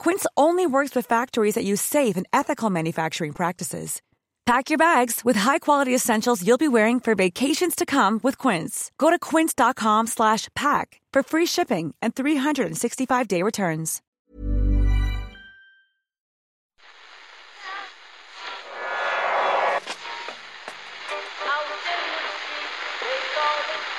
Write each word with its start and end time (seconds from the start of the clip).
Quince 0.00 0.24
only 0.34 0.66
works 0.66 0.96
with 0.96 1.04
factories 1.04 1.56
that 1.56 1.64
use 1.64 1.82
safe 1.82 2.16
and 2.16 2.26
ethical 2.32 2.70
manufacturing 2.70 3.34
practices. 3.34 4.00
Pack 4.46 4.70
your 4.70 4.78
bags 4.78 5.20
with 5.22 5.36
high-quality 5.36 5.94
essentials 5.94 6.42
you'll 6.44 6.56
be 6.56 6.66
wearing 6.66 7.00
for 7.00 7.14
vacations 7.14 7.76
to 7.76 7.84
come 7.84 8.18
with 8.22 8.38
Quince. 8.38 8.90
Go 8.96 9.10
to 9.10 9.18
quince.com/pack 9.18 11.00
for 11.12 11.22
free 11.22 11.46
shipping 11.46 11.94
and 12.00 12.14
365-day 12.14 13.42
returns. 13.42 14.00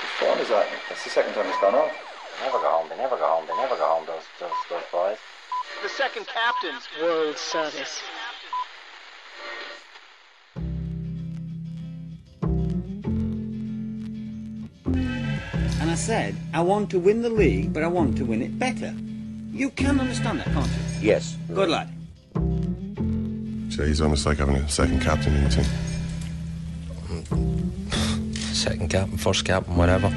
Which 0.01 0.29
one 0.29 0.39
is 0.39 0.49
that? 0.49 0.67
That's 0.89 1.03
the 1.03 1.09
second 1.11 1.33
time 1.35 1.45
it's 1.45 1.61
gone 1.61 1.75
off. 1.75 1.93
They 2.39 2.45
Never 2.45 2.57
go 2.57 2.69
home. 2.71 2.89
They 2.89 2.97
never 2.97 3.17
go 3.17 3.27
home. 3.27 3.45
They 3.47 3.55
never 3.55 3.75
go 3.77 3.85
home. 3.85 4.05
Those 4.07 4.25
those 4.39 4.57
those 4.67 4.89
boys. 4.91 5.17
The 5.81 5.89
second 6.01 6.25
captain's 6.25 6.87
World 6.99 7.37
Service. 7.37 8.01
And 15.79 15.91
I 15.91 15.93
said, 15.93 16.35
I 16.55 16.61
want 16.61 16.89
to 16.89 16.97
win 16.97 17.21
the 17.21 17.29
league, 17.29 17.71
but 17.71 17.83
I 17.83 17.87
want 17.87 18.17
to 18.17 18.25
win 18.25 18.41
it 18.41 18.57
better. 18.57 18.95
You 19.51 19.69
can 19.69 19.99
understand 19.99 20.39
that, 20.39 20.47
can't 20.47 20.65
you? 20.65 21.07
Yes. 21.09 21.37
Good 21.53 21.69
lad. 21.69 21.93
So 23.71 23.85
he's 23.85 24.01
almost 24.01 24.25
like 24.25 24.39
having 24.39 24.55
a 24.55 24.67
second 24.67 25.03
captain 25.03 25.35
in 25.35 25.43
the 25.43 25.49
team. 25.51 25.65
Second 28.55 28.89
captain, 28.89 29.17
first 29.17 29.45
captain, 29.45 29.75
whatever. 29.75 30.11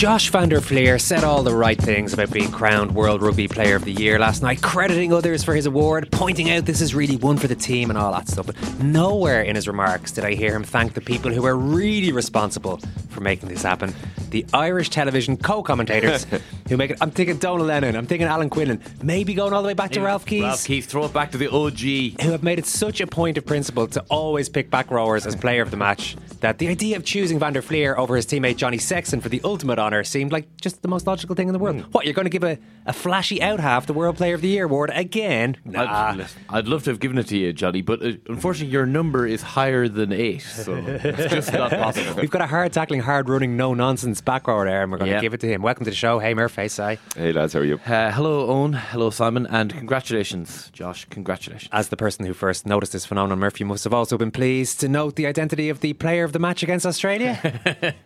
Josh 0.00 0.30
van 0.30 0.48
der 0.48 0.62
Flier 0.62 0.98
said 0.98 1.24
all 1.24 1.42
the 1.42 1.54
right 1.54 1.76
things 1.76 2.14
about 2.14 2.32
being 2.32 2.50
crowned 2.50 2.94
World 2.94 3.20
Rugby 3.20 3.46
Player 3.46 3.76
of 3.76 3.84
the 3.84 3.92
Year 3.92 4.18
last 4.18 4.40
night, 4.40 4.62
crediting 4.62 5.12
others 5.12 5.44
for 5.44 5.54
his 5.54 5.66
award, 5.66 6.08
pointing 6.10 6.50
out 6.50 6.64
this 6.64 6.80
is 6.80 6.94
really 6.94 7.16
one 7.16 7.36
for 7.36 7.48
the 7.48 7.54
team 7.54 7.90
and 7.90 7.98
all 7.98 8.10
that 8.12 8.26
stuff. 8.26 8.46
But 8.46 8.56
nowhere 8.82 9.42
in 9.42 9.56
his 9.56 9.68
remarks 9.68 10.10
did 10.10 10.24
I 10.24 10.32
hear 10.32 10.56
him 10.56 10.64
thank 10.64 10.94
the 10.94 11.02
people 11.02 11.30
who 11.30 11.42
were 11.42 11.54
really 11.54 12.12
responsible 12.12 12.78
for 13.10 13.20
making 13.20 13.50
this 13.50 13.62
happen. 13.62 13.92
The 14.30 14.46
Irish 14.54 14.88
television 14.88 15.36
co-commentators 15.36 16.26
who 16.70 16.76
make 16.76 16.92
it. 16.92 16.98
I'm 17.00 17.10
thinking 17.10 17.36
Donal 17.36 17.66
Lenihan. 17.66 17.96
I'm 17.96 18.06
thinking 18.06 18.26
Alan 18.28 18.48
Quinlan. 18.48 18.80
Maybe 19.02 19.34
going 19.34 19.52
all 19.52 19.60
the 19.60 19.66
way 19.66 19.74
back 19.74 19.90
to 19.92 20.00
Ralph 20.00 20.24
Keyes. 20.24 20.42
Ralph 20.42 20.64
Keith, 20.64 20.86
throw 20.86 21.04
it 21.04 21.12
back 21.12 21.32
to 21.32 21.38
the 21.38 21.50
OG. 21.50 22.22
who 22.22 22.30
have 22.30 22.42
made 22.42 22.58
it 22.58 22.66
such 22.66 23.00
a 23.00 23.06
point 23.06 23.36
of 23.36 23.44
principle 23.44 23.88
to 23.88 24.00
always 24.08 24.48
pick 24.48 24.70
back 24.70 24.90
rowers 24.90 25.26
as 25.26 25.34
player 25.34 25.62
of 25.62 25.70
the 25.70 25.76
match 25.76 26.16
that 26.40 26.58
the 26.58 26.68
idea 26.68 26.96
of 26.96 27.04
choosing 27.04 27.38
Van 27.38 27.52
der 27.52 27.60
Flier 27.60 27.98
over 27.98 28.16
his 28.16 28.24
teammate 28.24 28.56
Johnny 28.56 28.78
Sexton 28.78 29.20
for 29.20 29.28
the 29.28 29.40
ultimate 29.44 29.78
honour 29.78 30.04
seemed 30.04 30.32
like 30.32 30.46
just 30.60 30.80
the 30.82 30.88
most 30.88 31.06
logical 31.06 31.34
thing 31.34 31.48
in 31.48 31.52
the 31.52 31.58
world. 31.58 31.80
Hmm. 31.80 31.90
What, 31.90 32.04
you're 32.04 32.14
going 32.14 32.24
to 32.24 32.30
give 32.30 32.44
a, 32.44 32.58
a 32.86 32.92
flashy 32.92 33.42
out 33.42 33.60
half 33.60 33.86
the 33.86 33.92
World 33.92 34.16
Player 34.16 34.34
of 34.34 34.40
the 34.40 34.48
Year 34.48 34.64
award 34.64 34.90
again? 34.94 35.56
Nah. 35.64 36.12
I'd, 36.12 36.26
I'd 36.48 36.68
love 36.68 36.84
to 36.84 36.90
have 36.90 37.00
given 37.00 37.18
it 37.18 37.26
to 37.28 37.36
you, 37.36 37.52
Johnny, 37.52 37.82
but 37.82 38.02
uh, 38.02 38.12
unfortunately 38.28 38.72
your 38.72 38.86
number 38.86 39.26
is 39.26 39.42
higher 39.42 39.88
than 39.88 40.12
eight, 40.12 40.42
so 40.42 40.76
it's 40.86 41.32
just 41.32 41.52
not 41.52 41.70
possible. 41.70 42.20
We've 42.20 42.30
got 42.30 42.42
a 42.42 42.46
hard 42.46 42.72
tackling, 42.72 43.00
hard 43.00 43.28
running, 43.28 43.56
no 43.56 43.74
nonsense 43.74 44.20
back 44.20 44.46
rower 44.46 44.64
there, 44.64 44.82
and 44.82 44.92
we're 44.92 44.98
going 44.98 45.12
to 45.12 45.20
give 45.20 45.34
it 45.34 45.40
to 45.40 45.48
him. 45.48 45.62
Welcome 45.62 45.84
to 45.84 45.90
the 45.90 45.96
show. 45.96 46.18
Hey, 46.18 46.34
Murphy, 46.34 46.59
say. 46.68 46.98
Hey 47.16 47.32
lads, 47.32 47.52
how 47.54 47.60
are 47.60 47.64
you? 47.64 47.80
Uh, 47.86 48.10
hello, 48.10 48.48
Owen. 48.48 48.72
Hello, 48.72 49.10
Simon. 49.10 49.46
And 49.46 49.72
congratulations, 49.72 50.70
Josh. 50.72 51.06
Congratulations. 51.10 51.68
As 51.72 51.88
the 51.88 51.96
person 51.96 52.24
who 52.26 52.32
first 52.34 52.66
noticed 52.66 52.92
this 52.92 53.06
phenomenon, 53.06 53.38
Murphy, 53.38 53.64
must 53.64 53.84
have 53.84 53.94
also 53.94 54.16
been 54.18 54.30
pleased 54.30 54.80
to 54.80 54.88
note 54.88 55.16
the 55.16 55.26
identity 55.26 55.68
of 55.68 55.80
the 55.80 55.92
player 55.94 56.24
of 56.24 56.32
the 56.32 56.38
match 56.38 56.62
against 56.62 56.86
Australia. 56.86 57.38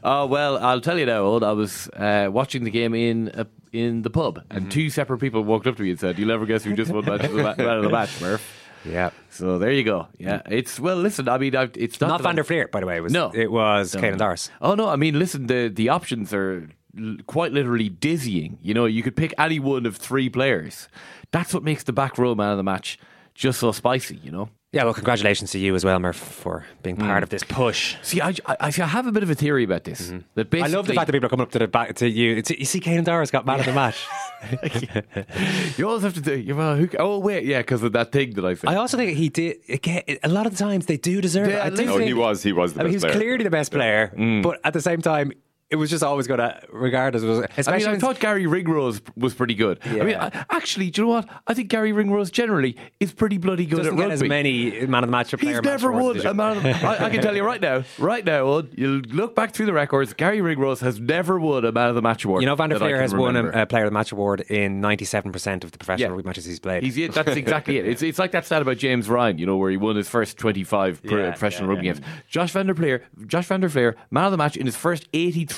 Oh, 0.02 0.26
well, 0.26 0.58
I'll 0.58 0.80
tell 0.80 0.98
you 0.98 1.06
now, 1.06 1.22
Owen. 1.22 1.42
I 1.44 1.52
was 1.52 1.88
uh, 1.88 2.28
watching 2.30 2.64
the 2.64 2.70
game 2.70 2.94
in 2.94 3.28
uh, 3.30 3.44
in 3.72 4.02
the 4.02 4.10
pub, 4.10 4.38
Mm-hmm. 4.38 4.56
and 4.56 4.70
two 4.70 4.90
separate 4.90 5.18
people 5.18 5.42
walked 5.44 5.66
up 5.66 5.76
to 5.76 5.82
me 5.82 5.90
and 5.90 5.98
said, 6.00 6.18
You'll 6.18 6.28
never 6.28 6.46
guess 6.46 6.64
who 6.64 6.74
just 6.74 6.90
won 6.92 7.04
match 7.04 7.24
of 7.24 7.32
the, 7.32 7.42
ma- 7.42 7.54
man 7.56 7.76
of 7.78 7.82
the 7.84 7.88
match, 7.90 8.20
Murph. 8.20 8.60
yeah. 8.84 9.10
So 9.30 9.58
there 9.58 9.72
you 9.72 9.82
go. 9.84 10.08
Yeah, 10.18 10.42
it's 10.50 10.78
well. 10.78 10.96
Listen, 10.96 11.28
I 11.28 11.38
mean, 11.38 11.56
I, 11.56 11.68
it's 11.74 12.00
not, 12.00 12.08
Not 12.08 12.16
that 12.18 12.22
Van 12.24 12.36
der 12.36 12.44
Flier, 12.44 12.68
by 12.68 12.80
the 12.80 12.86
way. 12.86 12.96
It 12.96 13.00
was, 13.02 13.12
No. 13.12 13.30
It 13.34 13.50
was 13.50 13.94
No. 13.94 14.00
Caelan 14.02 14.18
Doris. 14.18 14.50
Oh 14.60 14.74
no, 14.74 14.88
I 14.88 14.96
mean, 14.96 15.18
listen, 15.18 15.46
the 15.46 15.68
the 15.74 15.88
options 15.88 16.32
are 16.34 16.62
l- 16.62 16.66
quite 17.26 17.52
literally 17.52 17.88
dizzying. 17.88 18.58
You 18.62 18.74
know, 18.74 18.84
you 18.86 19.02
could 19.02 19.16
pick 19.16 19.32
any 19.38 19.58
one 19.58 19.86
of 19.86 19.96
three 19.96 20.28
players. 20.28 20.88
That's 21.30 21.52
what 21.54 21.62
makes 21.62 21.82
the 21.84 21.92
back 21.92 22.18
row 22.18 22.34
man 22.34 22.50
of 22.50 22.56
the 22.56 22.62
match 22.62 22.98
just 23.34 23.60
so 23.60 23.72
spicy. 23.72 24.16
You 24.22 24.30
know. 24.30 24.48
Yeah, 24.72 24.82
well, 24.82 24.92
congratulations 24.94 25.52
to 25.52 25.60
you 25.60 25.76
as 25.76 25.84
well, 25.84 26.00
Murph, 26.00 26.16
for 26.16 26.64
being 26.82 26.96
part 26.96 27.20
Mm. 27.20 27.22
of 27.22 27.28
this 27.30 27.44
push. 27.44 27.94
See, 28.02 28.20
I, 28.20 28.30
I, 28.44 28.56
I 28.58 28.70
see, 28.70 28.82
I 28.82 28.88
have 28.88 29.06
a 29.06 29.12
bit 29.12 29.22
of 29.22 29.30
a 29.30 29.34
theory 29.36 29.62
about 29.62 29.84
this. 29.84 30.10
Mm-hmm. 30.10 30.64
I 30.64 30.66
love 30.66 30.88
the 30.88 30.94
fact 30.94 31.06
that 31.06 31.12
people 31.12 31.26
are 31.26 31.28
coming 31.28 31.44
up 31.44 31.52
to 31.52 31.60
the 31.60 31.68
back 31.68 31.94
to 31.96 32.08
you. 32.08 32.34
It's, 32.38 32.50
you 32.50 32.64
see, 32.64 32.80
Caelan 32.80 33.04
Doris 33.04 33.30
got 33.30 33.46
man 33.46 33.60
of 33.60 33.66
the 33.66 33.72
match. 33.72 34.04
you 35.78 35.86
always 35.88 36.02
have 36.02 36.14
to 36.14 36.20
do. 36.20 36.36
You 36.36 36.56
well, 36.56 36.76
who, 36.76 36.88
oh 36.98 37.18
wait, 37.20 37.44
yeah, 37.44 37.58
because 37.58 37.82
of 37.84 37.92
that 37.92 38.12
thing 38.12 38.34
that 38.34 38.44
I 38.44 38.54
said. 38.54 38.68
I 38.70 38.74
also 38.76 38.96
think 38.96 39.16
he 39.16 39.28
did. 39.28 39.58
Again, 39.68 40.02
a 40.22 40.28
lot 40.28 40.46
of 40.46 40.56
the 40.56 40.58
times 40.58 40.86
they 40.86 40.96
do 40.96 41.20
deserve 41.20 41.48
Yeah, 41.48 41.66
it. 41.66 41.72
I 41.72 41.76
do 41.76 41.84
no, 41.86 41.96
think, 41.98 42.08
he 42.08 42.14
was- 42.14 42.42
he 42.42 42.52
was 42.52 42.74
the 42.74 42.80
I 42.80 42.82
mean, 42.84 42.90
he 42.90 42.96
was 42.96 43.04
player. 43.04 43.14
clearly 43.14 43.44
the 43.44 43.50
best 43.50 43.70
player, 43.70 44.12
but 44.42 44.60
at 44.64 44.72
the 44.72 44.80
same 44.80 45.00
time, 45.02 45.32
it 45.74 45.76
was 45.76 45.90
just 45.90 46.04
always 46.04 46.28
going 46.28 46.38
to 46.38 46.60
regard 46.72 47.16
as. 47.16 47.24
I 47.24 47.76
mean, 47.76 47.86
I 47.88 47.98
thought 47.98 48.20
Gary 48.20 48.46
Ringrose 48.46 49.00
was 49.16 49.34
pretty 49.34 49.54
good. 49.54 49.80
I 49.84 50.02
mean, 50.04 50.14
I, 50.14 50.44
actually, 50.50 50.88
do 50.90 51.02
you 51.02 51.06
know 51.08 51.14
what? 51.14 51.28
I 51.48 51.54
think 51.54 51.68
Gary 51.68 51.92
Ringrose 51.92 52.30
generally 52.30 52.76
is 53.00 53.12
pretty 53.12 53.38
bloody 53.38 53.66
good 53.66 53.78
doesn't 53.78 53.94
at 53.94 53.98
rugby. 53.98 54.12
as 54.12 54.22
many 54.22 54.86
man 54.86 55.02
of 55.02 55.08
the 55.08 55.12
match 55.12 55.34
or 55.34 55.36
player 55.38 55.54
He's 55.54 55.62
match 55.62 55.82
never 55.82 55.90
won 55.90 56.16
a 56.24 56.32
man. 56.32 56.56
Of, 56.58 56.64
I, 56.64 57.06
I 57.06 57.10
can 57.10 57.20
tell 57.20 57.34
you 57.34 57.42
right 57.44 57.60
now, 57.60 57.82
right 57.98 58.24
now, 58.24 58.42
Owen, 58.42 58.70
you 58.76 59.00
look 59.02 59.34
back 59.34 59.52
through 59.52 59.66
the 59.66 59.72
records. 59.72 60.12
Gary 60.14 60.40
Ringrose 60.40 60.78
has 60.80 61.00
never 61.00 61.40
won 61.40 61.64
a 61.64 61.72
man 61.72 61.88
of 61.88 61.96
the 61.96 62.02
match 62.02 62.24
award. 62.24 62.42
You 62.42 62.46
know, 62.46 62.54
Van 62.54 62.68
der 62.70 62.78
Flier 62.78 63.00
has 63.00 63.12
won 63.12 63.34
a, 63.34 63.62
a 63.62 63.66
player 63.66 63.84
of 63.84 63.90
the 63.90 63.94
match 63.94 64.12
award 64.12 64.42
in 64.42 64.80
97% 64.80 65.64
of 65.64 65.72
the 65.72 65.78
professional 65.78 66.10
Yeah. 66.10 66.14
rugby 66.14 66.28
matches 66.28 66.44
he's 66.44 66.60
played. 66.60 66.84
He's, 66.84 66.94
that's 67.12 67.28
exactly 67.36 67.78
it. 67.78 67.88
It's, 67.88 68.02
it's 68.02 68.20
like 68.20 68.30
that 68.30 68.46
stat 68.46 68.62
about 68.62 68.78
James 68.78 69.08
Ryan, 69.08 69.38
you 69.38 69.46
know, 69.46 69.56
where 69.56 69.70
he 69.72 69.76
won 69.76 69.96
his 69.96 70.08
first 70.08 70.38
25 70.38 71.00
Yeah, 71.02 71.30
professional 71.30 71.68
yeah, 71.68 71.74
rugby 71.74 71.86
yeah. 71.88 71.92
games. 71.94 72.06
Josh 72.28 72.52
Van 72.52 72.66
der 72.66 72.74
Flier, 72.74 73.02
Josh 73.26 73.46
Van 73.46 73.60
der 73.60 73.68
Flier, 73.68 73.96
man 74.12 74.26
of 74.26 74.30
the 74.30 74.36
match 74.38 74.56
in 74.56 74.66
his 74.66 74.76
first 74.76 75.08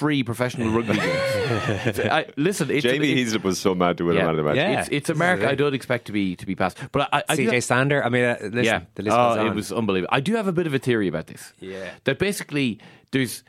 83 0.07 0.23
professional 0.23 0.71
rugby 0.71 0.95
games. 0.97 2.01
I, 2.01 2.27
listen, 2.37 2.71
it's, 2.71 2.83
Jamie 2.83 3.13
it's, 3.13 3.33
Heaslip 3.33 3.43
was 3.43 3.59
so 3.59 3.75
mad 3.75 3.99
to 3.99 4.05
win 4.05 4.17
a 4.17 4.21
man 4.21 4.31
of 4.31 4.37
the 4.37 4.43
match. 4.43 4.57
Yeah. 4.57 4.81
it's, 4.81 4.89
it's 4.91 5.11
a 5.11 5.15
mark 5.15 5.43
I 5.43 5.55
don't 5.55 5.75
expect 5.75 6.07
to 6.07 6.13
be 6.13 6.37
to 6.37 6.47
be 6.47 6.55
passed. 6.55 6.79
But 6.93 7.09
I, 7.13 7.23
I 7.29 7.37
do 7.37 7.51
CJ 7.51 7.63
Stander. 7.63 8.05
I 8.05 8.09
mean, 8.09 8.25
uh, 8.25 8.37
listen, 8.41 8.65
yeah, 8.65 8.81
the 8.95 9.03
list 9.03 9.17
oh, 9.17 9.29
goes 9.29 9.39
on. 9.39 9.47
it 9.47 9.55
was 9.55 9.73
unbelievable. 9.73 10.15
I 10.15 10.21
do 10.21 10.35
have 10.37 10.47
a 10.47 10.53
bit 10.53 10.67
of 10.67 10.75
a 10.75 10.79
theory 10.79 11.09
about 11.09 11.27
this. 11.27 11.53
Yeah. 11.61 11.91
that 12.05 12.19
basically 12.19 12.81
there's. 13.13 13.43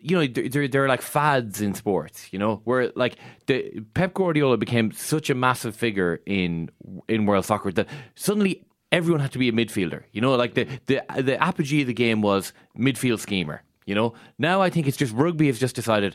You 0.00 0.16
know, 0.16 0.26
there, 0.28 0.48
there, 0.48 0.68
there 0.68 0.84
are 0.84 0.88
like 0.88 1.02
fads 1.02 1.60
in 1.60 1.74
sports. 1.74 2.32
You 2.32 2.38
know, 2.38 2.60
where 2.62 2.92
like 2.94 3.16
the 3.46 3.80
Pep 3.94 4.14
Guardiola 4.14 4.56
became 4.56 4.92
such 4.92 5.28
a 5.28 5.34
massive 5.34 5.74
figure 5.74 6.20
in 6.24 6.70
in 7.08 7.26
world 7.26 7.44
soccer 7.44 7.72
that 7.72 7.88
suddenly 8.14 8.64
everyone 8.92 9.20
had 9.20 9.32
to 9.32 9.38
be 9.38 9.48
a 9.48 9.52
midfielder. 9.52 10.04
You 10.12 10.20
know, 10.20 10.36
like 10.36 10.54
the 10.54 10.68
the 10.86 11.02
the 11.20 11.42
apogee 11.42 11.80
of 11.80 11.88
the 11.88 11.94
game 11.94 12.22
was 12.22 12.52
midfield 12.78 13.18
schemer. 13.18 13.64
You 13.88 13.94
know, 13.94 14.12
now 14.38 14.60
I 14.60 14.68
think 14.70 14.86
it's 14.86 14.98
just 14.98 15.14
rugby 15.14 15.46
has 15.46 15.58
just 15.58 15.74
decided 15.74 16.14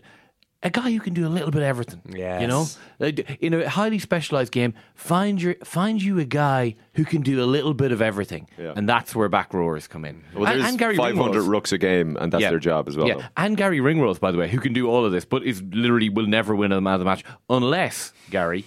a 0.61 0.69
guy 0.69 0.91
who 0.91 0.99
can 0.99 1.13
do 1.13 1.25
a 1.27 1.31
little 1.37 1.49
bit 1.51 1.61
of 1.63 1.67
everything. 1.67 2.01
Yeah, 2.15 2.39
You 2.39 2.47
know, 2.47 2.67
uh, 3.01 3.11
in 3.41 3.53
a 3.55 3.67
highly 3.67 3.97
specialized 3.99 4.51
game, 4.53 4.75
find 4.95 5.41
your 5.41 5.55
find 5.63 6.01
you 6.01 6.19
a 6.19 6.23
guy 6.23 6.75
who 6.93 7.03
can 7.03 7.21
do 7.23 7.43
a 7.43 7.47
little 7.55 7.73
bit 7.73 7.91
of 7.91 7.99
everything, 8.01 8.47
Yeah. 8.59 8.73
and 8.77 8.87
that's 8.87 9.15
where 9.15 9.27
back 9.27 9.53
rowers 9.55 9.87
come 9.87 10.05
in. 10.05 10.23
Well, 10.35 10.45
and, 10.45 10.61
there's 10.61 10.69
and 10.69 10.77
Gary 10.79 10.95
500 10.95 11.17
Ringrose. 11.25 11.47
rooks 11.47 11.71
a 11.73 11.77
game, 11.79 12.15
and 12.21 12.31
that's 12.31 12.43
Yeah. 12.43 12.51
their 12.51 12.59
job 12.59 12.87
as 12.87 12.95
well. 12.95 13.07
Yeah, 13.07 13.15
though. 13.15 13.23
and 13.37 13.57
Gary 13.57 13.81
Ringrose, 13.81 14.19
by 14.19 14.31
the 14.31 14.37
way, 14.37 14.47
who 14.47 14.59
can 14.59 14.71
do 14.71 14.87
all 14.87 15.03
of 15.03 15.11
this, 15.11 15.25
but 15.25 15.43
is 15.43 15.63
literally 15.63 16.09
will 16.09 16.27
never 16.27 16.55
win 16.55 16.71
a 16.71 16.79
man 16.79 16.93
of 16.93 16.99
the 16.99 17.05
match 17.05 17.23
unless 17.49 18.13
Gary, 18.29 18.65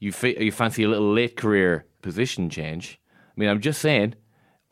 you 0.00 0.10
fa- 0.12 0.42
you 0.44 0.50
fancy 0.52 0.82
a 0.82 0.88
little 0.88 1.12
late 1.12 1.36
career 1.36 1.84
position 2.02 2.50
change. 2.50 2.98
I 3.14 3.40
mean, 3.40 3.48
I'm 3.48 3.60
just 3.60 3.80
saying. 3.80 4.14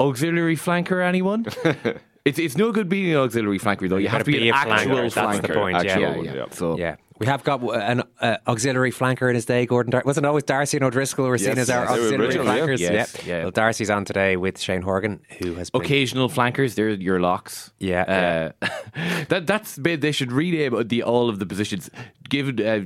Auxiliary 0.01 0.57
flanker, 0.57 1.03
anyone? 1.07 1.47
it's 2.25 2.39
it's 2.39 2.57
no 2.57 2.73
good 2.73 2.89
being 2.89 3.11
an 3.11 3.17
auxiliary 3.19 3.59
flanker 3.59 3.89
though. 3.89 3.97
You, 3.97 4.09
have 4.09 4.21
to 4.21 4.25
be, 4.25 4.39
be 4.39 4.49
an 4.49 4.55
a 4.55 4.59
actual 4.59 4.97
flanker, 4.97 5.15
that's 5.15 5.41
the 5.41 5.49
point, 5.55 5.85
yeah. 5.85 5.99
yeah, 5.99 6.17
yeah. 6.21 6.35
yeah. 6.35 6.45
So 6.51 6.79
Yeah. 6.79 6.97
We 7.19 7.27
have 7.27 7.45
got 7.45 7.61
an 7.63 8.03
uh, 8.21 8.39
auxiliary 8.49 8.91
flanker 8.91 9.29
in 9.29 9.37
his 9.37 9.45
day, 9.45 9.65
Gordon. 9.65 9.93
Dar- 9.93 10.03
wasn't 10.05 10.27
always 10.27 10.43
Darcy 10.43 10.77
and 10.79 10.83
O'Driscoll 10.85 11.29
were 11.29 11.39
seen 11.39 11.51
Yes, 11.51 11.59
as 11.59 11.71
our 11.71 11.83
yes, 11.85 11.91
auxiliary 11.93 12.27
original, 12.27 12.47
yeah. 12.47 12.53
flankers? 12.55 12.81
Yes, 12.81 13.15
Yep. 13.19 13.27
yeah. 13.27 13.43
Well, 13.43 13.51
Darcy's 13.53 13.91
on 13.91 14.05
today 14.05 14.37
with 14.37 14.59
Shane 14.59 14.83
Horgan, 14.83 15.21
who 15.39 15.55
has 15.55 15.71
been 15.71 15.83
occasional 15.83 16.29
flankers, 16.29 16.75
they're 16.75 16.89
your 16.89 17.21
locks. 17.21 17.71
Yeah, 17.79 18.53
uh, 18.63 18.67
that 19.29 19.47
that's 19.47 19.77
they 19.77 20.11
should 20.11 20.33
rename 20.33 20.89
the 20.89 21.05
all 21.05 21.29
of 21.29 21.39
the 21.39 21.47
positions, 21.47 21.91
given 22.29 22.61
uh, 22.67 22.79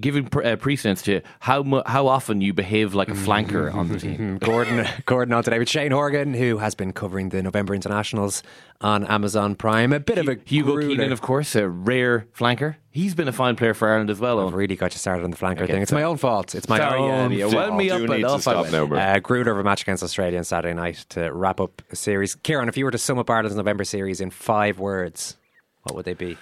given 0.00 0.24
pre- 0.26 0.44
uh, 0.46 0.56
precedence 0.56 1.02
to 1.02 1.20
how 1.40 1.62
mu- 1.62 1.82
how 1.84 2.06
often 2.06 2.40
you 2.40 2.54
behave 2.54 2.94
like 2.94 3.08
a 3.08 3.14
flanker 3.14 3.74
on 3.74 3.88
the 3.88 3.98
team. 3.98 4.38
Gordon, 4.40 4.86
Gordon 5.04 5.34
on 5.34 5.42
today 5.44 5.58
with 5.58 5.68
Shane 5.68 5.90
Horgan, 5.92 6.32
who 6.32 6.58
has 6.58 6.74
been 6.74 6.92
covering 6.94 7.28
the 7.28 7.42
November 7.42 7.74
internationals 7.74 8.42
on 8.82 9.04
Amazon 9.06 9.54
Prime. 9.54 9.92
A 9.92 10.00
bit 10.00 10.18
of 10.18 10.28
a 10.28 10.36
Hugo 10.44 10.74
grueler. 10.76 10.88
Keenan, 10.88 11.12
of 11.12 11.20
course, 11.20 11.54
a 11.54 11.68
rare 11.68 12.26
flanker. 12.36 12.76
He's 12.90 13.14
been 13.14 13.28
a 13.28 13.32
fine 13.32 13.56
player 13.56 13.72
for 13.74 13.88
Ireland 13.88 14.10
as 14.10 14.20
well. 14.20 14.46
I've 14.46 14.52
really 14.54 14.76
got 14.76 14.92
you 14.92 14.98
started 14.98 15.24
on 15.24 15.30
the 15.30 15.36
flanker 15.36 15.66
thing. 15.66 15.80
It's 15.82 15.90
so- 15.90 15.96
my 15.96 16.02
own 16.02 16.16
fault. 16.18 16.54
It's 16.54 16.68
my 16.68 16.78
Sorry, 16.78 16.98
own 17.00 17.10
Andy, 17.10 17.36
you 17.36 17.42
fault. 17.50 17.54
wound 17.54 17.76
me 17.78 17.90
up 17.90 18.00
need 18.02 18.10
and 18.10 18.20
to 18.24 18.28
I 18.30 18.38
stop 18.38 18.56
went. 18.62 18.72
now, 18.72 18.86
bro. 18.86 18.98
Uh, 18.98 19.18
Gruder 19.20 19.52
of 19.52 19.58
a 19.58 19.64
match 19.64 19.82
against 19.82 20.02
Australia 20.02 20.36
on 20.38 20.44
Saturday 20.44 20.74
night 20.74 21.04
to 21.10 21.32
wrap 21.32 21.60
up 21.60 21.80
a 21.90 21.96
series. 21.96 22.34
Kieran, 22.34 22.68
if 22.68 22.76
you 22.76 22.84
were 22.84 22.90
to 22.90 22.98
sum 22.98 23.18
up 23.18 23.30
Ireland's 23.30 23.56
November 23.56 23.84
series 23.84 24.20
in 24.20 24.30
five 24.30 24.78
words, 24.78 25.36
what 25.84 25.94
would 25.94 26.04
they 26.04 26.14
be? 26.14 26.36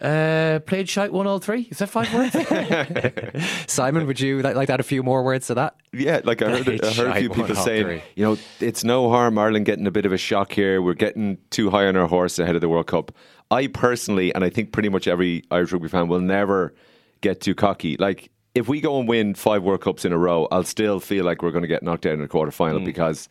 Uh, 0.00 0.58
played 0.66 0.88
shite 0.88 1.12
one 1.12 1.26
all 1.26 1.38
three. 1.38 1.68
Is 1.70 1.78
that 1.78 1.88
five 1.88 2.12
words? 2.12 2.34
Simon, 3.72 4.06
would 4.06 4.20
you 4.20 4.42
like, 4.42 4.56
like 4.56 4.66
to 4.66 4.74
add 4.74 4.80
a 4.80 4.84
few 4.84 5.02
more 5.02 5.22
words 5.22 5.46
to 5.46 5.54
that? 5.54 5.76
Yeah, 5.92 6.20
like 6.24 6.42
I 6.42 6.50
heard, 6.50 6.84
I 6.84 6.92
heard 6.92 7.08
a 7.08 7.14
few 7.20 7.30
people 7.30 7.54
saying, 7.54 7.84
three. 7.84 8.02
you 8.16 8.24
know, 8.24 8.36
it's 8.60 8.82
no 8.84 9.08
harm 9.08 9.38
Ireland 9.38 9.66
getting 9.66 9.86
a 9.86 9.90
bit 9.92 10.04
of 10.04 10.12
a 10.12 10.18
shock 10.18 10.52
here. 10.52 10.82
We're 10.82 10.94
getting 10.94 11.38
too 11.50 11.70
high 11.70 11.86
on 11.86 11.96
our 11.96 12.08
horse 12.08 12.38
ahead 12.38 12.54
of 12.56 12.60
the 12.60 12.68
World 12.68 12.88
Cup. 12.88 13.12
I 13.50 13.68
personally, 13.68 14.34
and 14.34 14.42
I 14.42 14.50
think 14.50 14.72
pretty 14.72 14.88
much 14.88 15.06
every 15.06 15.44
Irish 15.50 15.72
rugby 15.72 15.88
fan 15.88 16.08
will 16.08 16.20
never 16.20 16.74
get 17.20 17.40
too 17.40 17.54
cocky. 17.54 17.96
Like 17.96 18.30
if 18.54 18.68
we 18.68 18.80
go 18.80 18.98
and 18.98 19.08
win 19.08 19.34
five 19.34 19.62
World 19.62 19.80
Cups 19.82 20.04
in 20.04 20.12
a 20.12 20.18
row, 20.18 20.48
I'll 20.50 20.64
still 20.64 20.98
feel 21.00 21.24
like 21.24 21.42
we're 21.42 21.50
going 21.52 21.62
to 21.62 21.68
get 21.68 21.82
knocked 21.82 22.04
out 22.06 22.14
in 22.14 22.20
a 22.20 22.28
quarter 22.28 22.50
final 22.50 22.80
Mm. 22.80 22.84
because 22.84 23.28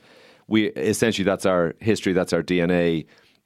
we 0.48 0.68
essentially 0.68 1.25
that's 1.25 1.45
our 1.45 1.75
history, 1.80 2.13
that's 2.13 2.31
our 2.33 2.44
DNA. 2.44 3.06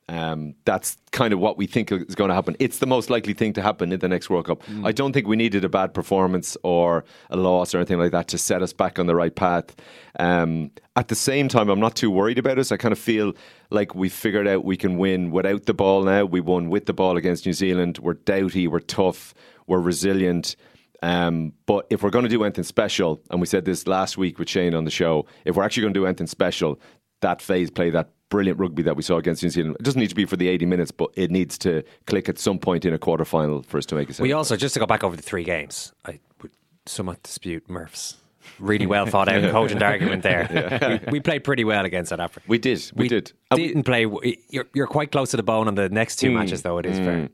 Um, 0.10 0.56
that's 0.64 0.98
kind 1.12 1.34
of 1.34 1.40
what 1.40 1.58
we 1.58 1.68
think 1.68 1.92
is 1.92 2.16
going 2.16 2.30
to 2.30 2.34
happen. 2.34 2.56
It's 2.60 2.80
the 2.80 2.86
most 2.86 3.10
likely 3.10 3.34
thing 3.34 3.52
to 3.54 3.62
happen 3.62 3.92
in 3.92 4.00
the 4.00 4.08
next 4.08 4.30
World 4.30 4.46
Cup. 4.46 4.64
I 4.86 4.94
don't 4.94 5.12
think 5.12 5.28
we 5.28 5.36
needed 5.36 5.66
a 5.66 5.70
bad 5.70 5.94
performance 5.94 6.56
or 6.64 7.04
a 7.30 7.36
loss 7.36 7.76
or 7.76 7.80
anything 7.80 8.00
like 8.00 8.12
that 8.12 8.30
to 8.30 8.38
set 8.38 8.62
us 8.62 8.72
back 8.72 9.00
on 9.00 9.08
the 9.08 9.16
right 9.16 9.36
path. 9.36 9.76
Um, 10.18 10.72
at 10.96 11.10
the 11.10 11.16
same 11.16 11.50
time, 11.50 11.70
I'm 11.70 11.82
not 11.82 11.96
too 11.96 12.10
worried 12.10 12.40
about 12.40 12.58
us. 12.58 12.72
I 12.72 12.78
kind 12.78 12.94
of 12.94 13.00
feel 13.00 13.34
like 13.70 13.96
we 13.96 14.08
figured 14.08 14.48
out 14.48 14.64
we 14.64 14.78
can 14.78 14.98
win 14.98 15.32
without 15.32 15.66
the 15.66 15.74
ball 15.74 16.04
now. 16.04 16.24
We 16.24 16.40
won 16.40 16.70
with 16.70 16.86
the 16.86 16.94
ball 16.94 17.18
against 17.18 17.46
New 17.46 17.54
Zealand. 17.54 17.98
We're 17.98 18.14
doughty, 18.14 18.68
we're 18.68 18.80
tough, 18.80 19.34
we're 19.68 19.82
resilient. 19.82 20.56
Um, 21.04 21.54
but 21.66 21.86
if 21.90 22.02
we're 22.02 22.10
going 22.10 22.24
to 22.24 22.30
do 22.30 22.44
anything 22.44 22.64
special, 22.64 23.22
and 23.30 23.42
we 23.42 23.46
said 23.46 23.66
this 23.66 23.88
last 23.88 24.18
week 24.18 24.40
with 24.40 24.50
Shane 24.50 24.74
on 24.74 24.86
the 24.86 24.92
show, 24.92 25.26
if 25.46 25.56
we're 25.56 25.64
actually 25.64 25.82
going 25.82 25.94
to 25.94 26.00
do 26.00 26.06
anything 26.06 26.28
special, 26.28 26.80
that 27.22 27.42
phase 27.42 27.70
play, 27.70 27.90
that 27.90 28.10
brilliant 28.30 28.60
rugby 28.60 28.84
that 28.84 28.96
we 28.96 29.04
saw 29.04 29.18
against 29.18 29.44
New 29.44 29.50
Zealand, 29.50 29.76
it 29.80 29.84
doesn't 29.84 30.00
need 30.00 30.10
to 30.10 30.16
be 30.16 30.26
for 30.26 30.36
the 30.38 30.48
80 30.48 30.66
minutes, 30.66 30.92
but 30.92 31.10
it 31.16 31.32
needs 31.32 31.58
to 31.60 31.84
click 32.06 32.28
at 32.30 32.38
some 32.40 32.60
point 32.60 32.86
in 32.86 32.94
a 32.94 32.98
quarter 32.98 33.26
final 33.26 33.62
for 33.64 33.78
us 33.78 33.86
to 33.88 33.96
make 33.96 34.10
a 34.10 34.14
sense. 34.14 34.24
We 34.24 34.34
also, 34.34 34.56
just 34.56 34.74
to 34.74 34.80
go 34.80 34.86
back 34.86 35.04
over 35.04 35.16
the 35.16 35.22
three 35.22 35.44
games, 35.44 35.94
I 36.06 36.20
would 36.42 36.52
somewhat 36.86 37.24
dispute 37.24 37.70
Murph's 37.70 38.18
really 38.60 38.86
well 38.86 39.06
thought 39.06 39.28
out 39.30 39.50
cogent 39.52 39.84
argument 39.84 40.24
there. 40.24 41.00
We, 41.08 41.12
we 41.14 41.20
played 41.20 41.44
pretty 41.44 41.64
well 41.64 41.86
against 41.86 42.10
South 42.10 42.20
Africa. 42.20 42.46
We 42.50 42.58
did, 42.58 42.90
we 42.96 43.08
did. 43.08 43.32
We- 43.52 43.68
Didn't 43.68 43.84
play. 43.84 44.06
You're, 44.50 44.68
you're 44.74 44.88
quite 44.88 45.12
close 45.12 45.32
to 45.32 45.38
the 45.38 45.44
bone 45.44 45.68
on 45.68 45.76
the 45.76 45.90
next 45.90 46.18
two 46.18 46.30
Mm, 46.32 46.36
matches, 46.36 46.62
though. 46.64 46.78
It 46.80 46.86
is 46.86 46.98
fair. 47.00 47.30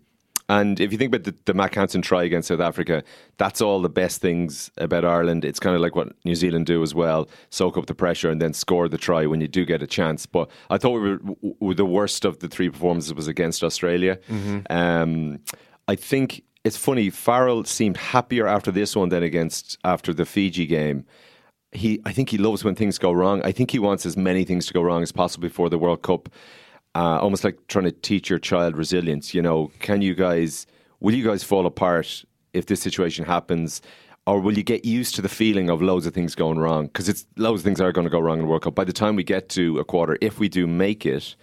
And 0.50 0.80
if 0.80 0.92
you 0.92 0.98
think 0.98 1.13
about 1.13 1.24
the, 1.24 1.36
the 1.45 1.54
Mack 1.54 1.75
Hansen 1.75 2.01
try 2.01 2.24
against 2.24 2.50
South 2.50 2.60
Africa, 2.60 3.04
that's 3.38 3.62
all 3.62 3.81
the 3.81 3.90
best 3.90 4.22
things 4.22 4.69
about 4.78 5.06
Ireland. 5.06 5.45
It's 5.45 5.60
kind 5.60 5.75
of 5.75 5.81
like 5.81 5.95
what 5.95 6.10
New 6.25 6.36
Zealand 6.36 6.66
do 6.66 6.84
as 6.84 6.94
well 6.94 7.30
soak 7.50 7.78
up 7.78 7.86
the 7.86 7.95
pressure 7.95 8.30
and 8.30 8.42
then 8.42 8.54
score 8.54 8.90
the 8.90 8.98
try 8.98 9.25
when 9.25 9.42
you 9.42 9.48
do 9.48 9.66
get 9.66 9.81
a 9.81 9.88
chance. 9.88 10.25
But 10.25 10.50
I 10.69 10.78
thought 10.78 10.92
we 10.92 11.12
were, 11.12 11.18
w- 11.18 11.56
w- 11.60 11.74
the 11.74 11.86
worst 11.86 12.25
of 12.25 12.40
the 12.40 12.48
three 12.48 12.69
performances 12.69 13.13
was 13.13 13.28
against 13.28 13.63
Australia. 13.63 14.19
Um, 14.69 15.40
I 15.88 15.95
think 15.95 16.44
it's 16.63 16.78
funny, 16.78 17.10
Farrell 17.10 17.63
seemed 17.66 17.98
happier 17.98 18.48
after 18.48 18.72
this 18.72 18.96
one 18.96 19.10
than 19.10 19.24
against 19.24 19.78
after 19.84 20.13
the 20.13 20.25
Fiji 20.25 20.66
game 20.66 21.06
he 21.74 22.00
I 22.06 22.12
think 22.13 22.30
he 22.30 22.38
loves 22.38 22.63
when 22.63 22.75
things 22.75 22.98
go 22.98 23.12
wrong. 23.12 23.42
I 23.44 23.51
think 23.51 23.72
he 23.72 23.80
wants 23.80 24.06
as 24.06 24.16
many 24.16 24.44
things 24.44 24.68
to 24.68 24.74
go 24.74 24.81
wrong 24.81 25.01
as 25.04 25.12
possible 25.12 25.42
before 25.42 25.69
the 25.69 25.80
World 25.80 26.04
Cup. 26.04 26.30
Uh, 26.95 27.19
almost 27.19 27.44
like 27.44 27.57
trying 27.68 27.86
to 27.86 27.92
teach 27.92 28.30
your 28.30 28.40
child 28.40 28.78
resilience. 28.78 29.34
You 29.34 29.42
know, 29.42 29.72
can 29.80 30.01
you 30.01 30.13
guys 30.13 30.68
will 31.00 31.13
you 31.13 31.24
guys 31.24 31.44
fall 31.44 31.66
apart 31.66 32.24
if 32.54 32.68
this 32.68 32.81
situation 32.81 33.25
happens? 33.25 33.81
Or 34.25 34.40
will 34.40 34.57
you 34.57 34.63
get 34.63 34.86
used 34.86 35.16
to 35.16 35.22
the 35.22 35.30
feeling 35.30 35.69
of 35.69 35.81
loads 35.81 36.06
of 36.06 36.13
things 36.13 36.34
going 36.34 36.57
wrong? 36.57 36.86
Because 36.86 37.10
it's 37.10 37.25
loads 37.36 37.60
of 37.60 37.66
things 37.66 37.81
are 37.81 37.92
going 37.92 38.06
to 38.06 38.12
go 38.12 38.19
wrong 38.19 38.38
in 38.40 38.45
the 38.45 38.50
World 38.50 38.62
Cup. 38.62 38.74
By 38.74 38.86
the 38.86 38.94
time 38.94 39.18
we 39.18 39.24
get 39.24 39.50
to 39.50 39.80
a 39.80 39.84
quarter, 39.84 40.18
if 40.22 40.40
we 40.40 40.48
do 40.48 40.66
make 40.66 41.06
it, 41.06 41.36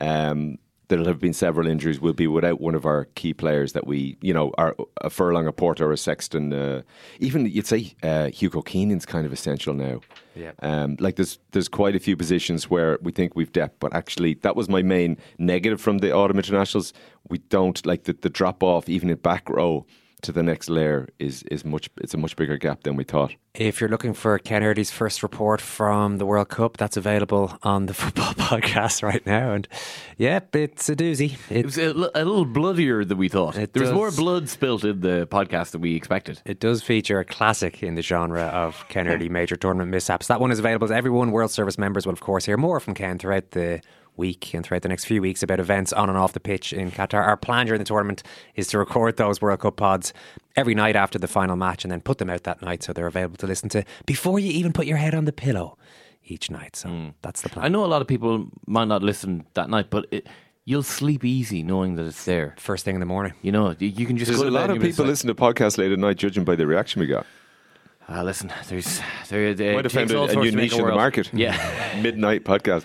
um, 0.00 0.58
there'll 0.88 1.06
have 1.06 1.20
been 1.20 1.32
several 1.32 1.66
injuries. 1.66 2.00
We'll 2.00 2.14
be 2.14 2.26
without 2.26 2.60
one 2.60 2.74
of 2.74 2.84
our 2.84 3.04
key 3.14 3.34
players 3.34 3.72
that 3.74 3.86
we, 3.86 4.16
you 4.20 4.34
know, 4.34 4.52
are 4.58 4.74
a 5.00 5.10
Furlong, 5.10 5.46
a 5.46 5.52
Porter, 5.52 5.86
or 5.88 5.92
a 5.92 5.96
Sexton. 5.96 6.52
Uh, 6.52 6.82
even 7.20 7.46
you'd 7.46 7.66
say 7.66 7.94
uh, 8.02 8.28
Hugo 8.28 8.62
Keenan's 8.62 9.06
kind 9.06 9.26
of 9.26 9.32
essential 9.32 9.74
now. 9.74 10.00
Yeah. 10.34 10.52
Um, 10.60 10.96
like 11.00 11.16
there's 11.16 11.38
there's 11.52 11.68
quite 11.68 11.94
a 11.94 11.98
few 11.98 12.16
positions 12.16 12.70
where 12.70 12.98
we 13.02 13.12
think 13.12 13.36
we've 13.36 13.52
depth, 13.52 13.76
but 13.80 13.94
actually 13.94 14.34
that 14.42 14.56
was 14.56 14.68
my 14.68 14.82
main 14.82 15.18
negative 15.38 15.80
from 15.80 15.98
the 15.98 16.12
autumn 16.12 16.38
internationals. 16.38 16.92
We 17.28 17.38
don't 17.38 17.84
like 17.84 18.04
the, 18.04 18.14
the 18.14 18.30
drop 18.30 18.62
off 18.62 18.88
even 18.88 19.10
in 19.10 19.16
back 19.16 19.48
row 19.48 19.86
to 20.22 20.32
the 20.32 20.42
next 20.42 20.68
layer 20.68 21.08
is 21.18 21.42
is 21.44 21.64
much 21.64 21.88
it's 21.98 22.14
a 22.14 22.18
much 22.18 22.36
bigger 22.36 22.56
gap 22.56 22.82
than 22.82 22.96
we 22.96 23.04
thought. 23.04 23.34
If 23.54 23.80
you're 23.80 23.90
looking 23.90 24.14
for 24.14 24.38
Ken 24.38 24.62
Early's 24.62 24.90
first 24.90 25.22
report 25.22 25.60
from 25.60 26.18
the 26.18 26.26
World 26.26 26.48
Cup, 26.48 26.76
that's 26.76 26.96
available 26.96 27.58
on 27.62 27.86
the 27.86 27.94
Football 28.02 28.34
Podcast 28.34 29.02
right 29.02 29.24
now. 29.26 29.52
And 29.52 29.66
yep, 30.16 30.54
it's 30.54 30.88
a 30.88 30.94
doozy. 30.94 31.36
It 31.50 31.64
was 31.64 31.78
a, 31.78 31.92
li- 31.92 32.10
a 32.14 32.24
little 32.24 32.44
bloodier 32.44 33.04
than 33.04 33.18
we 33.18 33.28
thought. 33.28 33.56
It 33.56 33.72
there 33.72 33.82
was 33.82 33.92
more 33.92 34.10
blood 34.12 34.48
spilt 34.48 34.84
in 34.84 35.00
the 35.00 35.26
podcast 35.30 35.72
than 35.72 35.80
we 35.80 35.96
expected. 35.96 36.40
It 36.44 36.60
does 36.60 36.82
feature 36.82 37.18
a 37.18 37.24
classic 37.24 37.82
in 37.82 37.94
the 37.94 38.02
genre 38.02 38.42
of 38.42 38.84
Ken 38.88 39.08
Early 39.08 39.28
major 39.40 39.56
tournament 39.56 39.90
mishaps. 39.90 40.28
That 40.28 40.40
one 40.40 40.50
is 40.52 40.58
available 40.58 40.88
to 40.88 40.94
everyone. 40.94 41.32
World 41.32 41.50
Service 41.50 41.78
members 41.78 42.06
will, 42.06 42.12
of 42.12 42.20
course, 42.20 42.44
hear 42.44 42.56
more 42.56 42.80
from 42.80 42.94
Ken 42.94 43.18
throughout 43.18 43.50
the 43.52 43.80
week 44.18 44.52
and 44.52 44.64
throughout 44.64 44.82
the 44.82 44.88
next 44.88 45.04
few 45.04 45.22
weeks 45.22 45.42
about 45.42 45.60
events 45.60 45.92
on 45.92 46.08
and 46.08 46.18
off 46.18 46.32
the 46.32 46.40
pitch 46.40 46.72
in 46.72 46.90
Qatar. 46.90 47.24
Our 47.24 47.36
plan 47.36 47.66
during 47.66 47.78
the 47.78 47.84
tournament 47.84 48.22
is 48.54 48.66
to 48.68 48.78
record 48.78 49.16
those 49.16 49.40
World 49.40 49.60
Cup 49.60 49.76
pods 49.76 50.12
every 50.56 50.74
night 50.74 50.96
after 50.96 51.18
the 51.18 51.28
final 51.28 51.56
match 51.56 51.84
and 51.84 51.92
then 51.92 52.00
put 52.00 52.18
them 52.18 52.28
out 52.28 52.42
that 52.42 52.60
night 52.60 52.82
so 52.82 52.92
they're 52.92 53.06
available 53.06 53.36
to 53.38 53.46
listen 53.46 53.68
to 53.70 53.84
before 54.06 54.38
you 54.38 54.50
even 54.50 54.72
put 54.72 54.86
your 54.86 54.96
head 54.98 55.14
on 55.14 55.24
the 55.24 55.32
pillow 55.32 55.78
each 56.24 56.50
night. 56.50 56.76
So 56.76 57.12
that's 57.22 57.40
the 57.42 57.48
plan. 57.48 57.64
I 57.64 57.68
know 57.68 57.84
a 57.84 57.86
lot 57.86 58.02
of 58.02 58.08
people 58.08 58.48
might 58.66 58.88
not 58.88 59.02
listen 59.02 59.46
that 59.54 59.70
night, 59.70 59.86
but 59.88 60.06
it, 60.10 60.26
you'll 60.64 60.82
sleep 60.82 61.24
easy 61.24 61.62
knowing 61.62 61.94
that 61.94 62.04
it's 62.04 62.24
there. 62.24 62.54
First 62.58 62.84
thing 62.84 62.94
in 62.96 63.00
the 63.00 63.06
morning. 63.06 63.32
You 63.40 63.52
know, 63.52 63.74
you, 63.78 63.88
you 63.88 64.04
can 64.06 64.18
just 64.18 64.30
There's 64.30 64.42
go 64.42 64.48
a 64.48 64.50
lot 64.50 64.68
of 64.70 64.80
people 64.80 65.04
like, 65.04 65.10
listen 65.10 65.28
to 65.28 65.34
podcasts 65.34 65.78
late 65.78 65.92
at 65.92 65.98
night, 65.98 66.16
judging 66.18 66.44
by 66.44 66.56
the 66.56 66.66
reaction 66.66 67.00
we 67.00 67.06
got. 67.06 67.24
Ah, 68.10 68.22
listen, 68.22 68.50
there's 68.68 69.00
there. 69.28 69.52
there 69.52 69.74
Might 69.74 69.84
have 69.84 69.92
it 69.92 69.94
found 69.94 70.08
takes 70.08 70.12
a, 70.14 70.18
all 70.18 70.24
a 70.24 70.32
sorts 70.32 70.50
new 70.50 70.56
niche 70.56 70.72
a 70.72 70.76
in 70.76 70.78
the 70.78 70.84
world. 70.84 70.96
market. 70.96 71.30
Yeah. 71.32 71.98
midnight 72.02 72.44
podcast. 72.44 72.84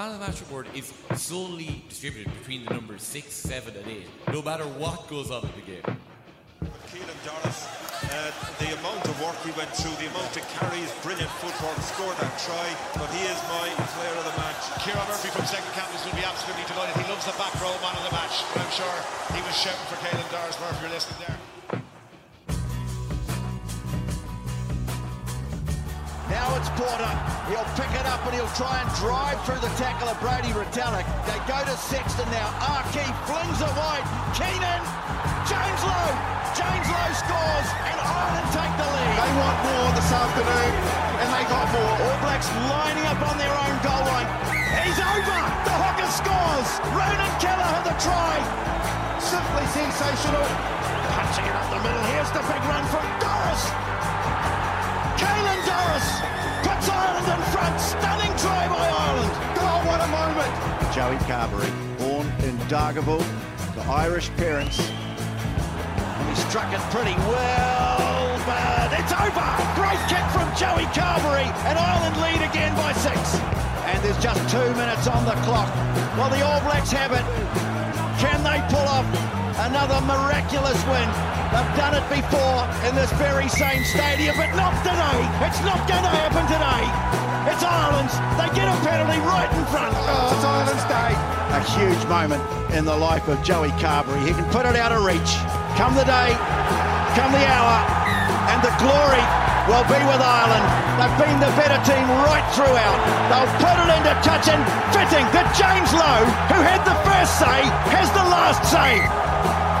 Man 0.00 0.16
of 0.16 0.16
the 0.16 0.24
match 0.24 0.40
award 0.48 0.64
is 0.72 0.88
solely 1.12 1.84
distributed 1.92 2.32
between 2.40 2.64
the 2.64 2.72
numbers 2.72 3.04
six, 3.04 3.36
seven, 3.36 3.76
and 3.76 3.84
eight, 3.84 4.08
no 4.32 4.40
matter 4.40 4.64
what 4.80 5.04
goes 5.12 5.28
on 5.28 5.44
in 5.44 5.52
the 5.60 5.66
game. 5.76 5.84
Caelan 6.88 7.20
Doris, 7.20 7.68
uh, 8.08 8.32
the 8.64 8.72
amount 8.80 9.04
of 9.04 9.12
work 9.20 9.36
he 9.44 9.52
went 9.60 9.68
through, 9.76 9.92
the 10.00 10.08
amount 10.08 10.32
of 10.40 10.44
carries, 10.56 10.88
brilliant 11.04 11.28
footwork, 11.44 11.76
scored 11.84 12.16
that 12.16 12.32
try, 12.40 12.64
but 12.96 13.12
he 13.12 13.28
is 13.28 13.36
my 13.52 13.68
player 13.92 14.16
of 14.16 14.24
the 14.24 14.36
match. 14.40 14.72
Kieran 14.80 15.04
Murphy 15.04 15.28
from 15.36 15.44
Second 15.44 15.68
Captains 15.76 16.00
will 16.08 16.16
be 16.16 16.24
absolutely 16.24 16.64
delighted. 16.64 16.96
He 16.96 17.04
loves 17.04 17.28
the 17.28 17.36
back 17.36 17.52
row 17.60 17.76
man 17.84 17.92
of 18.00 18.04
the 18.08 18.16
match, 18.16 18.40
I'm 18.56 18.72
sure 18.72 18.96
he 19.36 19.44
was 19.44 19.52
shouting 19.52 19.84
for 19.92 20.00
Caelan 20.00 20.24
Doris 20.32 20.56
Murphy, 20.64 20.80
you're 20.80 20.96
listening 20.96 21.28
there. 21.28 21.49
Now 26.50 26.58
it's 26.58 26.74
Porter. 26.74 27.14
He'll 27.46 27.70
pick 27.78 27.94
it 27.94 28.06
up 28.10 28.26
and 28.26 28.34
he'll 28.34 28.54
try 28.58 28.82
and 28.82 28.90
drive 28.98 29.38
through 29.46 29.62
the 29.62 29.70
tackle 29.78 30.10
of 30.10 30.18
Brodie 30.18 30.50
Retallick. 30.50 31.06
They 31.22 31.38
go 31.46 31.62
to 31.62 31.74
Sexton 31.78 32.26
now. 32.34 32.50
Archie 32.58 33.06
flings 33.30 33.62
it 33.62 33.70
wide. 33.78 34.02
Keenan. 34.34 34.82
James 35.46 35.82
Lowe. 35.86 36.14
James 36.58 36.88
Lowe 36.90 37.14
scores 37.14 37.68
and 37.86 37.98
Ireland 38.02 38.50
take 38.50 38.74
the 38.82 38.82
lead. 38.82 39.14
They 39.14 39.30
want 39.38 39.58
more 39.62 39.90
this 39.94 40.10
afternoon 40.10 40.74
and 41.22 41.28
they 41.30 41.44
got 41.46 41.70
more. 41.70 41.94
All 42.02 42.18
Blacks 42.18 42.50
lining 42.66 43.06
up 43.06 43.22
on 43.30 43.38
their 43.38 43.54
own 43.54 43.74
goal 43.86 44.02
line. 44.10 44.26
He's 44.82 44.98
over. 44.98 45.38
The 45.70 45.76
hooker 45.86 46.10
scores. 46.10 46.70
Ronan 46.98 47.32
Kelleher 47.38 47.70
had 47.78 47.86
the 47.86 47.94
try. 48.02 48.34
Simply 49.22 49.66
sensational. 49.70 50.50
Punching 51.14 51.46
it 51.46 51.54
up 51.54 51.70
the 51.70 51.78
middle. 51.78 52.04
Here's 52.10 52.32
the 52.34 52.42
big 52.42 52.62
run 52.66 52.82
from 52.90 53.06
Doris. 53.22 53.62
Caelan 55.14 55.62
Doris 55.62 55.70
puts 55.70 55.70
Ireland 55.70 56.34
in 56.34 56.39
front. 57.50 57.78
Stunning 57.80 58.32
try 58.38 58.66
by 58.68 58.86
Ireland. 58.88 59.34
Oh, 59.58 59.78
what 59.86 60.00
a 60.00 60.08
moment. 60.08 60.52
Joey 60.94 61.18
Carbery, 61.26 61.70
born 61.98 62.26
in 62.46 62.56
Dargaville 62.66 63.22
to 63.74 63.80
Irish 63.90 64.30
parents. 64.36 64.78
And 64.80 66.28
he 66.28 66.36
struck 66.48 66.72
it 66.72 66.82
pretty 66.90 67.14
well, 67.30 68.38
but 68.46 68.90
it's 68.98 69.12
over. 69.14 69.46
Great 69.78 70.00
kick 70.10 70.26
from 70.34 70.48
Joey 70.58 70.86
Carbery, 70.94 71.46
and 71.66 71.78
Ireland 71.78 72.16
lead 72.22 72.42
again 72.42 72.74
by 72.76 72.92
six. 72.92 73.38
And 73.90 73.98
there's 74.02 74.18
just 74.22 74.40
two 74.50 74.70
minutes 74.74 75.06
on 75.06 75.24
the 75.24 75.34
clock. 75.46 75.70
Well, 76.18 76.30
the 76.30 76.42
All 76.44 76.60
Blacks 76.62 76.90
have 76.92 77.12
it. 77.12 77.24
Can 78.18 78.42
they 78.44 78.60
pull 78.68 78.86
off 78.86 79.06
another 79.66 80.00
miraculous 80.06 80.78
win? 80.86 81.08
They've 81.50 81.74
done 81.74 81.98
it 81.98 82.06
before 82.06 82.62
in 82.86 82.94
this 82.94 83.10
very 83.18 83.48
same 83.48 83.82
stadium, 83.82 84.36
but 84.36 84.54
not 84.54 84.70
today. 84.86 85.20
It's 85.46 85.60
not 85.66 85.82
going 85.88 86.04
to 86.04 86.14
happen 86.14 86.46
today. 86.46 87.29
It's 87.48 87.64
Ireland's. 87.64 88.12
They 88.36 88.48
get 88.52 88.68
a 88.68 88.76
penalty 88.84 89.16
right 89.24 89.48
in 89.56 89.64
front. 89.72 89.96
Oh, 89.96 90.28
it's 90.28 90.44
Ireland's 90.44 90.84
day. 90.84 91.10
A 91.56 91.60
huge 91.72 92.02
moment 92.12 92.44
in 92.76 92.84
the 92.84 92.94
life 92.94 93.28
of 93.28 93.40
Joey 93.42 93.72
Carbery. 93.80 94.20
He 94.28 94.36
can 94.36 94.44
put 94.52 94.68
it 94.68 94.76
out 94.76 94.92
of 94.92 95.00
reach. 95.04 95.40
Come 95.80 95.96
the 95.96 96.04
day, 96.04 96.36
come 97.16 97.32
the 97.32 97.40
hour, 97.48 97.76
and 98.52 98.60
the 98.60 98.72
glory 98.76 99.24
will 99.72 99.86
be 99.88 100.00
with 100.04 100.20
Ireland. 100.20 100.66
They've 101.00 101.18
been 101.24 101.38
the 101.40 101.52
better 101.56 101.80
team 101.88 102.04
right 102.28 102.44
throughout. 102.52 102.98
They'll 103.32 103.48
put 103.56 103.72
it 103.72 103.88
into 103.88 104.12
touch 104.20 104.44
and 104.52 104.60
fitting 104.92 105.24
that 105.32 105.48
James 105.56 105.90
Lowe, 105.96 106.28
who 106.52 106.60
had 106.60 106.84
the 106.84 106.96
first 107.08 107.40
say, 107.40 107.64
has 107.88 108.12
the 108.12 108.26
last 108.28 108.60
say. 108.68 109.00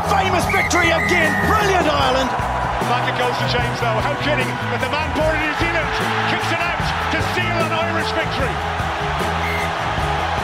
Famous 0.08 0.48
victory 0.48 0.88
again. 0.96 1.28
Brilliant 1.44 1.86
Ireland. 1.86 2.49
Back 2.90 3.06
it 3.06 3.14
goes 3.22 3.38
to 3.38 3.46
James 3.54 3.78
though. 3.78 4.02
How 4.02 4.18
kidding? 4.18 4.50
But 4.66 4.82
the 4.82 4.90
man 4.90 5.14
born 5.14 5.38
in 5.38 5.46
New 5.46 5.54
Zealand 5.62 5.86
kicks 6.26 6.50
it 6.50 6.58
out 6.58 6.82
to 7.14 7.22
steal 7.30 7.54
an 7.62 7.70
Irish 7.70 8.10
victory. 8.18 8.50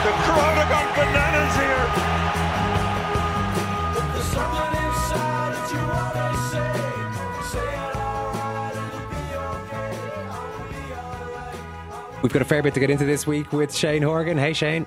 The 0.07 0.15
crowd 0.23 0.55
have 0.55 0.71
gone 0.71 0.87
bananas 0.95 1.55
here. 1.59 1.83
We've 12.23 12.31
got 12.31 12.41
a 12.41 12.45
fair 12.45 12.63
bit 12.63 12.73
to 12.75 12.79
get 12.79 12.89
into 12.89 13.05
this 13.05 13.27
week 13.27 13.51
with 13.51 13.75
Shane 13.75 14.03
Horgan. 14.03 14.37
Hey, 14.37 14.53
Shane. 14.53 14.85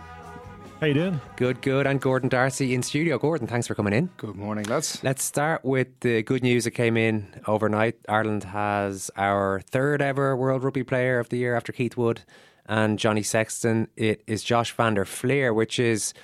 How 0.81 0.87
you 0.87 0.95
doing? 0.95 1.21
Good, 1.37 1.61
good. 1.61 1.87
And 1.87 2.01
Gordon 2.01 2.31
Darcy 2.31 2.73
in 2.75 2.83
studio. 2.83 3.19
Gordon, 3.19 3.47
thanks 3.47 3.67
for 3.67 3.75
coming 3.75 3.93
in. 3.93 4.09
Good 4.17 4.35
morning, 4.35 4.65
lads. 4.65 5.05
Let's 5.05 5.23
start 5.23 5.63
with 5.63 5.89
the 6.01 6.23
good 6.23 6.43
news 6.43 6.65
that 6.65 6.71
came 6.71 6.97
in 6.97 7.27
overnight. 7.47 7.97
Ireland 8.09 8.45
has 8.45 9.11
our 9.15 9.61
third 9.61 10.01
ever 10.01 10.35
World 10.35 10.65
Rugby 10.65 10.83
Player 10.83 11.19
of 11.19 11.29
the 11.29 11.37
Year 11.37 11.55
after 11.55 11.71
Keith 11.71 11.99
Wood 11.99 12.23
and 12.65 12.99
Johnny 12.99 13.23
Sexton. 13.23 13.89
It 13.95 14.23
is 14.27 14.43
Josh 14.43 14.73
van 14.73 14.95
der 14.95 15.05
Flier, 15.05 15.53
which 15.53 15.79
is 15.79 16.15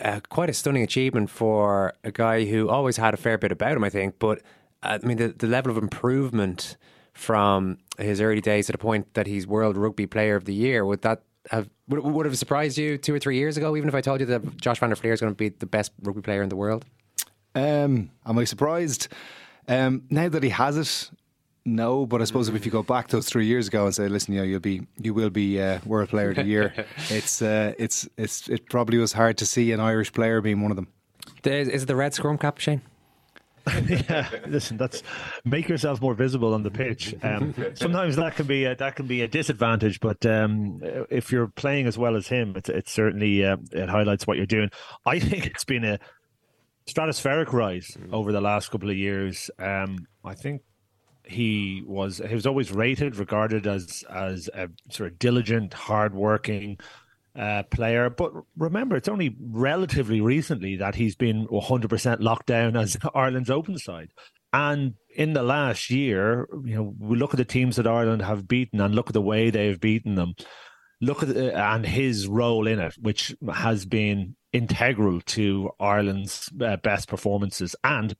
uh, 0.00 0.20
quite 0.30 0.48
a 0.48 0.54
stunning 0.54 0.82
achievement 0.82 1.28
for 1.28 1.92
a 2.02 2.10
guy 2.10 2.46
who 2.46 2.70
always 2.70 2.96
had 2.96 3.12
a 3.12 3.18
fair 3.18 3.36
bit 3.36 3.52
about 3.52 3.76
him, 3.76 3.84
I 3.84 3.90
think. 3.90 4.18
But 4.18 4.40
uh, 4.82 4.98
I 5.02 5.06
mean, 5.06 5.18
the, 5.18 5.28
the 5.28 5.46
level 5.46 5.70
of 5.70 5.76
improvement 5.76 6.78
from 7.12 7.76
his 7.98 8.18
early 8.22 8.40
days 8.40 8.64
to 8.66 8.72
the 8.72 8.78
point 8.78 9.12
that 9.12 9.26
he's 9.26 9.46
World 9.46 9.76
Rugby 9.76 10.06
Player 10.06 10.36
of 10.36 10.46
the 10.46 10.54
Year, 10.54 10.86
would 10.86 11.02
that 11.02 11.20
have 11.50 11.68
would, 11.88 12.00
would 12.00 12.26
have 12.26 12.38
surprised 12.38 12.78
you 12.78 12.98
two 12.98 13.14
or 13.14 13.18
three 13.18 13.36
years 13.36 13.56
ago, 13.56 13.76
even 13.76 13.88
if 13.88 13.94
I 13.94 14.00
told 14.00 14.20
you 14.20 14.26
that 14.26 14.56
Josh 14.56 14.78
van 14.80 14.90
der 14.90 14.96
Flier 14.96 15.12
is 15.12 15.20
going 15.20 15.32
to 15.32 15.36
be 15.36 15.50
the 15.50 15.66
best 15.66 15.92
rugby 16.02 16.22
player 16.22 16.42
in 16.42 16.48
the 16.48 16.56
world? 16.56 16.84
Um, 17.54 18.10
am 18.26 18.38
I 18.38 18.44
surprised? 18.44 19.08
Um, 19.68 20.02
now 20.10 20.28
that 20.28 20.42
he 20.42 20.50
has 20.50 20.76
it, 20.76 21.10
no. 21.64 22.06
But 22.06 22.20
I 22.20 22.24
suppose 22.24 22.48
if 22.48 22.66
you 22.66 22.72
go 22.72 22.82
back 22.82 23.08
those 23.08 23.26
three 23.26 23.46
years 23.46 23.68
ago 23.68 23.86
and 23.86 23.94
say, 23.94 24.08
"Listen, 24.08 24.34
you 24.34 24.40
know, 24.40 24.44
you'll 24.44 24.60
be, 24.60 24.86
you 25.00 25.14
will 25.14 25.30
be 25.30 25.60
uh, 25.60 25.78
World 25.86 26.08
Player 26.08 26.30
of 26.30 26.36
the 26.36 26.44
Year," 26.44 26.74
it's, 27.08 27.40
uh, 27.40 27.72
it's, 27.78 28.08
it's, 28.18 28.48
it 28.48 28.68
probably 28.68 28.98
was 28.98 29.12
hard 29.12 29.38
to 29.38 29.46
see 29.46 29.72
an 29.72 29.80
Irish 29.80 30.12
player 30.12 30.40
being 30.40 30.60
one 30.60 30.70
of 30.70 30.76
them. 30.76 30.88
Is 31.44 31.82
it 31.82 31.86
the 31.86 31.96
red 31.96 32.12
scrum 32.12 32.38
cap, 32.38 32.58
Shane? 32.58 32.82
yeah, 33.86 34.28
listen, 34.46 34.76
that's 34.76 35.02
make 35.44 35.68
yourself 35.68 36.00
more 36.00 36.14
visible 36.14 36.54
on 36.54 36.62
the 36.62 36.70
pitch. 36.70 37.14
Um, 37.22 37.54
sometimes 37.74 38.16
that 38.16 38.36
can 38.36 38.46
be 38.46 38.64
a, 38.64 38.76
that 38.76 38.96
can 38.96 39.06
be 39.06 39.22
a 39.22 39.28
disadvantage, 39.28 40.00
but 40.00 40.24
um, 40.26 40.80
if 41.10 41.32
you're 41.32 41.48
playing 41.48 41.86
as 41.86 41.96
well 41.96 42.16
as 42.16 42.28
him, 42.28 42.54
it's, 42.56 42.68
it's 42.68 42.92
certainly 42.92 43.44
uh, 43.44 43.56
it 43.72 43.88
highlights 43.88 44.26
what 44.26 44.36
you're 44.36 44.46
doing. 44.46 44.70
I 45.06 45.18
think 45.18 45.46
it's 45.46 45.64
been 45.64 45.84
a 45.84 45.98
stratospheric 46.86 47.52
rise 47.52 47.96
over 48.12 48.32
the 48.32 48.40
last 48.40 48.70
couple 48.70 48.90
of 48.90 48.96
years. 48.96 49.50
Um, 49.58 50.06
I 50.24 50.34
think 50.34 50.62
he 51.26 51.82
was 51.86 52.20
he 52.26 52.34
was 52.34 52.46
always 52.46 52.70
rated, 52.70 53.16
regarded 53.16 53.66
as 53.66 54.04
as 54.10 54.50
a 54.52 54.68
sort 54.90 55.12
of 55.12 55.18
diligent, 55.18 55.72
hardworking 55.72 56.78
uh, 57.38 57.64
player. 57.64 58.10
But 58.10 58.32
remember, 58.56 58.96
it's 58.96 59.08
only 59.08 59.36
relatively 59.40 60.20
recently 60.20 60.76
that 60.76 60.94
he's 60.94 61.16
been 61.16 61.46
100% 61.48 62.20
locked 62.20 62.46
down 62.46 62.76
as 62.76 62.96
Ireland's 63.14 63.50
open 63.50 63.78
side. 63.78 64.10
And 64.52 64.94
in 65.16 65.32
the 65.32 65.42
last 65.42 65.90
year, 65.90 66.46
you 66.64 66.76
know, 66.76 66.94
we 66.98 67.16
look 67.16 67.34
at 67.34 67.38
the 67.38 67.44
teams 67.44 67.76
that 67.76 67.88
Ireland 67.88 68.22
have 68.22 68.46
beaten 68.46 68.80
and 68.80 68.94
look 68.94 69.08
at 69.08 69.14
the 69.14 69.20
way 69.20 69.50
they've 69.50 69.80
beaten 69.80 70.14
them. 70.14 70.34
Look 71.00 71.22
at 71.22 71.28
the, 71.28 71.58
and 71.58 71.84
his 71.84 72.28
role 72.28 72.68
in 72.68 72.78
it, 72.78 72.94
which 73.00 73.34
has 73.52 73.84
been 73.84 74.36
integral 74.52 75.20
to 75.22 75.70
Ireland's 75.80 76.48
uh, 76.60 76.76
best 76.76 77.08
performances. 77.08 77.74
And 77.82 78.14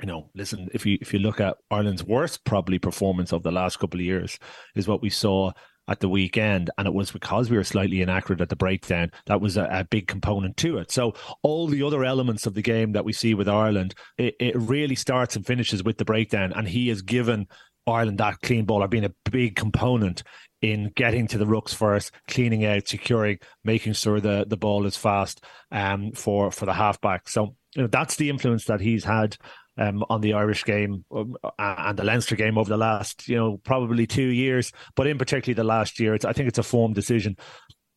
you 0.00 0.06
know, 0.06 0.30
listen, 0.34 0.68
if 0.72 0.84
you 0.86 0.98
if 1.00 1.12
you 1.12 1.20
look 1.20 1.40
at 1.40 1.58
Ireland's 1.70 2.02
worst 2.02 2.44
probably 2.44 2.78
performance 2.78 3.32
of 3.32 3.42
the 3.42 3.52
last 3.52 3.78
couple 3.78 4.00
of 4.00 4.06
years, 4.06 4.38
is 4.74 4.88
what 4.88 5.02
we 5.02 5.10
saw 5.10 5.52
at 5.90 5.98
the 5.98 6.08
weekend, 6.08 6.70
and 6.78 6.86
it 6.86 6.94
was 6.94 7.10
because 7.10 7.50
we 7.50 7.56
were 7.56 7.64
slightly 7.64 8.00
inaccurate 8.00 8.40
at 8.40 8.48
the 8.48 8.56
breakdown. 8.56 9.10
That 9.26 9.40
was 9.40 9.56
a, 9.56 9.64
a, 9.64 9.84
big 9.84 10.06
component 10.06 10.56
to 10.58 10.78
it. 10.78 10.92
So 10.92 11.14
all 11.42 11.66
the 11.66 11.82
other 11.82 12.04
elements 12.04 12.46
of 12.46 12.54
the 12.54 12.62
game 12.62 12.92
that 12.92 13.04
we 13.04 13.12
see 13.12 13.34
with 13.34 13.48
Ireland, 13.48 13.94
it, 14.16 14.36
it 14.38 14.56
really 14.56 14.94
starts 14.94 15.34
and 15.34 15.44
finishes 15.44 15.82
with 15.82 15.98
the 15.98 16.04
breakdown, 16.04 16.52
and 16.54 16.68
he 16.68 16.88
has 16.88 17.02
given 17.02 17.48
Ireland 17.88 18.18
that 18.18 18.40
clean 18.40 18.66
ball 18.66 18.84
or 18.84 18.88
being 18.88 19.04
a 19.04 19.14
big 19.30 19.56
component 19.56 20.22
in 20.62 20.92
getting 20.94 21.26
to 21.28 21.38
the 21.38 21.46
rooks 21.46 21.72
first, 21.72 22.12
cleaning 22.28 22.64
out, 22.64 22.86
securing, 22.86 23.38
making 23.64 23.94
sure 23.94 24.20
the, 24.20 24.44
the 24.46 24.56
ball 24.56 24.86
is 24.86 24.96
fast 24.96 25.44
um, 25.72 26.12
for 26.12 26.52
for 26.52 26.66
the 26.66 26.74
halfback. 26.74 27.28
So 27.28 27.56
you 27.74 27.82
know, 27.82 27.88
that's 27.88 28.16
the 28.16 28.30
influence 28.30 28.66
that 28.66 28.80
he's 28.80 29.04
had 29.04 29.36
um, 29.78 30.04
on 30.10 30.20
the 30.20 30.34
Irish 30.34 30.64
game 30.64 31.04
um, 31.14 31.36
and 31.58 31.98
the 31.98 32.04
Leinster 32.04 32.36
game 32.36 32.58
over 32.58 32.68
the 32.68 32.76
last, 32.76 33.28
you 33.28 33.36
know, 33.36 33.58
probably 33.58 34.06
two 34.06 34.28
years, 34.28 34.72
but 34.94 35.06
in 35.06 35.18
particularly 35.18 35.54
the 35.54 35.64
last 35.64 35.98
year. 36.00 36.14
I 36.14 36.32
think 36.32 36.48
it's 36.48 36.58
a 36.58 36.62
formed 36.62 36.94
decision. 36.94 37.36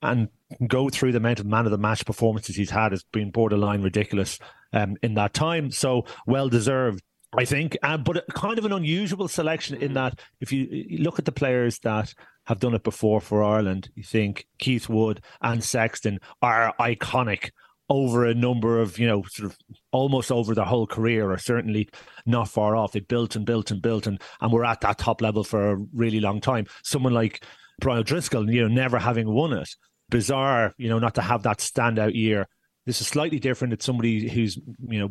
And 0.01 0.27
go 0.67 0.89
through 0.89 1.13
the 1.13 1.17
amount 1.17 1.39
of 1.39 1.45
man 1.45 1.65
of 1.65 1.71
the 1.71 1.77
match 1.77 2.05
performances 2.05 2.57
he's 2.57 2.69
had 2.69 2.91
has 2.91 3.03
been 3.13 3.31
borderline 3.31 3.81
ridiculous 3.81 4.37
um, 4.73 4.97
in 5.01 5.13
that 5.13 5.33
time. 5.33 5.71
So 5.71 6.05
well 6.27 6.49
deserved. 6.49 7.01
I 7.35 7.45
think, 7.45 7.77
uh, 7.81 7.97
but 7.97 8.25
kind 8.33 8.59
of 8.59 8.65
an 8.65 8.73
unusual 8.73 9.27
selection 9.27 9.81
in 9.81 9.93
that 9.93 10.19
if 10.39 10.51
you 10.51 10.99
look 10.99 11.17
at 11.17 11.25
the 11.25 11.31
players 11.31 11.79
that 11.79 12.13
have 12.45 12.59
done 12.59 12.75
it 12.75 12.83
before 12.83 13.21
for 13.21 13.43
Ireland, 13.43 13.89
you 13.95 14.03
think 14.03 14.45
Keith 14.59 14.87
Wood 14.87 15.21
and 15.41 15.63
Sexton 15.63 16.19
are 16.41 16.75
iconic 16.79 17.51
over 17.93 18.25
a 18.25 18.33
number 18.33 18.81
of, 18.81 18.97
you 18.97 19.07
know, 19.07 19.23
sort 19.29 19.51
of 19.51 19.57
almost 19.91 20.31
over 20.31 20.55
their 20.55 20.65
whole 20.65 20.87
career, 20.87 21.31
or 21.31 21.37
certainly 21.37 21.87
not 22.25 22.49
far 22.49 22.75
off. 22.75 22.91
They 22.91 23.01
built 23.01 23.35
and 23.35 23.45
built 23.45 23.71
and 23.71 23.81
built, 23.81 24.07
and 24.07 24.19
and 24.41 24.51
were 24.51 24.65
at 24.65 24.81
that 24.81 24.97
top 24.97 25.21
level 25.21 25.43
for 25.43 25.71
a 25.71 25.77
really 25.93 26.19
long 26.19 26.41
time. 26.41 26.65
Someone 26.83 27.13
like 27.13 27.45
Brian 27.79 27.99
O'Driscoll, 27.99 28.49
you 28.49 28.61
know, 28.61 28.73
never 28.73 28.99
having 28.99 29.29
won 29.29 29.53
it. 29.53 29.69
bizarre, 30.09 30.73
you 30.77 30.89
know, 30.89 30.99
not 30.99 31.15
to 31.15 31.21
have 31.21 31.43
that 31.43 31.57
standout 31.57 32.13
year. 32.13 32.47
This 32.85 32.99
is 32.99 33.07
slightly 33.07 33.39
different. 33.39 33.73
It's 33.73 33.85
somebody 33.85 34.27
who's, 34.27 34.57
you 34.87 34.99
know, 34.99 35.09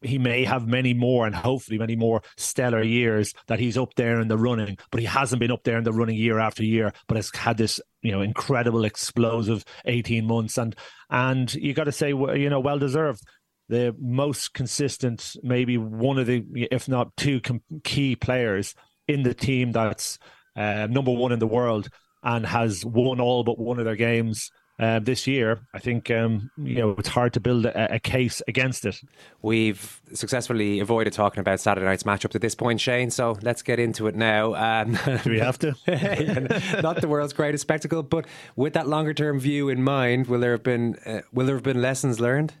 he 0.00 0.18
may 0.18 0.44
have 0.44 0.66
many 0.66 0.94
more 0.94 1.26
and 1.26 1.34
hopefully 1.34 1.78
many 1.78 1.94
more 1.94 2.22
stellar 2.36 2.82
years 2.82 3.34
that 3.48 3.58
he's 3.58 3.76
up 3.76 3.94
there 3.94 4.20
in 4.20 4.28
the 4.28 4.38
running, 4.38 4.78
but 4.90 5.00
he 5.00 5.06
hasn't 5.06 5.40
been 5.40 5.50
up 5.50 5.62
there 5.64 5.76
in 5.76 5.84
the 5.84 5.92
running 5.92 6.16
year 6.16 6.38
after 6.38 6.64
year, 6.64 6.92
but 7.08 7.16
has 7.16 7.30
had 7.34 7.58
this, 7.58 7.80
you 8.00 8.12
know, 8.12 8.22
incredible 8.22 8.84
explosive 8.84 9.64
18 9.84 10.26
months. 10.26 10.56
And, 10.56 10.74
and 11.10 11.52
you 11.54 11.74
got 11.74 11.84
to 11.84 11.92
say, 11.92 12.08
you 12.08 12.48
know, 12.48 12.60
well 12.60 12.78
deserved 12.78 13.22
the 13.68 13.94
most 13.98 14.54
consistent, 14.54 15.36
maybe 15.42 15.78
one 15.78 16.18
of 16.18 16.26
the, 16.26 16.44
if 16.70 16.88
not 16.88 17.16
two 17.16 17.40
com- 17.40 17.62
key 17.84 18.16
players 18.16 18.74
in 19.08 19.22
the 19.22 19.34
team 19.34 19.72
that's 19.72 20.18
uh, 20.56 20.86
number 20.90 21.10
one 21.12 21.32
in 21.32 21.38
the 21.38 21.46
world 21.46 21.88
and 22.22 22.46
has 22.46 22.84
won 22.84 23.20
all 23.20 23.44
but 23.44 23.58
one 23.58 23.78
of 23.78 23.84
their 23.84 23.96
games. 23.96 24.50
Uh, 24.78 24.98
this 24.98 25.26
year, 25.26 25.60
I 25.74 25.78
think 25.78 26.10
um, 26.10 26.50
you 26.56 26.76
know 26.76 26.90
it's 26.98 27.08
hard 27.08 27.34
to 27.34 27.40
build 27.40 27.66
a, 27.66 27.94
a, 27.94 27.98
case 28.00 28.40
against 28.48 28.86
it. 28.86 29.00
We've 29.42 30.00
successfully 30.14 30.80
avoided 30.80 31.12
talking 31.12 31.40
about 31.40 31.60
Saturday 31.60 31.86
night's 31.86 32.04
matchup 32.04 32.34
at 32.34 32.40
this 32.40 32.54
point, 32.54 32.80
Shane. 32.80 33.10
So 33.10 33.38
let's 33.42 33.60
get 33.62 33.78
into 33.78 34.06
it 34.06 34.16
now. 34.16 34.54
Um, 34.54 34.98
Do 35.22 35.30
we 35.30 35.40
have 35.40 35.58
to? 35.58 35.76
not 36.82 37.00
the 37.02 37.06
world's 37.06 37.34
greatest 37.34 37.62
spectacle, 37.62 38.02
but 38.02 38.26
with 38.56 38.72
that 38.72 38.88
longer 38.88 39.12
term 39.12 39.38
view 39.38 39.68
in 39.68 39.84
mind, 39.84 40.26
will 40.26 40.40
there 40.40 40.52
have 40.52 40.62
been 40.62 40.96
uh, 41.04 41.20
will 41.32 41.46
there 41.46 41.56
have 41.56 41.62
been 41.62 41.82
lessons 41.82 42.18
learned? 42.18 42.54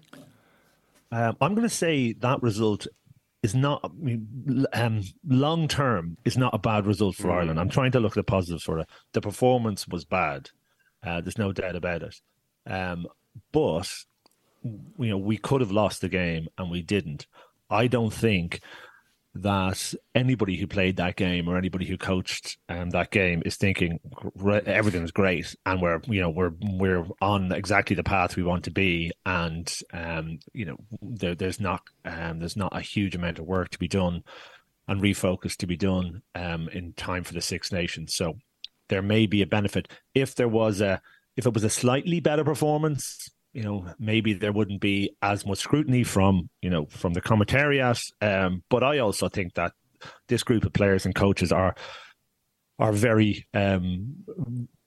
Um, 1.10 1.36
I'm 1.40 1.54
going 1.54 1.68
to 1.68 1.74
say 1.74 2.12
that 2.12 2.42
result 2.42 2.86
is 3.42 3.54
not 3.54 3.90
um, 4.72 5.02
long 5.26 5.66
term 5.66 6.16
is 6.24 6.38
not 6.38 6.54
a 6.54 6.58
bad 6.58 6.86
result 6.86 7.16
for 7.16 7.28
mm. 7.28 7.34
Ireland. 7.34 7.58
I'm 7.58 7.68
trying 7.68 7.92
to 7.92 8.00
look 8.00 8.12
at 8.12 8.14
the 8.16 8.22
positives 8.22 8.62
for 8.62 8.78
it. 8.78 8.88
The 9.12 9.20
performance 9.20 9.88
was 9.88 10.04
bad. 10.04 10.50
Uh, 11.04 11.20
there's 11.20 11.38
no 11.38 11.52
doubt 11.52 11.76
about 11.76 12.02
it. 12.02 12.20
Um, 12.66 13.06
but 13.52 13.92
you 14.64 15.08
know 15.10 15.18
we 15.18 15.36
could 15.36 15.60
have 15.60 15.72
lost 15.72 16.00
the 16.00 16.08
game 16.08 16.48
and 16.58 16.70
we 16.70 16.82
didn't. 16.82 17.26
I 17.70 17.86
don't 17.86 18.12
think 18.12 18.60
that 19.34 19.94
anybody 20.14 20.56
who 20.56 20.66
played 20.66 20.96
that 20.98 21.16
game 21.16 21.48
or 21.48 21.56
anybody 21.56 21.86
who 21.86 21.96
coached 21.96 22.58
um, 22.68 22.90
that 22.90 23.10
game 23.10 23.42
is 23.46 23.56
thinking 23.56 23.98
everything's 24.66 25.10
great 25.10 25.54
and 25.64 25.80
we're 25.80 26.00
you 26.06 26.20
know 26.20 26.28
we're 26.28 26.52
we're 26.60 27.06
on 27.22 27.50
exactly 27.50 27.96
the 27.96 28.02
path 28.02 28.36
we 28.36 28.42
want 28.42 28.64
to 28.64 28.70
be 28.70 29.10
and 29.24 29.78
um, 29.94 30.38
you 30.52 30.66
know 30.66 30.76
there, 31.00 31.34
there's 31.34 31.60
not 31.60 31.80
um, 32.04 32.40
there's 32.40 32.58
not 32.58 32.76
a 32.76 32.80
huge 32.80 33.14
amount 33.14 33.38
of 33.38 33.46
work 33.46 33.70
to 33.70 33.78
be 33.78 33.88
done 33.88 34.22
and 34.88 35.00
refocus 35.00 35.56
to 35.56 35.66
be 35.66 35.76
done 35.76 36.22
um, 36.34 36.68
in 36.70 36.92
time 36.92 37.24
for 37.24 37.34
the 37.34 37.40
Six 37.40 37.72
Nations. 37.72 38.14
So 38.14 38.36
there 38.88 39.02
may 39.02 39.26
be 39.26 39.42
a 39.42 39.46
benefit 39.46 39.88
if 40.14 40.34
there 40.34 40.48
was 40.48 40.80
a 40.80 41.00
if 41.36 41.46
it 41.46 41.54
was 41.54 41.64
a 41.64 41.70
slightly 41.70 42.20
better 42.20 42.44
performance 42.44 43.30
you 43.52 43.62
know, 43.62 43.86
maybe 43.98 44.32
there 44.32 44.52
wouldn't 44.52 44.80
be 44.80 45.14
as 45.20 45.44
much 45.44 45.58
scrutiny 45.58 46.04
from, 46.04 46.48
you 46.62 46.70
know, 46.70 46.86
from 46.86 47.12
the 47.12 47.20
commentariat. 47.20 48.02
Um, 48.22 48.62
but 48.70 48.82
I 48.82 48.98
also 48.98 49.28
think 49.28 49.54
that 49.54 49.72
this 50.28 50.42
group 50.42 50.64
of 50.64 50.72
players 50.72 51.04
and 51.04 51.14
coaches 51.14 51.52
are 51.52 51.74
are 52.78 52.92
very 52.92 53.46
um, 53.54 54.16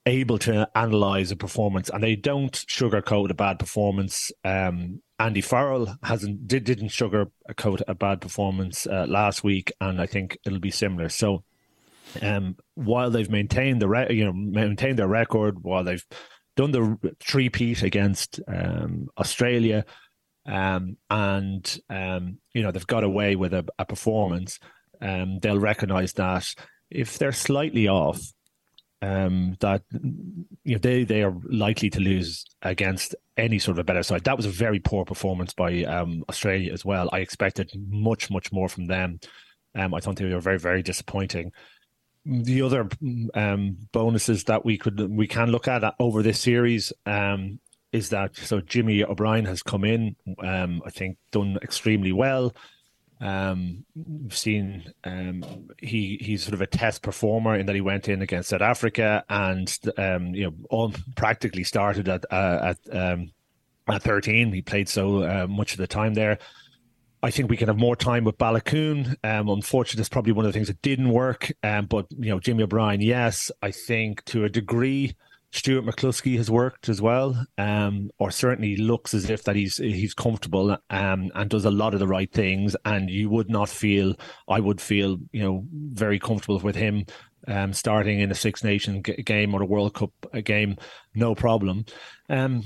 able 0.04 0.38
to 0.38 0.68
analyze 0.74 1.30
a 1.30 1.36
performance, 1.36 1.88
and 1.88 2.02
they 2.02 2.16
don't 2.16 2.52
sugarcoat 2.52 3.30
a 3.30 3.34
bad 3.34 3.58
performance. 3.58 4.30
Um, 4.44 5.00
Andy 5.18 5.40
Farrell 5.40 5.96
hasn't 6.02 6.46
did, 6.46 6.64
didn't 6.64 6.88
sugarcoat 6.88 7.82
a 7.88 7.94
bad 7.94 8.20
performance 8.20 8.86
uh, 8.86 9.06
last 9.08 9.44
week, 9.44 9.72
and 9.80 10.00
I 10.00 10.06
think 10.06 10.36
it'll 10.44 10.58
be 10.58 10.70
similar. 10.70 11.08
So, 11.08 11.44
um, 12.22 12.56
while 12.74 13.10
they've 13.10 13.30
maintained 13.30 13.80
the 13.80 13.88
re- 13.88 14.12
you 14.12 14.24
know 14.24 14.32
maintained 14.32 14.98
their 14.98 15.08
record, 15.08 15.62
while 15.62 15.84
they've 15.84 16.04
done 16.56 16.70
the 16.70 17.16
three-peat 17.20 17.82
against 17.82 18.40
um, 18.48 19.08
Australia, 19.18 19.84
um, 20.46 20.96
and 21.10 21.78
um, 21.90 22.38
you 22.54 22.62
know 22.62 22.70
they've 22.70 22.86
got 22.86 23.04
away 23.04 23.36
with 23.36 23.52
a, 23.52 23.64
a 23.78 23.84
performance. 23.84 24.58
Um, 25.00 25.38
they'll 25.40 25.58
recognise 25.58 26.14
that 26.14 26.54
if 26.90 27.18
they're 27.18 27.32
slightly 27.32 27.88
off, 27.88 28.20
um, 29.02 29.56
that 29.60 29.82
you 29.92 30.74
know 30.74 30.78
they 30.78 31.04
they 31.04 31.22
are 31.22 31.34
likely 31.50 31.90
to 31.90 32.00
lose 32.00 32.44
against 32.62 33.14
any 33.36 33.58
sort 33.58 33.74
of 33.74 33.80
a 33.80 33.84
better 33.84 34.02
side. 34.02 34.24
That 34.24 34.36
was 34.36 34.46
a 34.46 34.50
very 34.50 34.80
poor 34.80 35.04
performance 35.04 35.52
by 35.52 35.84
Australia 36.28 36.72
as 36.72 36.84
well. 36.84 37.10
I 37.12 37.18
expected 37.18 37.70
much 37.88 38.30
much 38.30 38.52
more 38.52 38.68
from 38.68 38.86
them. 38.86 39.20
I 39.74 40.00
thought 40.00 40.16
they 40.16 40.24
were 40.24 40.40
very 40.40 40.58
very 40.58 40.82
disappointing 40.82 41.52
the 42.26 42.62
other 42.62 42.88
um, 43.34 43.76
bonuses 43.92 44.44
that 44.44 44.64
we 44.64 44.76
could 44.76 45.00
we 45.16 45.28
can 45.28 45.50
look 45.50 45.68
at 45.68 45.94
over 46.00 46.22
this 46.22 46.40
series 46.40 46.92
um, 47.06 47.60
is 47.92 48.08
that 48.10 48.36
so 48.36 48.60
Jimmy 48.60 49.04
O'Brien 49.04 49.44
has 49.44 49.62
come 49.62 49.84
in, 49.84 50.16
um, 50.40 50.82
I 50.84 50.90
think, 50.90 51.18
done 51.30 51.58
extremely 51.62 52.12
well. 52.12 52.52
Um, 53.20 53.84
we've 53.94 54.36
seen 54.36 54.92
um, 55.04 55.70
he 55.78 56.18
he's 56.20 56.42
sort 56.42 56.54
of 56.54 56.60
a 56.60 56.66
test 56.66 57.02
performer 57.02 57.54
in 57.54 57.66
that 57.66 57.74
he 57.74 57.80
went 57.80 58.08
in 58.08 58.20
against 58.20 58.50
South 58.50 58.60
Africa 58.60 59.24
and 59.30 59.74
um, 59.96 60.34
you 60.34 60.44
know 60.44 60.54
all 60.68 60.92
practically 61.14 61.64
started 61.64 62.08
at 62.08 62.24
uh, 62.30 62.74
at 62.92 63.28
at 63.88 64.02
13. 64.02 64.52
He 64.52 64.62
played 64.62 64.88
so 64.88 65.22
uh, 65.22 65.46
much 65.48 65.72
of 65.72 65.78
the 65.78 65.86
time 65.86 66.14
there. 66.14 66.38
I 67.22 67.30
think 67.30 67.50
we 67.50 67.56
can 67.56 67.68
have 67.68 67.78
more 67.78 67.96
time 67.96 68.24
with 68.24 68.38
Baloucoune. 68.38 69.16
Um, 69.24 69.48
unfortunately, 69.48 69.98
that's 69.98 70.08
probably 70.08 70.32
one 70.32 70.44
of 70.44 70.52
the 70.52 70.56
things 70.56 70.68
that 70.68 70.82
didn't 70.82 71.08
work. 71.08 71.52
Um, 71.62 71.86
but 71.86 72.06
you 72.10 72.30
know, 72.30 72.40
Jimmy 72.40 72.62
O'Brien, 72.62 73.00
yes, 73.00 73.50
I 73.62 73.70
think 73.70 74.24
to 74.26 74.44
a 74.44 74.48
degree, 74.48 75.16
Stuart 75.50 75.86
McCloskey 75.86 76.36
has 76.36 76.50
worked 76.50 76.88
as 76.88 77.00
well, 77.00 77.46
um, 77.56 78.10
or 78.18 78.30
certainly 78.30 78.76
looks 78.76 79.14
as 79.14 79.30
if 79.30 79.44
that 79.44 79.56
he's 79.56 79.78
he's 79.78 80.12
comfortable 80.12 80.76
um, 80.90 81.30
and 81.34 81.48
does 81.48 81.64
a 81.64 81.70
lot 81.70 81.94
of 81.94 82.00
the 82.00 82.06
right 82.06 82.30
things. 82.30 82.76
And 82.84 83.08
you 83.08 83.30
would 83.30 83.48
not 83.48 83.68
feel, 83.68 84.14
I 84.48 84.60
would 84.60 84.80
feel, 84.80 85.18
you 85.32 85.42
know, 85.42 85.64
very 85.72 86.18
comfortable 86.18 86.58
with 86.58 86.76
him 86.76 87.06
um, 87.48 87.72
starting 87.72 88.20
in 88.20 88.30
a 88.30 88.34
Six 88.34 88.64
Nation 88.64 89.02
g- 89.02 89.22
game 89.22 89.54
or 89.54 89.62
a 89.62 89.66
World 89.66 89.94
Cup 89.94 90.12
a 90.32 90.42
game, 90.42 90.76
no 91.14 91.34
problem. 91.34 91.84
Um, 92.28 92.64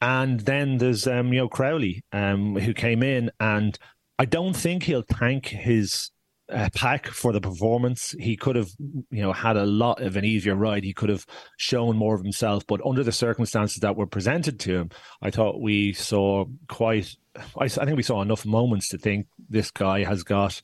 and 0.00 0.40
then 0.40 0.78
there's 0.78 1.06
um, 1.06 1.32
you 1.32 1.40
know 1.40 1.48
Crowley, 1.48 2.02
um, 2.12 2.56
who 2.56 2.74
came 2.74 3.02
in 3.02 3.30
and 3.40 3.78
I 4.20 4.26
don't 4.26 4.54
think 4.54 4.82
he'll 4.82 5.00
thank 5.00 5.46
his 5.46 6.10
uh, 6.52 6.68
pack 6.74 7.06
for 7.06 7.32
the 7.32 7.40
performance. 7.40 8.14
He 8.18 8.36
could 8.36 8.54
have, 8.54 8.68
you 8.78 9.22
know, 9.22 9.32
had 9.32 9.56
a 9.56 9.64
lot 9.64 10.02
of 10.02 10.16
an 10.16 10.26
easier 10.26 10.54
ride. 10.54 10.84
He 10.84 10.92
could 10.92 11.08
have 11.08 11.24
shown 11.56 11.96
more 11.96 12.16
of 12.16 12.22
himself, 12.22 12.66
but 12.66 12.84
under 12.84 13.02
the 13.02 13.12
circumstances 13.12 13.78
that 13.80 13.96
were 13.96 14.06
presented 14.06 14.60
to 14.60 14.80
him, 14.80 14.90
I 15.22 15.30
thought 15.30 15.62
we 15.62 15.94
saw 15.94 16.44
quite. 16.68 17.16
I, 17.58 17.64
I 17.64 17.68
think 17.68 17.96
we 17.96 18.02
saw 18.02 18.20
enough 18.20 18.44
moments 18.44 18.88
to 18.88 18.98
think 18.98 19.26
this 19.48 19.70
guy 19.70 20.04
has 20.04 20.22
got, 20.22 20.60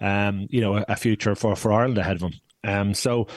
um, 0.00 0.48
you 0.50 0.60
know, 0.60 0.84
a 0.88 0.96
future 0.96 1.36
for 1.36 1.54
for 1.54 1.72
Ireland 1.72 1.98
ahead 1.98 2.16
of 2.16 2.22
him. 2.22 2.32
Um, 2.64 2.94
so 2.94 3.28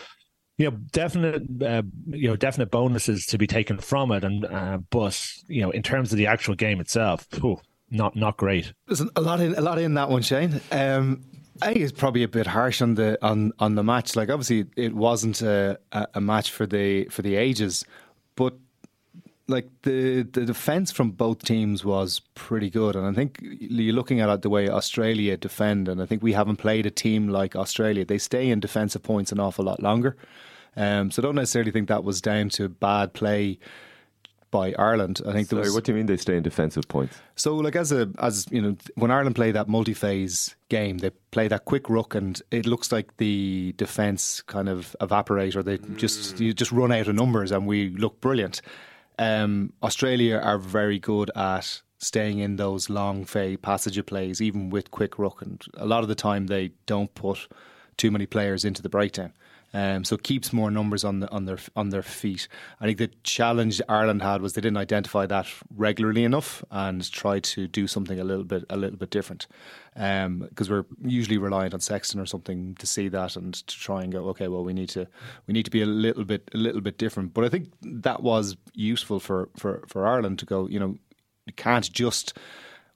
you 0.60 0.70
know, 0.70 0.78
definite, 0.92 1.44
uh, 1.64 1.84
you 2.08 2.28
know, 2.28 2.36
definite 2.36 2.70
bonuses 2.70 3.26
to 3.28 3.38
be 3.38 3.48
taken 3.48 3.78
from 3.78 4.12
it, 4.12 4.26
and 4.26 4.46
uh, 4.46 4.80
but 4.90 5.20
you 5.48 5.62
know, 5.62 5.72
in 5.72 5.82
terms 5.82 6.12
of 6.12 6.18
the 6.18 6.28
actual 6.28 6.54
game 6.54 6.82
itself, 6.82 7.26
whew, 7.40 7.62
not 7.90 8.18
not 8.18 8.36
great. 8.36 8.74
There's 8.86 9.00
a 9.00 9.22
lot 9.22 9.40
in 9.40 9.56
a 9.56 9.62
lot 9.62 9.80
in 9.80 9.94
that 9.94 10.10
one, 10.10 10.22
Shane. 10.22 10.60
Um, 10.74 11.24
I 11.62 11.68
think 11.68 11.80
it's 11.80 11.98
probably 11.98 12.24
a 12.24 12.28
bit 12.28 12.46
harsh 12.46 12.82
on 12.82 12.96
the 12.96 13.18
on, 13.26 13.54
on 13.60 13.76
the 13.76 13.84
match. 13.84 14.18
Like 14.18 14.30
obviously, 14.30 14.66
it 14.76 14.94
wasn't 14.94 15.42
a, 15.42 15.80
a 16.14 16.20
match 16.20 16.52
for 16.52 16.66
the 16.66 17.06
for 17.06 17.22
the 17.22 17.38
ages, 17.38 17.86
but 18.36 18.54
like 19.48 19.70
the 19.84 20.24
the 20.24 20.44
defense 20.44 20.92
from 20.92 21.12
both 21.12 21.42
teams 21.42 21.86
was 21.86 22.20
pretty 22.36 22.70
good, 22.70 22.98
and 22.98 23.08
I 23.08 23.14
think 23.14 23.40
you're 23.42 23.96
looking 23.96 24.20
at 24.20 24.28
it 24.28 24.42
the 24.42 24.50
way 24.50 24.68
Australia 24.68 25.38
defend, 25.38 25.88
and 25.88 26.02
I 26.02 26.06
think 26.06 26.22
we 26.22 26.34
haven't 26.34 26.58
played 26.58 26.86
a 26.86 26.92
team 26.92 27.30
like 27.30 27.56
Australia. 27.56 28.04
They 28.04 28.18
stay 28.18 28.50
in 28.50 28.60
defensive 28.60 29.04
points 29.04 29.32
an 29.32 29.40
awful 29.40 29.64
lot 29.64 29.82
longer, 29.82 30.18
um, 30.76 31.12
so 31.12 31.22
I 31.22 31.26
don't 31.26 31.36
necessarily 31.36 31.72
think 31.72 31.88
that 31.90 32.04
was 32.04 32.22
down 32.22 32.50
to 32.50 32.70
bad 32.70 33.14
play 33.14 33.60
by 34.52 34.74
Ireland. 34.78 35.22
I 35.28 35.32
think 35.32 35.50
Sorry, 35.50 35.64
was, 35.64 35.74
what 35.74 35.84
do 35.84 35.92
you 35.92 35.98
mean 35.98 36.08
they 36.08 36.18
stay 36.18 36.36
in 36.36 36.44
defensive 36.44 36.88
points? 36.88 37.20
So, 37.36 37.56
like 37.56 37.76
as 37.76 37.92
a 37.92 38.10
as 38.20 38.48
you 38.50 38.62
know, 38.62 38.76
when 38.96 39.12
Ireland 39.12 39.36
play 39.36 39.52
that 39.52 39.68
multi-phase 39.68 40.56
game, 40.70 41.00
they 41.00 41.12
play 41.32 41.48
that 41.48 41.66
quick 41.66 41.90
ruck, 41.90 42.16
and 42.16 42.42
it 42.52 42.66
looks 42.66 42.92
like 42.92 43.18
the 43.18 43.74
defence 43.78 44.42
kind 44.42 44.70
of 44.70 44.96
evaporate, 45.02 45.56
or 45.56 45.64
they 45.64 45.78
mm. 45.78 45.98
just 45.98 46.40
you 46.40 46.54
just 46.54 46.72
run 46.72 46.92
out 46.92 47.08
of 47.08 47.16
numbers, 47.16 47.52
and 47.52 47.68
we 47.68 47.90
look 47.90 48.20
brilliant. 48.22 48.62
Um, 49.18 49.74
Australia 49.84 50.38
are 50.38 50.58
very 50.58 50.98
good 50.98 51.30
at 51.36 51.82
staying 51.98 52.40
in 52.40 52.56
those 52.56 52.90
long 52.90 53.26
fay 53.26 53.58
passage 53.58 53.98
of 53.98 54.06
plays, 54.06 54.42
even 54.42 54.70
with 54.70 54.92
quick 54.92 55.20
ruck, 55.20 55.42
and 55.42 55.64
a 55.76 55.86
lot 55.86 56.04
of 56.04 56.10
the 56.10 56.16
time 56.16 56.48
they 56.48 56.72
don't 56.86 57.14
put 57.14 57.48
too 57.98 58.10
many 58.10 58.26
players 58.26 58.64
into 58.64 58.82
the 58.82 58.90
breakdown. 58.90 59.34
Um, 59.74 60.04
so 60.04 60.18
keeps 60.18 60.52
more 60.52 60.72
numbers 60.72 61.04
on 61.04 61.20
the, 61.20 61.30
on 61.32 61.46
their 61.46 61.60
on 61.76 61.90
their 61.90 62.02
feet. 62.02 62.48
I 62.82 62.86
think 62.86 62.98
the 62.98 63.12
challenge 63.24 63.82
Ireland 63.88 64.22
had 64.22 64.42
was 64.42 64.54
they 64.54 64.62
didn't 64.62 64.78
identify 64.78 65.26
that 65.28 65.48
regularly 65.76 66.24
enough 66.24 66.64
and 66.72 67.10
tried 67.12 67.44
to 67.46 67.68
do 67.68 67.86
something 67.86 68.20
a 68.20 68.24
little 68.24 68.44
bit 68.44 68.64
a 68.70 68.78
little 68.78 68.98
bit 68.98 69.12
different. 69.12 69.48
Because 69.94 70.70
um, 70.70 70.70
we're 70.70 70.86
usually 71.04 71.38
reliant 71.38 71.74
on 71.74 71.82
Sexton 71.82 72.20
or 72.20 72.26
something 72.26 72.76
to 72.76 72.88
see 72.88 73.10
that 73.10 73.36
and 73.36 73.54
to 73.54 73.78
try 73.78 74.02
and 74.02 74.12
go, 74.12 74.30
okay, 74.30 74.48
well 74.48 74.64
we 74.64 74.74
need 74.74 74.90
to 74.90 75.08
we 75.46 75.54
need 75.54 75.66
to 75.66 75.72
be 75.72 75.82
a 75.82 75.86
little 75.86 76.26
bit 76.26 76.50
a 76.54 76.58
little 76.58 76.82
bit 76.82 76.98
different. 76.98 77.34
But 77.34 77.44
I 77.44 77.50
think 77.50 77.72
that 77.82 78.24
was 78.24 78.58
useful 78.74 79.20
for 79.20 79.50
for, 79.56 79.84
for 79.88 80.08
Ireland 80.08 80.40
to 80.40 80.46
go. 80.46 80.68
You 80.68 80.80
know, 80.80 80.98
you 81.46 81.54
can't 81.54 81.92
just 81.92 82.38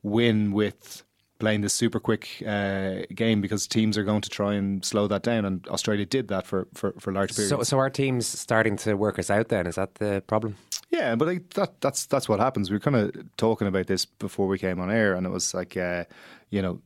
win 0.02 0.52
with 0.52 1.03
playing 1.44 1.60
this 1.60 1.74
super 1.74 2.00
quick 2.00 2.42
uh, 2.48 3.02
game 3.14 3.42
because 3.42 3.68
teams 3.68 3.98
are 3.98 4.04
going 4.06 4.22
to 4.22 4.30
try 4.30 4.54
and 4.54 4.86
slow 4.86 5.08
that 5.10 5.24
down, 5.24 5.44
and 5.44 5.68
Australia 5.68 6.06
did 6.06 6.30
that 6.30 6.48
for, 6.48 6.70
for, 6.74 6.94
for 7.00 7.12
large 7.12 7.36
periods. 7.36 7.50
So, 7.50 7.64
so 7.64 7.80
our 7.80 7.90
teams 7.90 8.26
starting 8.26 8.78
to 8.78 8.94
work 8.94 9.20
us 9.20 9.30
out. 9.30 9.50
Then 9.50 9.68
is 9.68 9.76
that 9.76 9.96
the 9.96 10.24
problem? 10.26 10.56
Yeah, 10.90 11.16
but 11.16 11.28
like, 11.28 11.50
that 11.56 11.82
that's 11.82 12.06
that's 12.06 12.30
what 12.30 12.40
happens. 12.40 12.70
We 12.70 12.78
were 12.78 12.80
kind 12.80 12.96
of 12.96 13.12
talking 13.36 13.68
about 13.68 13.88
this 13.88 14.06
before 14.06 14.48
we 14.48 14.58
came 14.58 14.80
on 14.80 14.90
air, 14.90 15.16
and 15.16 15.26
it 15.28 15.32
was 15.32 15.54
like, 15.54 15.76
uh, 15.76 16.06
you 16.50 16.62
know, 16.62 16.80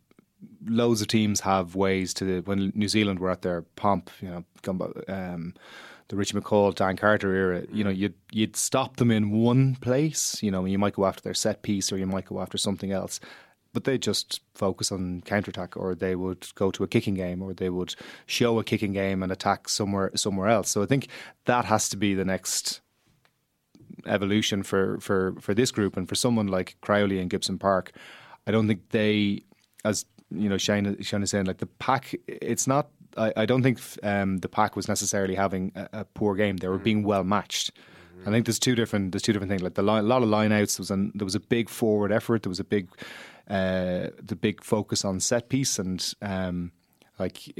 loads 0.66 1.02
of 1.02 1.08
teams 1.08 1.40
have 1.42 1.76
ways 1.76 2.12
to 2.16 2.42
when 2.46 2.72
New 2.74 2.88
Zealand 2.88 3.20
were 3.20 3.30
at 3.30 3.44
their 3.44 3.62
pomp, 3.76 4.10
you 4.22 4.30
know, 4.30 4.44
um, 5.08 5.54
the 6.08 6.16
Richie 6.16 6.36
McCaw, 6.36 6.74
Dan 6.74 6.96
Carter 6.98 7.32
era, 7.36 7.64
you 7.72 7.84
know, 7.84 7.92
you'd 7.92 8.16
you'd 8.32 8.56
stop 8.56 8.96
them 8.96 9.12
in 9.12 9.30
one 9.30 9.76
place. 9.76 10.42
You 10.42 10.50
know, 10.50 10.66
you 10.66 10.80
might 10.80 10.96
go 10.96 11.06
after 11.06 11.22
their 11.22 11.36
set 11.36 11.62
piece, 11.62 11.92
or 11.92 11.98
you 11.98 12.08
might 12.08 12.26
go 12.26 12.42
after 12.42 12.58
something 12.58 12.92
else, 12.92 13.20
but 13.74 13.84
they 13.84 13.98
just 13.98 14.42
focus 14.54 14.92
on 14.92 15.22
counter 15.22 15.50
attack, 15.52 15.78
or 15.78 15.96
they 15.96 16.16
would 16.16 16.48
go 16.56 16.72
to 16.72 16.84
a 16.84 16.88
kicking 16.88 17.14
game, 17.14 17.42
or 17.42 17.54
they 17.54 17.70
would 17.70 17.96
show 18.26 18.60
a 18.60 18.64
kicking 18.64 18.94
game 18.94 19.24
and 19.24 19.32
attack 19.32 19.70
somewhere 19.70 20.12
somewhere 20.16 20.48
else. 20.48 20.70
So 20.70 20.82
I 20.84 20.86
think 20.86 21.08
that 21.46 21.66
has 21.66 21.90
to 21.90 21.98
be 21.98 22.14
the 22.14 22.26
next 22.26 22.82
evolution 24.06 24.64
for 24.64 25.00
for 25.00 25.36
for 25.40 25.54
this 25.54 25.72
group 25.72 25.98
and 25.98 26.08
for 26.08 26.16
someone 26.16 26.48
like 26.48 26.78
Crowley 26.82 27.20
and 27.20 27.30
Gibson 27.30 27.58
Park. 27.58 27.92
I 28.46 28.52
don't 28.52 28.68
think 28.68 28.90
they, 28.90 29.44
as 29.84 30.06
you 30.32 30.50
know, 30.50 30.58
Shane, 30.58 31.02
Shane 31.02 31.24
is 31.24 31.32
saying, 31.32 31.46
like 31.46 31.58
the 31.58 31.66
pack. 31.66 32.16
It's 32.28 32.68
not. 32.68 32.90
I, 33.18 33.34
I 33.36 33.46
don't 33.46 33.64
think 33.64 33.80
um, 34.04 34.38
the 34.38 34.50
pack 34.50 34.76
was 34.76 34.88
necessarily 34.88 35.36
having 35.36 35.72
a, 35.76 35.90
a 35.94 36.06
poor 36.06 36.36
game. 36.36 36.58
They 36.58 36.68
were 36.68 36.78
being 36.78 37.04
well 37.04 37.24
matched. 37.24 37.72
I 38.26 38.32
think 38.32 38.46
there's 38.46 38.60
two 38.60 38.76
different 38.76 39.12
there's 39.12 39.22
two 39.22 39.34
different 39.34 39.50
things. 39.50 39.62
Like 39.62 39.76
the 39.76 39.84
line, 39.84 40.04
a 40.04 40.08
lot 40.08 40.24
of 40.24 40.30
lineouts. 40.30 40.78
There 40.78 40.82
was 40.82 40.92
an, 40.92 41.12
there 41.16 41.26
was 41.26 41.36
a 41.36 41.40
big 41.40 41.70
forward 41.70 42.12
effort. 42.12 42.44
There 42.44 42.50
was 42.50 42.60
a 42.60 42.64
big 42.66 42.90
uh, 43.50 44.08
the 44.22 44.36
big 44.36 44.64
focus 44.64 45.06
on 45.06 45.20
set 45.20 45.50
piece 45.50 45.80
and 45.80 46.14
um, 46.22 46.72
like 47.20 47.54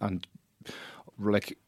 and 0.00 0.26
like 1.18 1.58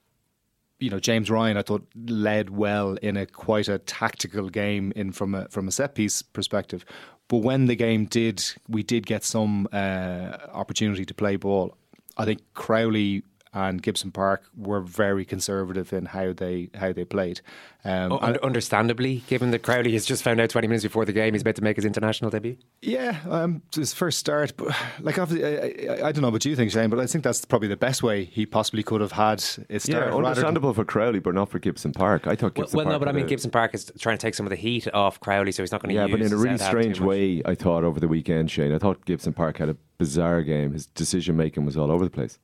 you 0.79 0.91
know 0.91 1.01
James 1.01 1.31
Ryan 1.31 1.57
I 1.57 1.63
thought 1.63 1.87
led 2.07 2.51
well 2.51 2.95
in 3.03 3.17
a 3.17 3.27
quite 3.27 3.69
a 3.69 3.79
tactical 3.79 4.49
game 4.49 4.93
in 4.95 5.13
from 5.13 5.35
a 5.35 5.49
from 5.49 5.69
a 5.69 5.73
set 5.73 5.95
piece 5.95 6.23
perspective. 6.23 6.85
But 7.29 7.39
when 7.39 7.67
the 7.67 7.75
game 7.75 8.05
did, 8.05 8.45
we 8.69 8.85
did 8.85 9.05
get 9.05 9.25
some 9.25 9.67
uh, 9.73 10.37
opportunity 10.53 11.05
to 11.05 11.15
play 11.15 11.35
ball. 11.35 11.77
I 12.17 12.25
think 12.25 12.41
Crowley 12.55 13.25
and 13.57 13.83
Gibson 13.83 14.13
Park 14.13 14.45
were 14.55 14.83
very 14.83 15.25
conservative 15.25 15.91
in 15.91 16.05
how 16.05 16.35
they 16.35 16.69
how 16.75 16.93
they 16.93 17.07
played. 17.07 17.41
Um, 17.87 18.13
oh, 18.13 18.19
understandably, 18.19 19.23
given 19.29 19.51
that 19.53 19.63
Crowley 19.63 19.93
has 19.93 20.05
just 20.05 20.23
found 20.23 20.41
out 20.41 20.51
20 20.51 20.67
minutes 20.67 20.85
before 20.85 21.07
the 21.07 21.13
game 21.13 21.33
he's 21.33 21.41
about 21.41 21.55
to 21.55 21.63
make 21.63 21.77
his 21.77 21.87
international 21.87 22.31
debut. 22.31 22.59
Yeah, 22.83 23.19
um, 23.31 23.63
his 23.75 23.95
first 23.95 24.19
start. 24.19 24.53
But 24.59 24.77
like, 25.01 25.19
I, 25.19 25.23
I, 25.23 26.09
I, 26.09 26.13
don't 26.13 26.21
know 26.21 26.29
what 26.29 26.45
you 26.45 26.55
think, 26.55 26.71
Shane, 26.71 26.91
but 26.91 26.99
I 26.99 27.07
think 27.07 27.25
that's 27.25 27.47
probably 27.47 27.69
the 27.69 27.79
best 27.79 28.03
way 28.03 28.25
he 28.25 28.45
possibly 28.45 28.83
could 28.83 29.01
have 29.01 29.13
had 29.13 29.41
his 29.71 29.85
start. 29.85 30.09
Yeah, 30.09 30.15
understandable 30.15 30.75
for 30.75 30.85
Crowley, 30.85 31.21
but 31.21 31.35
not 31.35 31.49
for 31.49 31.59
Gibson 31.59 31.93
Park. 31.93 32.27
I 32.27 32.37
thought 32.37 32.55
Gibson 32.55 32.77
well, 32.77 32.85
well 32.85 32.93
Park. 32.93 33.01
no, 33.01 33.07
but 33.07 33.09
I 33.09 33.13
mean, 33.13 33.27
Gibson 33.27 33.51
Park 33.51 33.75
is 33.75 33.91
trying 33.99 34.19
to 34.19 34.23
take 34.23 34.35
some 34.35 34.45
of 34.45 34.51
the 34.51 34.57
heat 34.57 34.87
off 34.93 35.19
Crowley, 35.21 35.53
so 35.53 35.63
he's 35.63 35.73
not 35.73 35.81
going 35.81 35.95
to. 35.95 36.01
Yeah, 36.01 36.09
but 36.09 36.21
in 36.21 36.31
a 36.31 36.37
really 36.37 36.59
strange 36.59 37.01
way, 37.01 37.41
I 37.47 37.55
thought 37.55 37.85
over 37.85 38.01
the 38.01 38.09
weekend, 38.09 38.51
Shane. 38.51 38.75
I 38.75 38.79
thought 38.79 39.07
Gibson 39.07 39.33
Park 39.33 39.57
had 39.57 39.71
a 39.71 39.77
bizarre 39.97 40.43
game. 40.43 40.73
His 40.73 40.87
decision 40.87 41.39
making 41.39 41.65
was 41.65 41.79
all 41.79 41.91
over 41.91 42.05
the 42.05 42.11
place. 42.11 42.39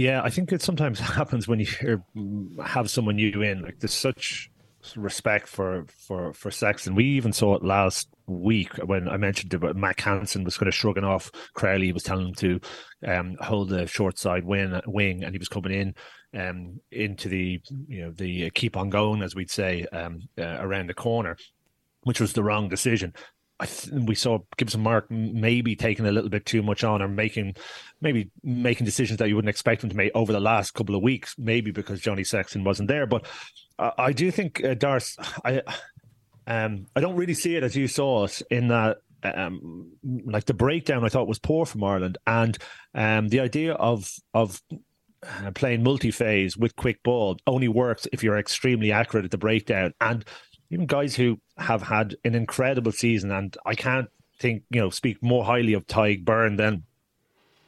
Yeah, 0.00 0.22
I 0.22 0.30
think 0.30 0.50
it 0.50 0.62
sometimes 0.62 0.98
happens 1.18 1.46
when 1.46 1.60
you 1.60 2.02
have 2.64 2.88
someone 2.88 3.16
new 3.16 3.42
in. 3.42 3.60
Like 3.60 3.80
there's 3.80 3.92
such 3.92 4.50
respect 4.96 5.46
for 5.46 5.84
for 5.88 6.32
for 6.32 6.50
Sexton. 6.50 6.94
We 6.94 7.04
even 7.04 7.34
saw 7.34 7.54
it 7.54 7.62
last 7.62 8.08
week 8.26 8.72
when 8.78 9.10
I 9.10 9.18
mentioned 9.18 9.52
about 9.52 9.76
Mack 9.76 10.00
Hansen 10.00 10.42
was 10.42 10.56
kind 10.56 10.68
of 10.68 10.74
shrugging 10.74 11.04
off 11.04 11.30
Crowley. 11.52 11.84
He 11.84 11.92
was 11.92 12.02
telling 12.02 12.28
him 12.28 12.34
to 12.36 12.60
um, 13.06 13.36
hold 13.40 13.68
the 13.68 13.86
short 13.86 14.16
side 14.16 14.44
wing, 14.44 14.80
wing, 14.86 15.22
and 15.22 15.34
he 15.34 15.38
was 15.38 15.50
coming 15.50 15.72
in 15.72 15.94
um, 16.40 16.80
into 16.90 17.28
the 17.28 17.60
you 17.86 18.00
know 18.00 18.10
the 18.12 18.48
keep 18.52 18.78
on 18.78 18.88
going, 18.88 19.20
as 19.20 19.34
we'd 19.34 19.50
say, 19.50 19.84
um, 19.92 20.20
uh, 20.38 20.56
around 20.60 20.88
the 20.88 20.94
corner, 20.94 21.36
which 22.04 22.22
was 22.22 22.32
the 22.32 22.42
wrong 22.42 22.70
decision. 22.70 23.12
I 23.60 23.66
th- 23.66 23.92
we 23.92 24.14
saw 24.14 24.38
Gibson 24.56 24.82
Park 24.82 25.10
maybe 25.10 25.76
taking 25.76 26.06
a 26.06 26.12
little 26.12 26.30
bit 26.30 26.46
too 26.46 26.62
much 26.62 26.82
on 26.82 27.02
or 27.02 27.08
making 27.08 27.56
maybe 28.00 28.30
making 28.42 28.86
decisions 28.86 29.18
that 29.18 29.28
you 29.28 29.36
wouldn't 29.36 29.50
expect 29.50 29.84
him 29.84 29.90
to 29.90 29.96
make 29.96 30.12
over 30.14 30.32
the 30.32 30.40
last 30.40 30.72
couple 30.72 30.94
of 30.94 31.02
weeks, 31.02 31.34
maybe 31.38 31.70
because 31.70 32.00
Johnny 32.00 32.24
Sexton 32.24 32.64
wasn't 32.64 32.88
there. 32.88 33.06
But 33.06 33.26
uh, 33.78 33.90
I 33.98 34.12
do 34.12 34.30
think 34.30 34.64
uh, 34.64 34.74
Darce, 34.74 35.16
I 35.44 35.62
um, 36.46 36.86
I 36.96 37.00
don't 37.00 37.16
really 37.16 37.34
see 37.34 37.56
it 37.56 37.62
as 37.62 37.76
you 37.76 37.86
saw 37.86 38.24
it 38.24 38.40
in 38.50 38.68
that 38.68 38.98
um, 39.22 39.92
like 40.24 40.46
the 40.46 40.54
breakdown 40.54 41.04
I 41.04 41.10
thought 41.10 41.28
was 41.28 41.38
poor 41.38 41.66
from 41.66 41.84
Ireland, 41.84 42.16
and 42.26 42.56
um, 42.94 43.28
the 43.28 43.40
idea 43.40 43.74
of 43.74 44.10
of 44.32 44.62
uh, 45.22 45.50
playing 45.50 45.82
multi-phase 45.82 46.56
with 46.56 46.76
quick 46.76 47.02
ball 47.02 47.36
only 47.46 47.68
works 47.68 48.08
if 48.12 48.22
you're 48.22 48.38
extremely 48.38 48.90
accurate 48.90 49.26
at 49.26 49.30
the 49.30 49.36
breakdown 49.36 49.92
and 50.00 50.24
even 50.70 50.86
guys 50.86 51.16
who 51.16 51.38
have 51.58 51.82
had 51.82 52.16
an 52.24 52.34
incredible 52.34 52.92
season, 52.92 53.30
and 53.30 53.56
I 53.66 53.74
can't 53.74 54.08
think 54.38 54.62
you 54.70 54.80
know 54.80 54.90
speak 54.90 55.22
more 55.22 55.44
highly 55.44 55.74
of 55.74 55.86
Tadhg 55.86 56.24
Beirne 56.24 56.56
than 56.56 56.84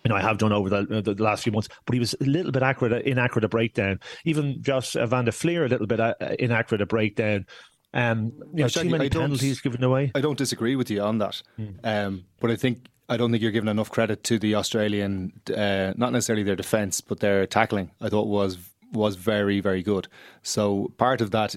you 0.05 0.09
know 0.09 0.17
I 0.17 0.23
have 0.23 0.39
done 0.39 0.53
over 0.53 0.69
the, 0.69 1.03
the, 1.03 1.23
last 1.23 1.43
few 1.43 1.53
months. 1.53 1.69
But 1.85 1.95
he 1.95 2.01
was 2.01 2.15
a 2.21 2.25
little 2.25 2.53
bit 2.53 2.63
accurate, 2.63 3.05
inaccurate 3.05 3.45
at 3.45 3.51
breakdown. 3.51 4.01
Even 4.25 4.63
Josh 4.63 4.93
Van 4.93 5.25
der 5.25 5.33
Flier 5.33 5.65
a 5.65 5.69
little 5.69 5.87
bit 5.87 6.01
uh, 6.01 6.15
inaccurate 6.39 6.81
at 6.81 6.89
breakdown. 6.89 7.47
Um, 7.95 8.33
you 8.55 8.63
know, 8.63 8.69
too 8.69 8.89
many 8.89 9.11
penalties 9.11 9.61
given 9.61 9.85
away. 9.85 10.13
I 10.15 10.21
don't 10.21 10.39
disagree 10.39 10.77
with 10.77 10.91
you 10.91 11.03
on 11.03 11.19
that, 11.19 11.43
mm. 11.59 11.75
um, 11.85 12.25
but 12.41 12.51
I 12.51 12.57
think 12.57 12.87
I 13.09 13.17
don't 13.17 13.31
think 13.31 13.43
you're 13.43 13.53
giving 13.53 13.69
enough 13.69 13.91
credit 13.91 14.25
to 14.25 14.39
the 14.39 14.55
Australian, 14.55 15.33
uh, 15.55 15.93
not 15.97 16.13
necessarily 16.13 16.43
their 16.43 16.57
defence, 16.57 17.01
but 17.01 17.21
their 17.21 17.47
tackling. 17.47 17.91
I 18.01 18.09
thought 18.09 18.29
was 18.29 18.59
was 18.93 19.17
very 19.17 19.61
very 19.61 19.83
good. 19.83 20.09
So 20.43 20.93
part 20.97 21.21
of 21.21 21.33
that 21.33 21.57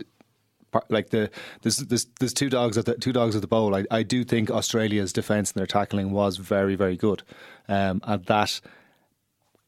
like 0.89 1.09
the 1.09 1.29
there's 1.61 1.77
there's, 1.77 2.05
there's 2.19 2.33
two 2.33 2.49
dogs 2.49 2.77
at 2.77 2.85
the 2.85 2.95
two 2.95 3.13
dogs 3.13 3.35
at 3.35 3.41
the 3.41 3.47
bowl. 3.47 3.75
I, 3.75 3.85
I 3.91 4.03
do 4.03 4.23
think 4.23 4.49
Australia's 4.49 5.13
defence 5.13 5.51
and 5.51 5.59
their 5.59 5.67
tackling 5.67 6.11
was 6.11 6.37
very 6.37 6.75
very 6.75 6.97
good, 6.97 7.23
um, 7.67 8.01
and 8.03 8.25
that 8.25 8.61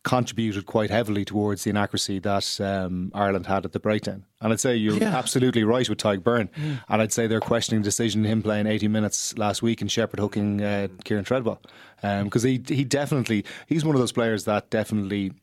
contributed 0.08 0.66
quite 0.66 0.90
heavily 0.90 1.26
towards 1.26 1.66
the 1.66 1.70
inaccuracy 1.70 2.18
that 2.18 2.62
um, 2.62 3.12
Ireland 3.14 3.46
had 3.46 3.66
at 3.66 3.74
the 3.74 3.80
breakdown. 3.80 4.24
And 4.40 4.54
I'd 4.54 4.60
say 4.62 4.74
you're 4.74 4.96
yeah. 4.96 5.14
absolutely 5.18 5.66
right 5.66 5.88
with 5.90 5.98
Tadhg 5.98 6.20
Beirne. 6.20 6.50
Mm. 6.52 6.82
And 6.88 7.02
I'd 7.02 7.12
say 7.12 7.28
they're 7.28 7.42
questioning 7.42 7.82
the 7.82 7.88
decision 7.88 8.24
him 8.24 8.42
playing 8.42 8.68
80 8.68 8.88
minutes 8.88 9.38
last 9.38 9.62
week 9.62 9.82
and 9.82 9.92
Shepherd 9.92 10.22
hooking 10.22 10.62
uh, 10.62 10.88
Kieran 11.04 11.26
Treadwell. 11.26 11.62
Because 12.02 12.46
um, 12.46 12.50
he 12.50 12.64
he 12.68 12.86
definitely, 12.86 13.44
he's 13.68 13.84
one 13.84 13.96
of 13.96 14.00
those 14.00 14.14
players 14.14 14.46
that 14.46 14.70
definitely 14.70 15.34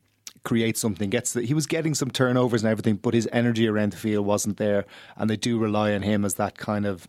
create 0.44 0.76
something. 0.76 1.10
Gets 1.10 1.32
the, 1.32 1.42
he 1.42 1.54
was 1.54 1.66
getting 1.66 1.94
some 1.94 2.10
turnovers 2.10 2.62
and 2.62 2.70
everything, 2.70 2.96
but 2.96 3.14
his 3.14 3.28
energy 3.32 3.66
around 3.66 3.92
the 3.92 3.96
field 3.96 4.26
wasn't 4.26 4.56
there, 4.58 4.84
and 5.16 5.28
they 5.28 5.36
do 5.36 5.58
rely 5.58 5.92
on 5.94 6.02
him 6.02 6.24
as 6.24 6.34
that 6.34 6.58
kind 6.58 6.86
of 6.86 7.06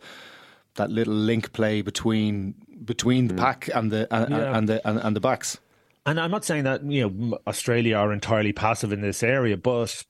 that 0.74 0.90
little 0.90 1.14
link 1.14 1.52
play 1.52 1.82
between 1.82 2.54
between 2.84 3.28
the 3.28 3.34
mm. 3.34 3.38
pack 3.38 3.68
and 3.74 3.90
the 3.90 4.12
and, 4.14 4.30
yeah. 4.30 4.56
and 4.56 4.68
the 4.68 4.88
and, 4.88 4.98
and 4.98 5.16
the 5.16 5.20
backs. 5.20 5.58
And 6.04 6.20
I'm 6.20 6.30
not 6.30 6.44
saying 6.44 6.64
that 6.64 6.84
you 6.84 7.08
know 7.08 7.38
Australia 7.46 7.96
are 7.96 8.12
entirely 8.12 8.52
passive 8.52 8.92
in 8.92 9.00
this 9.00 9.22
area, 9.22 9.56
but 9.56 10.04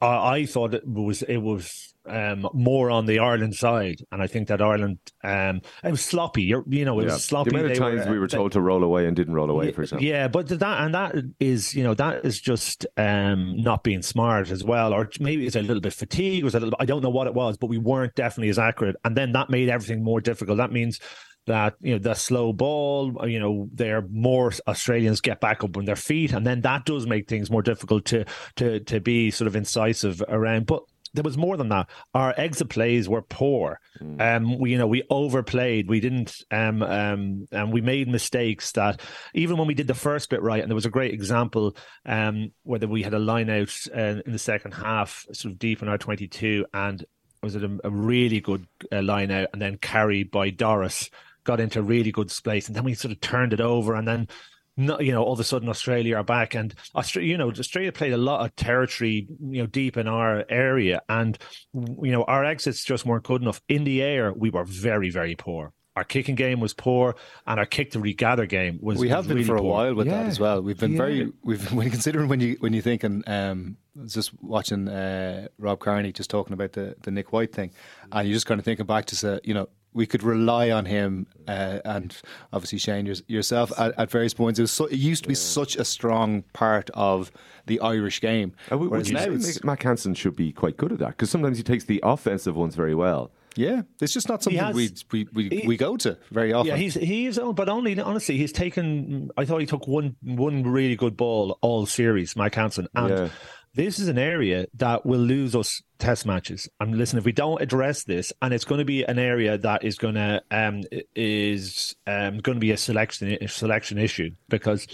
I, 0.00 0.36
I 0.38 0.46
thought 0.46 0.74
it 0.74 0.86
was 0.86 1.22
it 1.22 1.38
was 1.38 1.94
um, 2.08 2.48
more 2.52 2.90
on 2.90 3.06
the 3.06 3.18
Ireland 3.18 3.54
side, 3.54 4.02
and 4.12 4.22
I 4.22 4.26
think 4.26 4.48
that 4.48 4.60
Ireland 4.60 4.98
um, 5.24 5.60
it 5.84 5.90
was 5.90 6.04
sloppy. 6.04 6.42
You're, 6.42 6.64
you 6.68 6.84
know, 6.84 6.98
it 7.00 7.06
yeah. 7.06 7.14
was 7.14 7.24
sloppy. 7.24 7.50
The 7.50 7.56
amount 7.58 7.72
of 7.72 7.78
times 7.78 8.06
were, 8.06 8.12
we 8.12 8.18
were 8.18 8.28
told 8.28 8.52
to 8.52 8.60
roll 8.60 8.82
away 8.82 9.06
and 9.06 9.16
didn't 9.16 9.34
roll 9.34 9.50
away, 9.50 9.72
for 9.72 9.82
example. 9.82 10.06
Yeah, 10.06 10.28
but 10.28 10.48
that 10.48 10.62
and 10.62 10.94
that 10.94 11.14
is 11.40 11.74
you 11.74 11.82
know 11.82 11.94
that 11.94 12.24
is 12.24 12.40
just 12.40 12.86
um, 12.96 13.56
not 13.56 13.82
being 13.82 14.02
smart 14.02 14.50
as 14.50 14.64
well, 14.64 14.92
or 14.92 15.10
maybe 15.20 15.46
it's 15.46 15.56
a 15.56 15.62
little 15.62 15.80
bit 15.80 15.92
fatigue. 15.92 16.44
Was 16.44 16.54
a 16.54 16.60
little. 16.60 16.76
I 16.78 16.84
don't 16.84 17.02
know 17.02 17.10
what 17.10 17.26
it 17.26 17.34
was, 17.34 17.56
but 17.56 17.68
we 17.68 17.78
weren't 17.78 18.14
definitely 18.14 18.50
as 18.50 18.58
accurate, 18.58 18.96
and 19.04 19.16
then 19.16 19.32
that 19.32 19.50
made 19.50 19.68
everything 19.68 20.02
more 20.02 20.20
difficult. 20.20 20.58
That 20.58 20.72
means 20.72 21.00
that 21.46 21.74
you 21.80 21.92
know 21.92 21.98
the 21.98 22.14
slow 22.14 22.52
ball 22.52 23.16
you 23.26 23.38
know 23.38 23.68
there 23.72 24.02
more 24.10 24.52
australians 24.66 25.20
get 25.20 25.40
back 25.40 25.62
up 25.62 25.76
on 25.76 25.84
their 25.84 25.96
feet 25.96 26.32
and 26.32 26.46
then 26.46 26.60
that 26.60 26.84
does 26.84 27.06
make 27.06 27.28
things 27.28 27.50
more 27.50 27.62
difficult 27.62 28.04
to 28.04 28.24
to 28.56 28.80
to 28.80 29.00
be 29.00 29.30
sort 29.30 29.46
of 29.46 29.56
incisive 29.56 30.22
around 30.28 30.66
but 30.66 30.82
there 31.16 31.24
was 31.24 31.36
more 31.36 31.56
than 31.56 31.70
that. 31.70 31.88
Our 32.14 32.34
exit 32.36 32.68
plays 32.68 33.08
were 33.08 33.22
poor. 33.22 33.80
Mm. 34.00 34.20
Um, 34.20 34.58
we 34.58 34.70
you 34.70 34.78
know 34.78 34.86
we 34.86 35.02
overplayed. 35.10 35.88
We 35.88 36.00
didn't 36.00 36.42
um 36.50 36.82
um 36.82 37.48
and 37.50 37.72
we 37.72 37.80
made 37.80 38.08
mistakes 38.08 38.72
that 38.72 39.00
even 39.34 39.56
when 39.56 39.66
we 39.66 39.74
did 39.74 39.88
the 39.88 39.94
first 39.94 40.30
bit 40.30 40.42
right, 40.42 40.62
and 40.62 40.70
there 40.70 40.76
was 40.76 40.86
a 40.86 40.90
great 40.90 41.12
example 41.12 41.76
um 42.04 42.52
whether 42.62 42.86
we 42.86 43.02
had 43.02 43.14
a 43.14 43.18
line 43.18 43.50
out 43.50 43.74
uh, 43.94 44.20
in 44.24 44.32
the 44.32 44.38
second 44.38 44.72
half, 44.72 45.26
sort 45.32 45.52
of 45.52 45.58
deep 45.58 45.82
in 45.82 45.88
our 45.88 45.98
twenty 45.98 46.28
two, 46.28 46.64
and 46.72 47.04
was 47.42 47.56
it 47.56 47.64
a, 47.64 47.78
a 47.84 47.90
really 47.90 48.40
good 48.40 48.66
uh, 48.92 49.02
line 49.02 49.30
out, 49.30 49.48
and 49.52 49.60
then 49.60 49.76
carried 49.78 50.30
by 50.30 50.50
Doris 50.50 51.10
got 51.44 51.60
into 51.60 51.78
a 51.78 51.82
really 51.82 52.12
good 52.12 52.30
space, 52.30 52.66
and 52.66 52.76
then 52.76 52.84
we 52.84 52.92
sort 52.92 53.12
of 53.12 53.20
turned 53.20 53.52
it 53.52 53.60
over, 53.60 53.94
and 53.94 54.06
then 54.06 54.28
not, 54.76 55.04
you 55.04 55.12
know, 55.12 55.22
all 55.22 55.32
of 55.32 55.40
a 55.40 55.44
sudden 55.44 55.68
Australia 55.68 56.16
are 56.16 56.24
back, 56.24 56.54
and 56.54 56.74
Australia, 56.94 57.30
you 57.30 57.38
know, 57.38 57.50
Australia 57.50 57.92
played 57.92 58.12
a 58.12 58.16
lot 58.18 58.44
of 58.44 58.54
territory, 58.56 59.26
you 59.50 59.62
know, 59.62 59.66
deep 59.66 59.96
in 59.96 60.06
our 60.06 60.44
area, 60.48 61.00
and 61.08 61.38
you 61.74 62.12
know, 62.12 62.24
our 62.24 62.44
exits 62.44 62.84
just 62.84 63.06
weren't 63.06 63.24
good 63.24 63.42
enough. 63.42 63.60
In 63.68 63.84
the 63.84 64.02
air, 64.02 64.32
we 64.32 64.50
were 64.50 64.64
very, 64.64 65.10
very 65.10 65.34
poor. 65.34 65.72
Our 65.96 66.04
kicking 66.04 66.34
game 66.34 66.60
was 66.60 66.74
poor, 66.74 67.16
and 67.46 67.58
our 67.58 67.64
kick 67.64 67.92
to 67.92 68.00
regather 68.00 68.44
game 68.44 68.78
was. 68.82 68.98
We 68.98 69.08
have 69.08 69.20
was 69.20 69.26
been 69.28 69.36
really 69.38 69.46
for 69.46 69.56
a 69.56 69.60
poor. 69.60 69.70
while 69.70 69.94
with 69.94 70.06
Yeah. 70.08 70.18
that 70.24 70.26
as 70.26 70.38
well. 70.38 70.60
We've 70.60 70.78
been 70.78 70.92
Yeah. 70.92 70.98
very. 70.98 71.32
We've 71.42 71.72
when 71.78 71.90
considering 71.90 72.28
when 72.28 72.40
you 72.40 72.56
when 72.60 72.74
you 72.74 72.82
think 72.82 73.02
and 73.02 73.26
um, 73.26 73.78
I 73.98 74.02
was 74.02 74.14
just 74.14 74.32
watching 74.42 74.88
uh, 74.88 75.48
Rob 75.58 75.80
Kearney 75.80 76.12
just 76.12 76.30
talking 76.30 76.52
about 76.52 76.72
the 76.72 76.96
the 77.02 77.10
Nic 77.10 77.32
White 77.32 77.52
thing, 77.54 77.70
and 78.12 78.26
you're 78.28 78.34
just 78.34 78.46
kind 78.46 78.58
of 78.58 78.64
thinking 78.64 78.86
back 78.86 79.06
to 79.06 79.16
say, 79.16 79.40
you 79.44 79.54
know. 79.54 79.68
We 79.94 80.04
could 80.04 80.22
rely 80.22 80.70
on 80.72 80.84
him, 80.84 81.26
uh, 81.48 81.78
and 81.86 82.14
obviously 82.52 82.76
Shane 82.76 83.10
yourself 83.28 83.72
at, 83.80 83.98
at 83.98 84.10
various 84.10 84.34
points. 84.34 84.58
It, 84.58 84.64
was 84.64 84.70
so, 84.70 84.84
it 84.84 84.96
used 84.98 85.22
to 85.22 85.28
be 85.30 85.34
such 85.34 85.74
a 85.74 85.86
strong 85.86 86.42
part 86.52 86.90
of 86.92 87.32
the 87.64 87.80
Irish 87.80 88.20
game. 88.20 88.52
And 88.70 88.78
we, 88.78 88.88
Whereas 88.88 89.08
we 89.08 89.14
now 89.14 89.34
Mack 89.64 89.82
Hansen 89.84 90.12
should 90.12 90.36
be 90.36 90.52
quite 90.52 90.76
good 90.76 90.92
at 90.92 90.98
that 90.98 91.08
because 91.12 91.30
sometimes 91.30 91.56
he 91.56 91.62
takes 91.62 91.84
the 91.84 92.00
offensive 92.02 92.54
ones 92.56 92.74
very 92.74 92.94
well. 92.94 93.30
Yeah, 93.54 93.84
it's 94.02 94.12
just 94.12 94.28
not 94.28 94.42
something 94.42 94.62
has- 94.62 94.74
we, 94.74 94.90
we, 95.12 95.28
we, 95.48 95.60
he- 95.60 95.66
we 95.66 95.78
go 95.78 95.96
to 95.96 96.18
very 96.30 96.52
often. 96.52 96.68
Yeah, 96.72 96.76
he's 96.76 96.92
he's 96.92 97.38
but 97.38 97.70
only 97.70 97.98
honestly 97.98 98.36
he's 98.36 98.52
taken. 98.52 99.30
I 99.38 99.46
thought 99.46 99.60
he 99.62 99.66
took 99.66 99.88
one 99.88 100.14
one 100.20 100.62
really 100.64 100.96
good 100.96 101.16
ball 101.16 101.56
all 101.62 101.86
series, 101.86 102.36
Mack 102.36 102.54
Hansen, 102.56 102.86
and 102.94 103.08
Yeah. 103.08 103.28
This 103.76 103.98
is 103.98 104.08
an 104.08 104.18
area 104.18 104.66
that 104.74 105.04
will 105.04 105.20
lose 105.20 105.54
us 105.54 105.82
test 105.98 106.24
matches. 106.24 106.68
And 106.80 106.96
listen, 106.96 107.18
if 107.18 107.26
we 107.26 107.32
don't 107.32 107.60
address 107.60 108.04
this, 108.04 108.32
and 108.40 108.54
it's 108.54 108.64
going 108.64 108.78
to 108.78 108.86
be 108.86 109.04
an 109.04 109.18
area 109.18 109.58
that 109.58 109.84
is 109.84 109.96
going 109.96 110.14
to 110.14 110.42
um 110.50 110.82
is 111.14 111.94
um 112.06 112.38
going 112.38 112.56
to 112.56 112.60
be 112.60 112.72
a 112.72 112.76
selection 112.76 113.36
a 113.40 113.46
selection 113.48 113.98
issue 113.98 114.30
because 114.48 114.86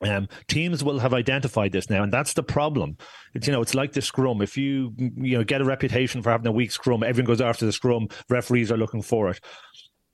um, 0.00 0.28
teams 0.46 0.84
will 0.84 1.00
have 1.00 1.12
identified 1.12 1.72
this 1.72 1.90
now, 1.90 2.02
and 2.02 2.12
that's 2.12 2.32
the 2.32 2.42
problem. 2.42 2.96
It's 3.34 3.46
you 3.46 3.52
know, 3.52 3.60
it's 3.60 3.74
like 3.74 3.92
the 3.92 4.00
scrum. 4.02 4.40
If 4.40 4.56
you 4.56 4.94
you 4.96 5.36
know 5.36 5.44
get 5.44 5.60
a 5.60 5.64
reputation 5.64 6.22
for 6.22 6.30
having 6.30 6.46
a 6.46 6.52
weak 6.52 6.72
scrum, 6.72 7.02
everyone 7.02 7.26
goes 7.26 7.40
after 7.40 7.66
the 7.66 7.72
scrum. 7.72 8.08
Referees 8.30 8.72
are 8.72 8.76
looking 8.76 9.02
for 9.02 9.30
it, 9.30 9.40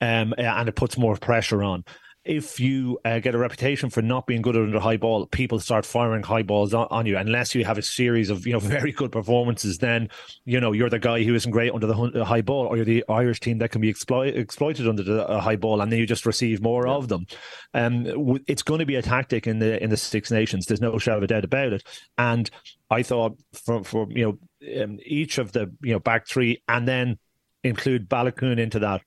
um, 0.01 0.35
and 0.37 0.69
it 0.69 0.75
puts 0.75 0.99
more 0.99 1.17
pressure 1.17 1.63
on. 1.63 1.85
If 2.25 2.59
you 2.59 2.99
uh, 3.05 3.19
get 3.19 3.35
a 3.35 3.39
reputation 3.39 3.91
for 3.91 4.01
not 4.01 4.27
being 4.27 4.41
good 4.41 4.57
under 4.57 4.81
high 4.81 4.97
ball, 4.97 5.27
people 5.27 5.61
start 5.61 5.85
firing 5.85 6.23
high 6.23 6.43
balls 6.43 6.73
on, 6.73 6.87
on 6.91 7.05
you. 7.05 7.19
Unless 7.19 7.55
you 7.55 7.65
have 7.65 7.77
a 7.77 7.83
series 7.83 8.31
of 8.31 8.47
you 8.47 8.53
know 8.53 8.59
very 8.61 8.93
good 8.93 9.13
performances, 9.13 9.79
then 9.79 10.09
you 10.45 10.59
know 10.61 10.73
you're 10.73 10.89
the 10.89 10.99
guy 10.99 11.23
who 11.23 11.35
isn't 11.35 11.51
great 11.51 11.73
under 11.73 11.87
the 11.87 11.95
uh, 11.95 12.25
high 12.25 12.41
ball, 12.41 12.67
or 12.67 12.77
you're 12.77 12.85
the 12.85 13.05
Irish 13.09 13.41
team 13.41 13.59
that 13.59 13.71
can 13.71 13.81
be 13.81 13.91
exploit- 13.91 14.35
exploited 14.35 14.89
under 14.89 15.03
the 15.03 15.29
uh, 15.29 15.41
high 15.41 15.57
ball, 15.57 15.81
and 15.81 15.93
then 15.93 15.99
you 15.99 16.07
just 16.07 16.25
receive 16.25 16.63
more 16.63 16.87
of 16.87 17.09
them. 17.09 17.27
Um, 17.75 18.39
it's 18.47 18.63
going 18.63 18.81
to 18.81 18.87
be 18.87 18.97
a 18.97 19.03
tactic 19.03 19.47
in 19.47 19.59
the 19.59 19.83
in 19.83 19.91
the 19.91 19.97
Six 19.97 20.31
Nations. 20.31 20.67
There's 20.67 20.81
no 20.81 20.99
shadow 20.99 21.19
of 21.19 21.25
a 21.25 21.27
doubt 21.27 21.45
about 21.45 21.73
it. 21.73 21.83
And 22.17 22.51
I 22.91 23.03
thought 23.03 23.39
for 23.53 23.85
for 23.85 24.07
you 24.11 24.39
know 24.63 24.83
um, 24.83 24.99
each 25.05 25.39
of 25.39 25.53
the 25.53 25.73
you 25.83 25.93
know 25.93 26.01
back 26.01 26.27
three, 26.27 26.63
and 26.69 26.89
then 26.89 27.19
include 27.63 28.09
Baloucoune 28.09 28.59
into 28.59 28.79
that 28.79 29.03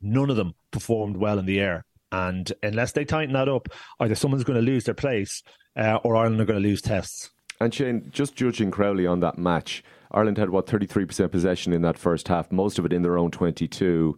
none 0.00 0.30
of 0.30 0.36
them 0.36 0.54
performed 0.70 1.16
well 1.16 1.38
in 1.38 1.46
the 1.46 1.60
air. 1.60 1.84
And 2.12 2.52
unless 2.62 2.92
they 2.92 3.04
tighten 3.04 3.34
that 3.34 3.48
up, 3.48 3.68
either 4.00 4.14
someone's 4.14 4.44
going 4.44 4.58
to 4.58 4.64
lose 4.64 4.84
their 4.84 4.94
place 4.94 5.42
uh, 5.76 5.96
or 6.04 6.16
Ireland 6.16 6.40
are 6.40 6.46
going 6.46 6.62
to 6.62 6.68
lose 6.68 6.80
tests. 6.80 7.30
And 7.60 7.74
Shane, 7.74 8.08
just 8.10 8.36
judging 8.36 8.70
Crowley 8.70 9.06
on 9.06 9.20
that 9.20 9.36
match, 9.36 9.82
Ireland 10.12 10.38
had 10.38 10.50
what 10.50 10.66
thirty 10.66 10.86
three 10.86 11.04
percent 11.04 11.32
possession 11.32 11.72
in 11.72 11.82
that 11.82 11.98
first 11.98 12.28
half, 12.28 12.50
most 12.50 12.78
of 12.78 12.86
it 12.86 12.92
in 12.92 13.02
their 13.02 13.18
own 13.18 13.30
twenty 13.30 13.68
two. 13.68 14.16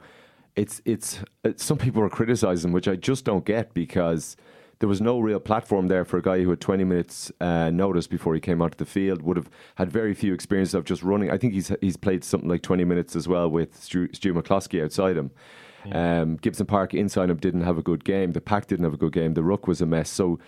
It's 0.56 0.82
it's 0.84 1.20
it's 1.42 1.64
some 1.64 1.78
people 1.78 2.02
are 2.02 2.10
criticising, 2.10 2.72
which 2.72 2.86
I 2.86 2.96
just 2.96 3.24
don't 3.24 3.44
get 3.44 3.72
because 3.72 4.36
there 4.78 4.88
was 4.88 5.00
no 5.00 5.20
real 5.20 5.40
platform 5.40 5.88
there 5.88 6.04
for 6.04 6.16
a 6.18 6.22
guy 6.22 6.42
who 6.42 6.50
had 6.50 6.60
twenty 6.60 6.84
minutes 6.84 7.32
uh, 7.40 7.70
notice 7.70 8.06
before 8.06 8.34
he 8.34 8.40
came 8.40 8.60
onto 8.62 8.76
the 8.76 8.84
field. 8.84 9.22
Would 9.22 9.36
have 9.36 9.50
had 9.76 9.90
very 9.90 10.14
few 10.14 10.34
experience 10.34 10.74
of 10.74 10.84
just 10.84 11.02
running. 11.02 11.30
I 11.30 11.38
think 11.38 11.54
he's 11.54 11.72
he's 11.80 11.96
played 11.96 12.24
something 12.24 12.48
like 12.48 12.62
twenty 12.62 12.84
minutes 12.84 13.16
as 13.16 13.26
well 13.26 13.50
with 13.50 13.82
Stu, 13.82 14.08
Stu 14.12 14.34
McCloskey 14.34 14.84
outside 14.84 15.16
him. 15.16 15.30
Um, 15.92 16.36
Gibson 16.36 16.66
Park 16.66 16.94
inside 16.94 17.30
him 17.30 17.36
didn't 17.38 17.62
have 17.62 17.78
a 17.78 17.82
good 17.82 18.04
game. 18.04 18.32
The 18.32 18.40
pack 18.40 18.66
didn't 18.66 18.84
have 18.84 18.94
a 18.94 18.98
good 18.98 19.12
game. 19.12 19.34
The 19.34 19.42
ruck 19.42 19.66
was 19.66 19.80
a 19.80 19.86
mess. 19.86 20.10
So, 20.10 20.38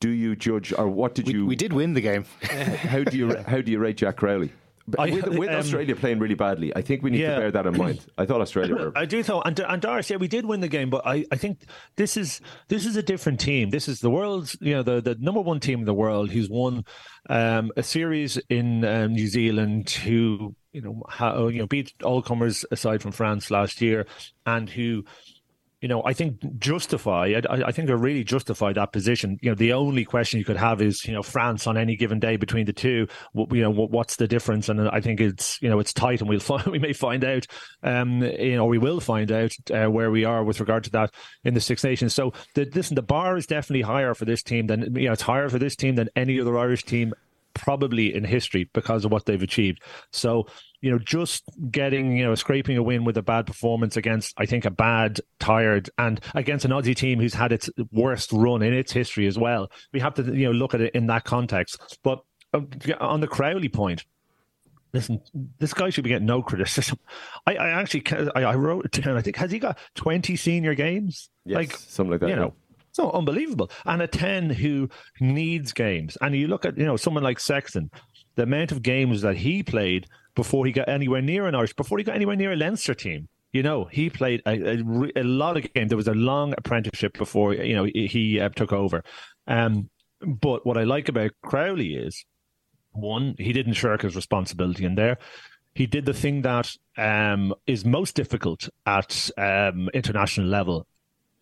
do 0.00 0.10
you 0.10 0.36
judge 0.36 0.72
or 0.76 0.88
what 0.88 1.14
did 1.14 1.28
you? 1.28 1.46
we 1.46 1.56
did 1.56 1.72
win 1.72 1.94
the 1.94 2.00
game. 2.00 2.24
how 2.42 3.02
do 3.04 3.16
you 3.16 3.36
how 3.46 3.60
do 3.60 3.70
you 3.72 3.78
rate 3.78 3.96
Jack 3.96 4.16
Crowley? 4.16 4.52
I- 4.98 5.10
with 5.10 5.26
with 5.36 5.48
um, 5.48 5.56
Australia 5.56 5.96
playing 5.96 6.20
really 6.20 6.36
badly, 6.36 6.72
I 6.76 6.80
think 6.80 7.02
we 7.02 7.10
need 7.10 7.20
Yeah. 7.22 7.34
to 7.34 7.40
bear 7.40 7.50
that 7.50 7.66
in 7.66 7.76
mind. 7.76 8.06
I 8.18 8.24
thought 8.24 8.40
Australia 8.40 8.76
were. 8.76 8.92
I 8.94 9.04
do 9.04 9.20
thought, 9.24 9.44
and, 9.44 9.58
and 9.58 9.82
Doris, 9.82 10.08
yeah, 10.08 10.16
we 10.16 10.28
did 10.28 10.46
win 10.46 10.60
the 10.60 10.68
game, 10.68 10.90
but 10.90 11.04
I, 11.04 11.24
I 11.32 11.36
think 11.36 11.62
this 11.96 12.16
is 12.16 12.40
this 12.68 12.86
is 12.86 12.94
a 12.94 13.02
different 13.02 13.40
team. 13.40 13.70
This 13.70 13.88
is 13.88 13.98
the 13.98 14.10
world's, 14.10 14.56
you 14.60 14.74
know, 14.74 14.84
the, 14.84 15.00
the 15.00 15.16
number 15.18 15.40
one 15.40 15.58
team 15.58 15.80
in 15.80 15.86
the 15.86 15.94
world 15.94 16.30
who's 16.30 16.48
won 16.48 16.84
um, 17.28 17.72
a 17.76 17.82
series 17.82 18.38
in 18.48 18.84
um, 18.84 19.12
New 19.14 19.26
Zealand, 19.26 19.90
who 19.90 20.54
you 20.76 20.82
know, 20.82 21.02
ha, 21.08 21.46
you 21.46 21.58
know, 21.58 21.66
beat 21.66 21.94
all 22.04 22.20
comers 22.20 22.66
aside 22.70 23.00
from 23.00 23.10
France 23.10 23.50
last 23.50 23.80
year, 23.80 24.06
and 24.44 24.68
who 24.68 25.04
you 25.80 25.88
know, 25.88 26.02
I 26.04 26.14
think 26.14 26.58
justify. 26.58 27.34
I, 27.36 27.54
I 27.54 27.68
I 27.68 27.72
think 27.72 27.88
they 27.88 27.94
really 27.94 28.24
justify 28.24 28.72
that 28.74 28.92
position. 28.92 29.38
You 29.40 29.50
know, 29.50 29.54
the 29.54 29.72
only 29.72 30.04
question 30.04 30.38
you 30.38 30.44
could 30.44 30.56
have 30.56 30.82
is, 30.82 31.04
you 31.06 31.14
know, 31.14 31.22
France 31.22 31.66
on 31.66 31.78
any 31.78 31.96
given 31.96 32.18
day 32.18 32.36
between 32.36 32.66
the 32.66 32.72
two. 32.74 33.08
What, 33.32 33.52
you 33.54 33.62
know, 33.62 33.70
what, 33.70 33.90
what's 33.90 34.16
the 34.16 34.26
difference? 34.26 34.68
And 34.68 34.88
I 34.88 35.00
think 35.00 35.20
it's, 35.20 35.60
you 35.62 35.70
know, 35.70 35.78
it's 35.78 35.92
tight, 35.94 36.20
and 36.20 36.28
we'll 36.28 36.40
find, 36.40 36.66
we 36.72 36.78
may 36.78 36.92
find 36.92 37.24
out, 37.24 37.46
um, 37.82 38.22
you 38.22 38.56
know, 38.56 38.66
we 38.66 38.78
will 38.78 39.00
find 39.00 39.32
out 39.32 39.52
uh, 39.70 39.86
where 39.86 40.10
we 40.10 40.24
are 40.24 40.44
with 40.44 40.60
regard 40.60 40.84
to 40.84 40.90
that 40.90 41.14
in 41.44 41.54
the 41.54 41.60
Six 41.60 41.84
Nations. 41.84 42.14
So, 42.14 42.32
the, 42.54 42.70
listen, 42.74 42.94
the 42.94 43.02
bar 43.02 43.36
is 43.36 43.46
definitely 43.46 43.82
higher 43.82 44.14
for 44.14 44.26
this 44.26 44.42
team 44.42 44.66
than 44.66 44.94
you 44.94 45.06
know, 45.06 45.12
it's 45.12 45.22
higher 45.22 45.48
for 45.48 45.58
this 45.58 45.76
team 45.76 45.94
than 45.94 46.10
any 46.16 46.38
other 46.38 46.58
Irish 46.58 46.84
team 46.84 47.14
probably 47.56 48.14
in 48.14 48.22
history 48.22 48.68
because 48.74 49.04
of 49.04 49.10
what 49.10 49.24
they've 49.24 49.42
achieved. 49.42 49.82
So, 50.10 50.46
you 50.80 50.90
know, 50.90 50.98
just 50.98 51.44
getting, 51.70 52.16
you 52.16 52.24
know, 52.24 52.34
scraping 52.34 52.76
a 52.76 52.82
win 52.82 53.04
with 53.04 53.16
a 53.16 53.22
bad 53.22 53.46
performance 53.46 53.96
against, 53.96 54.34
I 54.36 54.46
think, 54.46 54.64
a 54.64 54.70
bad, 54.70 55.20
tired, 55.38 55.90
and 55.98 56.20
against 56.34 56.64
an 56.64 56.70
Aussie 56.70 56.94
team 56.94 57.20
who's 57.20 57.34
had 57.34 57.52
its 57.52 57.70
worst 57.92 58.30
run 58.32 58.62
in 58.62 58.72
its 58.74 58.92
history 58.92 59.26
as 59.26 59.38
well. 59.38 59.70
We 59.92 60.00
have 60.00 60.14
to, 60.14 60.22
you 60.22 60.46
know, 60.46 60.52
look 60.52 60.74
at 60.74 60.80
it 60.80 60.94
in 60.94 61.06
that 61.06 61.24
context. 61.24 61.98
But 62.02 62.22
um, 62.52 62.68
on 63.00 63.20
the 63.20 63.26
Crowley 63.26 63.68
point, 63.68 64.04
listen, 64.92 65.20
this 65.58 65.74
guy 65.74 65.90
should 65.90 66.04
be 66.04 66.10
getting 66.10 66.26
no 66.26 66.42
criticism. 66.42 66.98
I, 67.46 67.56
I 67.56 67.68
actually, 67.70 68.04
I, 68.34 68.42
I 68.42 68.54
wrote 68.54 68.86
it 68.86 69.02
down. 69.02 69.16
I 69.16 69.22
think 69.22 69.36
has 69.36 69.50
he 69.50 69.58
got 69.58 69.78
twenty 69.94 70.36
senior 70.36 70.74
games? 70.74 71.28
Yes, 71.44 71.86
something 71.88 72.12
like 72.12 72.20
that, 72.20 72.28
You 72.28 72.34
yeah. 72.34 72.40
know, 72.40 72.54
it's 72.88 72.98
not 72.98 73.14
unbelievable. 73.14 73.70
And 73.84 74.00
a 74.00 74.06
ten 74.06 74.48
who 74.50 74.88
needs 75.20 75.72
games. 75.72 76.16
And 76.20 76.34
you 76.34 76.48
look 76.48 76.64
at, 76.64 76.78
you 76.78 76.84
know, 76.84 76.96
someone 76.96 77.22
like 77.22 77.40
Sexton, 77.40 77.90
the 78.36 78.44
amount 78.44 78.72
of 78.72 78.82
games 78.82 79.22
that 79.22 79.36
he 79.36 79.62
played 79.62 80.06
before 80.36 80.66
he 80.66 80.70
got 80.70 80.88
anywhere 80.88 81.22
near 81.22 81.46
an 81.46 81.56
Irish, 81.56 81.74
before 81.74 81.98
he 81.98 82.04
got 82.04 82.14
anywhere 82.14 82.36
near 82.36 82.52
a 82.52 82.56
Leinster 82.56 82.94
team. 82.94 83.28
You 83.52 83.62
know, 83.62 83.86
he 83.86 84.10
played 84.10 84.42
a, 84.46 84.76
a, 84.76 85.10
a 85.16 85.24
lot 85.24 85.56
of 85.56 85.72
games. 85.72 85.88
There 85.88 85.96
was 85.96 86.08
a 86.08 86.14
long 86.14 86.54
apprenticeship 86.56 87.16
before 87.16 87.54
you 87.54 87.74
know 87.74 87.84
he, 87.84 88.38
uh, 88.38 88.50
took 88.50 88.72
over. 88.72 89.02
Um, 89.46 89.88
but 90.20 90.66
what 90.66 90.76
I 90.76 90.84
like 90.84 91.08
about 91.08 91.32
Crowley 91.42 91.94
is 91.94 92.24
one, 92.92 93.34
he 93.38 93.52
didn't 93.52 93.74
shirk 93.74 94.02
his 94.02 94.14
responsibility 94.14 94.84
in 94.84 94.94
there. 94.94 95.18
He 95.74 95.86
did 95.86 96.04
the 96.06 96.14
thing 96.14 96.42
that 96.42 96.70
um, 96.96 97.54
is 97.66 97.84
most 97.84 98.14
difficult 98.14 98.68
at 98.86 99.30
um, 99.36 99.88
international 99.92 100.46
level 100.46 100.86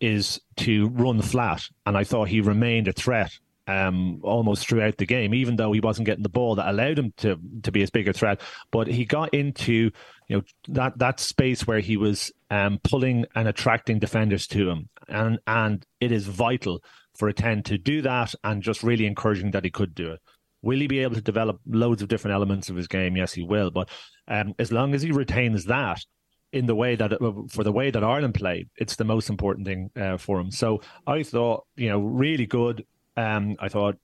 is 0.01 0.41
to 0.57 0.89
run 0.89 1.21
flat, 1.21 1.63
and 1.85 1.97
I 1.97 2.03
thought 2.03 2.29
he 2.29 2.41
remained 2.41 2.87
a 2.87 2.93
threat 2.93 3.39
um, 3.67 4.19
almost 4.23 4.67
throughout 4.67 4.97
the 4.97 5.05
game, 5.05 5.33
even 5.33 5.55
though 5.55 5.71
he 5.71 5.79
wasn't 5.79 6.05
getting 6.05 6.23
the 6.23 6.29
ball 6.29 6.55
that 6.55 6.69
allowed 6.69 6.99
him 6.99 7.13
to 7.17 7.37
to 7.63 7.71
be 7.71 7.81
as 7.81 7.89
big 7.89 8.07
a 8.07 8.13
threat. 8.13 8.41
But 8.71 8.87
he 8.87 9.05
got 9.05 9.33
into 9.33 9.91
you 10.27 10.37
know 10.37 10.41
that 10.69 10.97
that 10.99 11.19
space 11.19 11.65
where 11.65 11.79
he 11.79 11.97
was 11.97 12.31
um, 12.49 12.79
pulling 12.83 13.25
and 13.35 13.47
attracting 13.47 13.99
defenders 13.99 14.47
to 14.47 14.69
him, 14.69 14.89
and 15.07 15.39
and 15.47 15.85
it 15.99 16.11
is 16.11 16.27
vital 16.27 16.83
for 17.15 17.27
a 17.27 17.33
ten 17.33 17.63
to 17.63 17.77
do 17.77 18.01
that, 18.03 18.35
and 18.43 18.61
just 18.61 18.83
really 18.83 19.05
encouraging 19.05 19.51
that 19.51 19.63
he 19.63 19.71
could 19.71 19.95
do 19.95 20.11
it. 20.11 20.19
Will 20.61 20.79
he 20.79 20.87
be 20.87 20.99
able 20.99 21.15
to 21.15 21.21
develop 21.21 21.59
loads 21.67 22.01
of 22.01 22.07
different 22.07 22.33
elements 22.33 22.69
of 22.69 22.75
his 22.75 22.87
game? 22.87 23.15
Yes, 23.15 23.33
he 23.33 23.43
will. 23.43 23.69
But 23.69 23.89
um, 24.27 24.55
as 24.57 24.71
long 24.71 24.95
as 24.95 25.03
he 25.03 25.11
retains 25.11 25.65
that 25.65 26.03
in 26.51 26.65
the 26.65 26.75
way 26.75 26.95
that 26.95 27.11
for 27.51 27.63
the 27.63 27.71
way 27.71 27.91
that 27.91 28.03
Ireland 28.03 28.33
played, 28.33 28.69
it's 28.77 28.95
the 28.95 29.03
most 29.03 29.29
important 29.29 29.67
thing 29.67 29.91
uh, 29.95 30.17
for 30.17 30.39
him. 30.39 30.51
So 30.51 30.81
I 31.05 31.21
thought, 31.21 31.65
you 31.75 31.89
know, 31.89 31.99
really 31.99 32.45
good. 32.45 32.85
Um, 33.17 33.55
I 33.59 33.69
thought 33.69 33.97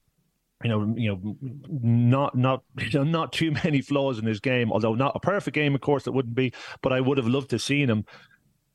you 0.64 0.70
know, 0.70 0.94
you 0.96 1.10
know, 1.10 1.38
not 1.70 2.36
not 2.36 2.64
not 2.94 3.34
too 3.34 3.52
many 3.52 3.82
flaws 3.82 4.20
in 4.20 4.26
his 4.26 4.40
game. 4.40 4.72
Although 4.72 4.96
not 4.96 5.14
a 5.16 5.20
perfect 5.20 5.56
game, 5.56 5.76
of 5.76 5.82
course, 5.82 6.08
it 6.08 6.14
wouldn't 6.14 6.36
be. 6.36 6.54
But 6.82 6.94
I 6.94 7.02
would 7.02 7.18
have 7.18 7.28
loved 7.28 7.50
to 7.52 7.60
seen 7.60 7.90
him 7.90 8.06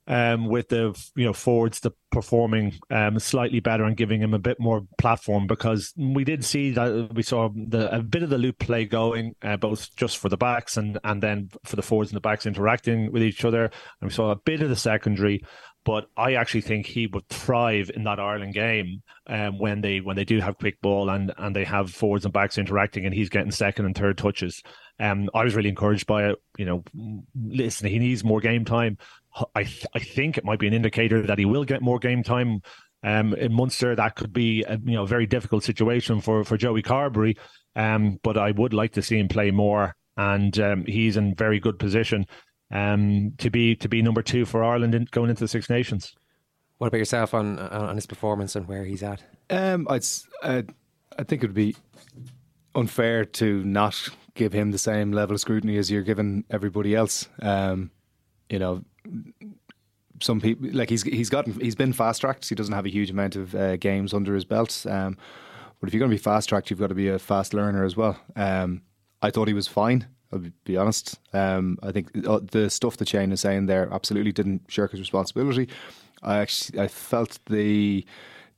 um, 0.09 0.47
with 0.47 0.69
the 0.69 0.99
you 1.17 1.25
know 1.25 1.33
forwards 1.33 1.81
the 1.81 1.91
performing 2.11 2.75
um, 2.91 3.19
slightly 3.19 3.61
better 3.61 3.85
and 3.85 3.97
giving 3.97 4.21
him 4.21 4.35
a 4.35 4.39
bit 4.39 4.61
more 4.61 4.87
platform 4.99 5.47
because 5.47 5.93
we 5.97 6.25
did 6.25 6.45
see 6.45 6.71
that 6.71 7.11
we 7.15 7.23
saw 7.23 7.49
the, 7.55 7.95
a 7.95 8.03
bit 8.03 8.23
of 8.23 8.31
the 8.31 8.39
loop 8.39 8.59
play 8.59 8.85
going 8.85 9.35
uh, 9.43 9.57
both 9.57 9.95
just 9.97 10.19
for 10.19 10.29
the 10.29 10.37
backs 10.37 10.77
and 10.77 10.99
and 11.05 11.23
then 11.23 11.51
for 11.65 11.77
the 11.77 11.83
forwards 11.83 12.11
and 12.11 12.17
the 12.17 12.21
backs 12.21 12.47
interacting 12.47 13.11
with 13.11 13.23
each 13.23 13.45
other 13.45 13.65
and 13.65 14.09
we 14.09 14.11
saw 14.11 14.31
a 14.31 14.37
bit 14.37 14.63
of 14.63 14.69
the 14.69 14.77
secondary 14.77 15.43
but 15.87 16.09
I 16.17 16.35
actually 16.35 16.63
think 16.63 16.85
he 16.85 17.07
would 17.07 17.29
thrive 17.29 17.93
in 17.95 18.03
that 18.05 18.19
Ireland 18.19 18.55
game 18.55 19.05
um, 19.29 19.57
when 19.57 19.83
they 19.83 20.01
when 20.01 20.17
they 20.17 20.25
do 20.25 20.41
have 20.41 20.59
quick 20.59 20.81
ball 20.83 21.09
and 21.09 21.33
and 21.39 21.55
they 21.55 21.63
have 21.63 21.93
forwards 21.93 22.25
and 22.25 22.35
backs 22.35 22.59
interacting 22.59 23.07
and 23.07 23.15
he's 23.15 23.29
getting 23.29 23.53
second 23.53 23.87
and 23.87 23.97
third 23.97 24.19
touches. 24.19 24.65
Um, 24.99 25.31
I 25.33 25.45
was 25.45 25.55
really 25.55 25.69
encouraged 25.69 26.09
by 26.09 26.31
it. 26.31 26.43
You 26.59 26.65
know, 26.65 26.85
listen, 27.37 27.89
he 27.89 28.01
needs 28.01 28.25
more 28.25 28.41
game 28.41 28.65
time. 28.65 28.99
I 29.55 29.63
th- 29.63 29.87
I 29.95 30.01
think 30.01 30.37
it 30.37 30.45
might 30.45 30.59
be 30.59 30.67
an 30.67 30.75
indicator 30.75 31.23
that 31.25 31.39
he 31.39 31.45
will 31.45 31.65
get 31.65 31.83
more 31.83 32.01
game 32.01 32.25
time. 32.25 32.63
Um, 33.05 33.35
in 33.35 33.53
Munster, 33.53 33.95
that 33.95 34.17
could 34.17 34.33
be 34.33 34.65
a 34.65 34.81
you 34.85 34.95
know 34.95 35.07
very 35.07 35.27
difficult 35.27 35.63
situation 35.63 36.21
for 36.21 36.43
for 36.43 36.57
Joey 36.57 36.83
Carbery. 36.83 37.39
Um, 37.77 38.19
but 38.25 38.37
I 38.37 38.51
would 38.51 38.75
like 38.75 38.93
to 38.95 39.03
see 39.03 39.21
him 39.21 39.29
play 39.29 39.53
more, 39.53 39.95
and 40.17 40.59
um, 40.59 40.85
he's 40.85 41.17
in 41.17 41.37
very 41.37 41.61
good 41.61 41.79
position 41.79 42.27
um, 42.71 43.33
to 43.39 43.51
be 43.51 43.77
to 43.77 43.89
be 43.89 44.03
number 44.03 44.23
two 44.23 44.45
for 44.45 44.65
Ireland 44.65 44.95
in, 44.95 45.09
going 45.11 45.31
into 45.31 45.45
the 45.45 45.49
Six 45.49 45.71
Nations. 45.71 46.15
What 46.79 46.89
about 46.89 46.99
yourself 46.99 47.35
on 47.35 47.59
on 47.59 47.97
his 47.97 48.07
performance 48.07 48.57
and 48.57 48.69
where 48.69 48.85
he's 48.85 49.03
at? 49.03 49.23
Um, 49.51 49.87
I'd, 49.89 50.05
uh, 50.43 50.63
I 51.19 51.23
think 51.23 51.43
it 51.43 51.47
would 51.47 51.55
be 51.55 51.77
unfair 52.75 53.25
to 53.25 53.65
not 53.65 54.09
give 54.35 54.53
him 54.53 54.71
the 54.71 54.79
same 54.79 55.13
level 55.13 55.35
of 55.35 55.41
scrutiny 55.41 55.79
as 55.79 55.91
you're 55.91 56.03
giving 56.03 56.45
everybody 56.51 56.95
else. 56.95 57.29
Um, 57.41 57.91
you 58.51 58.59
know, 58.59 58.85
some 60.21 60.41
people 60.41 60.69
like 60.73 60.91
he's 60.91 61.03
he's 61.03 61.31
gotten 61.31 61.59
he's 61.61 61.75
been 61.75 61.93
fast 61.93 62.21
tracked. 62.21 62.49
He 62.49 62.55
doesn't 62.55 62.75
have 62.75 62.87
a 62.87 62.91
huge 62.91 63.11
amount 63.11 63.37
of 63.37 63.55
uh, 63.55 63.77
games 63.77 64.13
under 64.13 64.35
his 64.35 64.45
belt. 64.45 64.85
Um, 64.89 65.17
but 65.81 65.89
if 65.89 65.95
you're 65.95 66.01
going 66.01 66.11
to 66.11 66.17
be 66.17 66.23
fast 66.23 66.49
tracked, 66.49 66.71
you've 66.71 66.79
got 66.79 66.89
to 66.89 66.95
be 66.95 67.09
a 67.09 67.19
fast 67.19 67.53
learner 67.53 67.85
as 67.85 67.97
well. 67.97 68.19
Um, 68.35 68.83
I 69.21 69.31
thought 69.31 69.49
he 69.49 69.55
was 69.55 69.69
fine. 69.69 70.07
I'll 70.33 70.43
be 70.65 70.77
honest. 70.77 71.19
Um, 71.33 71.79
I 71.83 71.93
think 71.93 72.11
uh, 72.27 72.41
the 72.51 72.69
stuff 72.71 72.97
that 72.99 73.09
Shane 73.09 73.33
is 73.33 73.41
saying 73.41 73.67
there 73.67 73.89
absolutely 73.93 74.33
didn't 74.33 74.63
shirk 74.69 74.91
his 74.91 75.01
responsibility. 75.01 75.69
I 76.23 76.39
actually 76.39 76.81
I 76.81 76.89
felt 76.89 77.39
the 77.47 78.05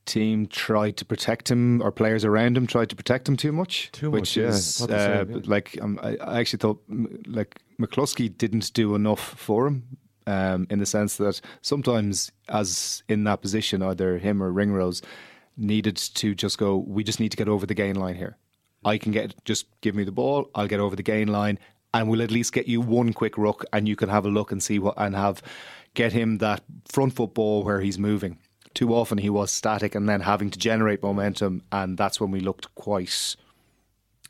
team 0.06 0.46
tried 0.46 0.96
to 0.96 1.04
protect 1.04 1.50
him 1.50 1.82
or 1.82 1.92
players 1.92 2.24
around 2.24 2.56
him 2.56 2.66
tried 2.66 2.88
to 2.88 2.96
protect 2.96 3.28
him 3.28 3.36
too 3.36 3.52
much. 3.52 3.92
Too 3.92 4.10
which 4.10 4.36
much, 4.36 4.48
is 4.48 4.86
yeah. 4.88 4.96
Uh, 4.96 5.24
same, 5.24 5.30
yeah. 5.30 5.40
like 5.44 5.78
um, 5.82 6.00
I, 6.02 6.16
I 6.16 6.40
actually 6.40 6.58
thought 6.58 6.82
like 7.26 7.60
McCloskey 7.80 8.36
didn't 8.36 8.72
do 8.72 8.94
enough 8.94 9.20
for 9.20 9.66
him. 9.66 9.84
Um, 10.26 10.66
in 10.68 10.78
the 10.78 10.84
sense 10.84 11.16
that 11.16 11.40
sometimes, 11.62 12.30
as 12.50 13.02
in 13.08 13.24
that 13.24 13.40
position, 13.40 13.82
either 13.82 14.18
him 14.18 14.42
or 14.42 14.52
Ringrose 14.52 15.00
needed 15.56 15.96
to 15.96 16.34
just 16.34 16.58
go. 16.58 16.76
We 16.76 17.02
just 17.02 17.18
need 17.18 17.30
to 17.30 17.36
get 17.38 17.48
over 17.48 17.64
the 17.64 17.74
gain 17.74 17.96
line 17.96 18.14
here. 18.14 18.36
I 18.84 18.98
can 18.98 19.12
get 19.12 19.34
just 19.44 19.66
give 19.80 19.94
me 19.94 20.04
the 20.04 20.12
ball. 20.12 20.50
I'll 20.54 20.68
get 20.68 20.80
over 20.80 20.96
the 20.96 21.02
gain 21.02 21.28
line, 21.28 21.58
and 21.92 22.08
we'll 22.08 22.22
at 22.22 22.30
least 22.30 22.52
get 22.52 22.68
you 22.68 22.80
one 22.80 23.12
quick 23.12 23.36
ruck, 23.36 23.64
and 23.72 23.88
you 23.88 23.96
can 23.96 24.08
have 24.08 24.24
a 24.24 24.30
look 24.30 24.52
and 24.52 24.62
see 24.62 24.78
what 24.78 24.94
and 24.96 25.14
have 25.14 25.42
get 25.94 26.12
him 26.12 26.38
that 26.38 26.62
front 26.86 27.14
foot 27.14 27.34
ball 27.34 27.64
where 27.64 27.80
he's 27.80 27.98
moving. 27.98 28.38
Too 28.74 28.94
often 28.94 29.18
he 29.18 29.30
was 29.30 29.50
static 29.50 29.94
and 29.94 30.08
then 30.08 30.20
having 30.20 30.50
to 30.50 30.58
generate 30.58 31.02
momentum, 31.02 31.62
and 31.72 31.98
that's 31.98 32.20
when 32.20 32.30
we 32.30 32.40
looked 32.40 32.74
quite. 32.74 33.36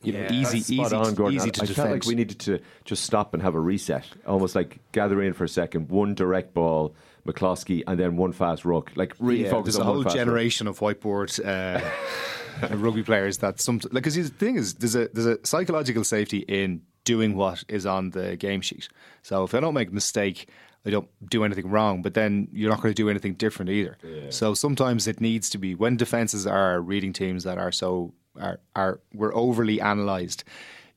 You 0.00 0.12
know, 0.12 0.28
easy, 0.30 0.58
easy, 0.58 0.80
on, 0.80 1.14
Gordon. 1.14 1.34
easy 1.34 1.50
to 1.50 1.62
I 1.62 1.66
defend. 1.66 1.74
felt 1.74 1.90
like 1.90 2.06
we 2.06 2.14
needed 2.14 2.38
to 2.40 2.61
just 2.84 3.02
stop 3.02 3.34
and 3.34 3.42
have 3.42 3.56
a 3.56 3.61
reset, 3.61 4.06
almost 4.28 4.54
like 4.54 4.78
gather 4.92 5.20
in 5.20 5.32
for 5.32 5.42
a 5.42 5.48
second, 5.48 5.88
one 5.88 6.14
direct 6.14 6.54
ball, 6.54 6.94
McCloskey, 7.26 7.83
and 7.87 7.98
then 7.98 8.16
one 8.16 8.33
fast 8.33 8.64
ruck. 8.64 8.90
Like 8.96 9.14
really 9.18 9.44
yeah, 9.44 9.50
focus 9.50 9.74
there's 9.74 9.81
on 9.81 9.83
a 9.83 9.92
whole 9.92 10.04
ruck. 10.04 10.14
generation 10.14 10.66
of 10.66 10.78
whiteboard 10.78 11.38
uh, 11.44 11.81
rugby 12.76 13.02
players 13.02 13.38
that 13.38 13.61
some 13.61 13.81
like 13.85 14.04
because 14.04 14.14
the 14.14 14.24
thing 14.24 14.57
is 14.57 14.74
there's 14.74 14.94
a 14.94 15.09
there's 15.12 15.26
a 15.26 15.38
psychological 15.44 16.04
safety 16.04 16.38
in 16.48 16.83
doing 17.04 17.37
what 17.37 17.64
is 17.68 17.87
on 17.87 18.11
the 18.11 18.37
game 18.37 18.61
sheet. 18.61 18.88
So 19.22 19.44
if 19.44 19.54
I 19.54 19.61
don't 19.61 19.74
make 19.74 19.88
a 19.88 19.94
mistake, 19.94 20.48
I 20.85 20.90
don't 20.90 21.09
do 21.28 21.44
anything 21.44 21.70
wrong, 21.70 22.02
but 22.02 22.14
then 22.14 22.48
you're 22.52 22.70
not 22.70 22.83
going 22.83 22.92
to 22.94 23.02
do 23.02 23.09
anything 23.09 23.35
different 23.35 23.70
either. 23.70 23.96
So 24.31 24.54
sometimes 24.54 25.07
it 25.07 25.20
needs 25.20 25.50
to 25.50 25.59
be 25.59 25.74
when 25.74 25.96
defenses 25.96 26.46
are 26.46 26.81
reading 26.81 27.12
teams 27.12 27.44
that 27.44 27.59
are 27.59 27.72
so 27.72 28.12
are 28.40 28.61
are 28.76 29.00
we're 29.14 29.35
overly 29.35 29.78
analysed. 29.78 30.44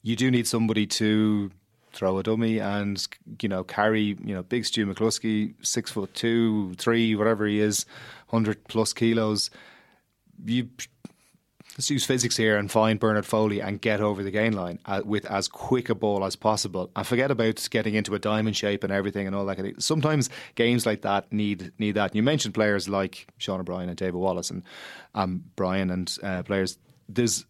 You 0.03 0.15
do 0.15 0.31
need 0.31 0.47
somebody 0.47 0.86
to 0.88 1.51
throw 1.93 2.17
a 2.17 2.23
dummy 2.23 2.60
and 2.60 3.08
you 3.41 3.49
know 3.49 3.63
carry 3.63 4.17
you 4.23 4.34
know 4.34 4.43
big 4.43 4.65
Stu 4.65 4.86
McCloskey 4.86 5.54
six 5.62 5.91
foot 5.91 6.13
two 6.13 6.73
three 6.75 7.15
whatever 7.15 7.45
he 7.45 7.60
is 7.60 7.86
hundred 8.27 8.63
plus 8.67 8.93
kilos 8.93 9.49
you 10.45 10.69
let's 11.77 11.89
use 11.89 12.06
physics 12.06 12.36
here 12.36 12.58
and 12.58 12.69
find 12.69 12.99
Bernard 12.99 13.25
Foley 13.25 13.62
and 13.62 13.82
get 13.82 14.01
over 14.01 14.23
the 14.23 14.32
gain 14.32 14.54
line 14.54 14.80
uh, 14.86 15.01
with 15.06 15.25
as 15.25 15.47
quick 15.47 15.89
a 15.89 15.95
ball 15.95 16.23
as 16.23 16.36
possible 16.36 16.91
and 16.95 17.08
forget 17.08 17.32
about 17.32 17.67
getting 17.71 17.95
into 17.95 18.13
a 18.13 18.19
diamond 18.19 18.56
shape 18.56 18.84
and 18.84 18.91
everything 18.91 19.27
and 19.27 19.36
all 19.36 19.45
that 19.45 19.56
kind 19.56 19.67
of 19.67 19.73
thing. 19.73 19.82
Sometimes 19.82 20.30
games 20.56 20.86
like 20.86 21.01
that 21.01 21.32
need 21.32 21.71
need 21.80 21.93
that. 21.93 22.15
You 22.15 22.23
mentioned 22.23 22.54
players 22.54 22.89
like 22.89 23.27
Sean 23.38 23.60
O'Brien 23.60 23.89
and 23.89 23.97
David 23.97 24.15
Wallace 24.15 24.49
and 24.49 24.63
um, 25.15 25.43
Brian 25.56 25.89
and 25.89 26.15
uh, 26.23 26.43
players. 26.43 26.77
There's 27.08 27.45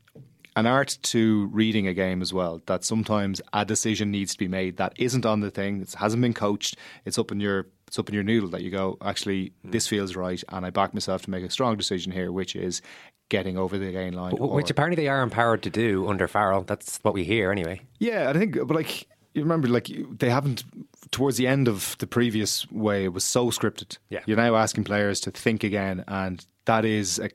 an 0.55 0.65
art 0.65 0.97
to 1.01 1.47
reading 1.47 1.87
a 1.87 1.93
game 1.93 2.21
as 2.21 2.33
well. 2.33 2.61
That 2.65 2.83
sometimes 2.83 3.41
a 3.53 3.65
decision 3.65 4.11
needs 4.11 4.33
to 4.33 4.39
be 4.39 4.47
made 4.47 4.77
that 4.77 4.93
isn't 4.97 5.25
on 5.25 5.39
the 5.39 5.51
thing. 5.51 5.81
It 5.81 5.93
hasn't 5.93 6.21
been 6.21 6.33
coached. 6.33 6.75
It's 7.05 7.17
up 7.17 7.31
in 7.31 7.39
your 7.39 7.67
it's 7.87 7.99
up 7.99 8.07
in 8.09 8.15
your 8.15 8.23
noodle 8.23 8.49
that 8.49 8.61
you 8.61 8.71
go. 8.71 8.97
Actually, 9.01 9.53
hmm. 9.63 9.71
this 9.71 9.87
feels 9.87 10.15
right, 10.15 10.41
and 10.49 10.65
I 10.65 10.69
back 10.69 10.93
myself 10.93 11.23
to 11.23 11.29
make 11.29 11.43
a 11.43 11.49
strong 11.49 11.75
decision 11.77 12.11
here, 12.11 12.31
which 12.31 12.55
is 12.55 12.81
getting 13.29 13.57
over 13.57 13.77
the 13.77 13.91
gain 13.91 14.13
line. 14.13 14.35
Wh- 14.35 14.53
Which 14.53 14.69
apparently 14.69 15.01
they 15.01 15.09
are 15.09 15.21
empowered 15.21 15.63
to 15.63 15.69
do 15.69 16.07
under 16.09 16.27
Farrell. 16.27 16.63
That's 16.63 16.99
what 17.01 17.13
we 17.13 17.23
hear 17.23 17.51
anyway. 17.51 17.81
yeah, 17.99 18.29
I 18.29 18.33
think, 18.33 18.55
but 18.55 18.75
like 18.75 19.07
you 19.33 19.41
remember, 19.43 19.67
like 19.69 19.89
they 20.19 20.29
haven't 20.29 20.63
towards 21.11 21.37
the 21.37 21.47
end 21.47 21.67
of 21.67 21.95
the 21.99 22.07
previous 22.07 22.69
way. 22.71 23.05
It 23.05 23.13
was 23.13 23.23
so 23.23 23.49
scripted. 23.49 23.97
Yeah. 24.09 24.19
you're 24.25 24.37
now 24.37 24.55
asking 24.55 24.83
players 24.85 25.19
to 25.21 25.31
think 25.31 25.63
again, 25.63 26.03
and 26.07 26.45
that 26.65 26.86
is, 26.86 27.19
a, 27.19 27.30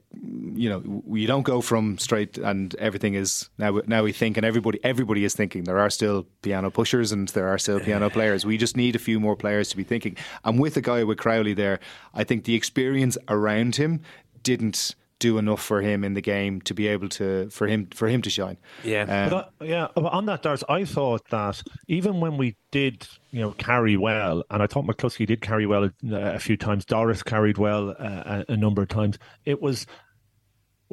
you 0.54 0.68
know, 0.68 1.02
you 1.12 1.26
don't 1.26 1.42
go 1.42 1.60
from 1.60 1.98
straight 1.98 2.38
and 2.38 2.74
everything 2.76 3.14
is 3.14 3.48
now. 3.58 3.80
Now 3.86 4.04
we 4.04 4.12
think, 4.12 4.36
and 4.36 4.46
everybody, 4.46 4.78
everybody 4.84 5.24
is 5.24 5.34
thinking. 5.34 5.64
There 5.64 5.78
are 5.78 5.90
still 5.90 6.26
piano 6.42 6.70
pushers 6.70 7.10
and 7.12 7.28
there 7.28 7.48
are 7.48 7.58
still 7.58 7.80
piano 7.80 8.08
players. 8.18 8.46
We 8.46 8.56
just 8.56 8.76
need 8.76 8.94
a 8.94 9.00
few 9.00 9.18
more 9.18 9.36
players 9.36 9.68
to 9.70 9.76
be 9.76 9.84
thinking. 9.84 10.16
And 10.44 10.60
with 10.60 10.76
a 10.76 10.80
guy 10.80 11.02
with 11.02 11.18
Crowley 11.18 11.54
there, 11.54 11.80
I 12.14 12.22
think 12.24 12.44
the 12.44 12.54
experience 12.54 13.18
around 13.28 13.76
him 13.76 14.00
didn't 14.42 14.94
do 15.18 15.38
enough 15.38 15.62
for 15.62 15.80
him 15.80 16.04
in 16.04 16.14
the 16.14 16.20
game 16.20 16.60
to 16.62 16.74
be 16.74 16.86
able 16.88 17.08
to 17.08 17.48
for 17.50 17.66
him 17.66 17.88
for 17.94 18.08
him 18.08 18.22
to 18.22 18.30
shine. 18.30 18.58
Um, 19.02 19.30
But 19.30 19.52
I, 19.60 19.64
yeah, 19.64 19.88
but 19.94 20.12
on 20.12 20.26
that, 20.26 20.42
Dars, 20.42 20.62
I 20.68 20.84
thought 20.84 21.28
that 21.30 21.62
even 21.88 22.20
when 22.20 22.36
we 22.36 22.56
did, 22.70 23.08
you 23.30 23.40
know, 23.40 23.52
carry 23.52 23.96
well, 23.96 24.44
and 24.50 24.62
I 24.62 24.66
thought 24.66 24.84
McCloskey 24.84 25.26
did 25.26 25.40
carry 25.40 25.66
well 25.66 25.84
a, 25.84 25.92
a 26.14 26.38
few 26.38 26.56
times, 26.56 26.84
Doris 26.84 27.22
carried 27.22 27.58
well 27.58 27.90
uh, 27.98 28.44
a, 28.48 28.52
a 28.52 28.56
number 28.56 28.82
of 28.82 28.88
times. 28.88 29.18
It 29.44 29.62
was, 29.62 29.86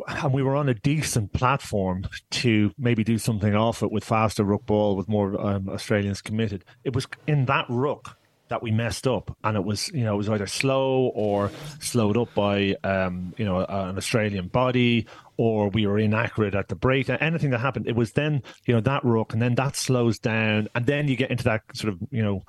and 0.08 0.34
we 0.34 0.42
were 0.42 0.56
on 0.56 0.70
a 0.70 0.74
decent 0.74 1.34
platform 1.34 2.08
to 2.32 2.74
maybe 2.78 3.04
do 3.04 3.18
something 3.18 3.54
off 3.56 3.84
it 3.84 3.92
with 3.92 4.04
faster 4.04 4.44
ruck 4.44 4.66
ball, 4.66 4.96
with 4.96 5.10
more 5.10 5.40
um, 5.40 5.68
Australians 5.70 6.22
committed. 6.22 6.64
It 6.84 6.96
was 6.96 7.08
in 7.28 7.46
that 7.46 7.66
ruck 7.68 8.18
that 8.54 8.62
we 8.62 8.70
messed 8.70 9.08
up, 9.08 9.36
and 9.44 9.58
it 9.58 9.64
was 9.64 9.90
you 9.96 10.04
know 10.04 10.14
it 10.14 10.18
was 10.18 10.30
either 10.30 10.46
slow 10.46 11.08
or 11.16 11.50
slowed 11.80 12.16
up 12.18 12.32
by 12.36 12.76
um, 12.84 13.34
you 13.36 13.44
know 13.44 13.66
an 13.66 13.98
Australian 13.98 14.48
body, 14.48 15.08
or 15.38 15.70
we 15.70 15.88
were 15.88 15.98
inaccurate 15.98 16.54
at 16.54 16.68
the 16.68 16.76
break. 16.76 17.10
Anything 17.10 17.50
that 17.50 17.62
happened, 17.62 17.88
it 17.88 17.96
was 17.96 18.12
then 18.12 18.44
you 18.68 18.76
know 18.76 18.82
that 18.82 19.04
ruck, 19.04 19.34
and 19.34 19.42
then 19.42 19.56
that 19.56 19.76
slows 19.76 20.20
down, 20.20 20.68
and 20.76 20.86
then 20.86 21.08
you 21.08 21.16
get 21.16 21.32
into 21.32 21.44
that 21.46 21.64
sort 21.74 21.94
of 21.94 22.00
you 22.12 22.22
know 22.22 22.44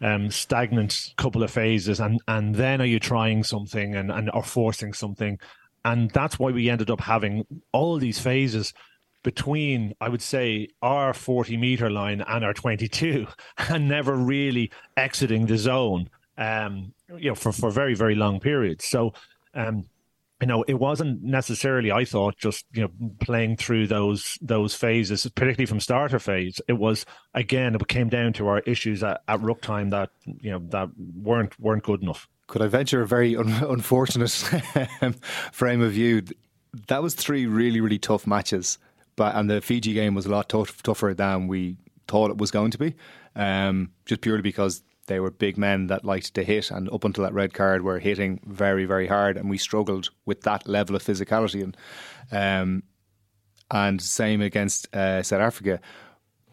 um, 0.00 0.28
stagnant 0.28 1.12
couple 1.16 1.44
of 1.44 1.52
phases, 1.52 2.00
and 2.00 2.20
and 2.26 2.56
then 2.56 2.82
are 2.82 2.86
you 2.86 2.98
trying 2.98 3.44
something 3.44 3.94
and 3.94 4.10
and 4.10 4.32
or 4.34 4.42
forcing 4.42 4.92
something, 4.92 5.38
and 5.84 6.10
that's 6.10 6.36
why 6.36 6.50
we 6.50 6.68
ended 6.68 6.90
up 6.90 7.00
having 7.00 7.46
all 7.70 7.96
these 7.98 8.18
phases 8.18 8.74
between, 9.24 9.94
I 10.00 10.08
would 10.08 10.22
say, 10.22 10.68
our 10.80 11.12
40 11.12 11.56
meter 11.56 11.90
line 11.90 12.20
and 12.20 12.44
our 12.44 12.54
22, 12.54 13.26
and 13.68 13.88
never 13.88 14.14
really 14.14 14.70
exiting 14.96 15.46
the 15.46 15.58
zone, 15.58 16.08
um, 16.38 16.94
you 17.18 17.30
know, 17.30 17.34
for, 17.34 17.50
for 17.50 17.72
very, 17.72 17.94
very 17.94 18.14
long 18.14 18.38
periods. 18.38 18.84
So, 18.84 19.14
um, 19.54 19.86
you 20.40 20.48
know, 20.48 20.62
it 20.64 20.74
wasn't 20.74 21.22
necessarily, 21.22 21.90
I 21.90 22.04
thought, 22.04 22.36
just 22.36 22.66
you 22.72 22.82
know 22.82 22.90
playing 23.20 23.56
through 23.56 23.86
those 23.86 24.36
those 24.42 24.74
phases, 24.74 25.26
particularly 25.34 25.64
from 25.64 25.80
starter 25.80 26.18
phase. 26.18 26.60
It 26.68 26.74
was 26.74 27.06
again, 27.32 27.74
it 27.74 27.88
came 27.88 28.08
down 28.08 28.34
to 28.34 28.48
our 28.48 28.58
issues 28.60 29.02
at, 29.02 29.22
at 29.26 29.40
ruck 29.40 29.62
time 29.62 29.90
that 29.90 30.10
you 30.40 30.50
know 30.50 30.58
that 30.68 30.90
weren't 31.22 31.58
weren't 31.58 31.84
good 31.84 32.02
enough. 32.02 32.28
could 32.46 32.60
I 32.60 32.66
venture 32.66 33.00
a 33.00 33.06
very 33.06 33.36
un- 33.36 33.48
unfortunate 33.68 34.30
frame 35.52 35.80
of 35.80 35.92
view? 35.92 36.22
That 36.88 37.02
was 37.02 37.14
three 37.14 37.46
really, 37.46 37.80
really 37.80 38.00
tough 38.00 38.26
matches. 38.26 38.78
But 39.16 39.34
and 39.34 39.50
the 39.50 39.60
Fiji 39.60 39.92
game 39.92 40.14
was 40.14 40.26
a 40.26 40.30
lot 40.30 40.48
tough, 40.48 40.82
tougher 40.82 41.14
than 41.14 41.48
we 41.48 41.76
thought 42.08 42.30
it 42.30 42.38
was 42.38 42.50
going 42.50 42.70
to 42.70 42.78
be, 42.78 42.94
um, 43.36 43.90
just 44.06 44.20
purely 44.20 44.42
because 44.42 44.82
they 45.06 45.20
were 45.20 45.30
big 45.30 45.58
men 45.58 45.88
that 45.88 46.04
liked 46.04 46.34
to 46.34 46.42
hit, 46.42 46.70
and 46.70 46.88
up 46.90 47.04
until 47.04 47.24
that 47.24 47.34
red 47.34 47.52
card, 47.54 47.82
were 47.82 47.98
hitting 47.98 48.40
very, 48.46 48.84
very 48.84 49.06
hard, 49.06 49.36
and 49.36 49.50
we 49.50 49.58
struggled 49.58 50.10
with 50.24 50.42
that 50.42 50.66
level 50.66 50.96
of 50.96 51.02
physicality. 51.02 51.62
And 51.62 51.76
um, 52.32 52.82
and 53.70 54.00
same 54.00 54.40
against 54.40 54.94
uh, 54.94 55.22
South 55.22 55.40
Africa, 55.40 55.80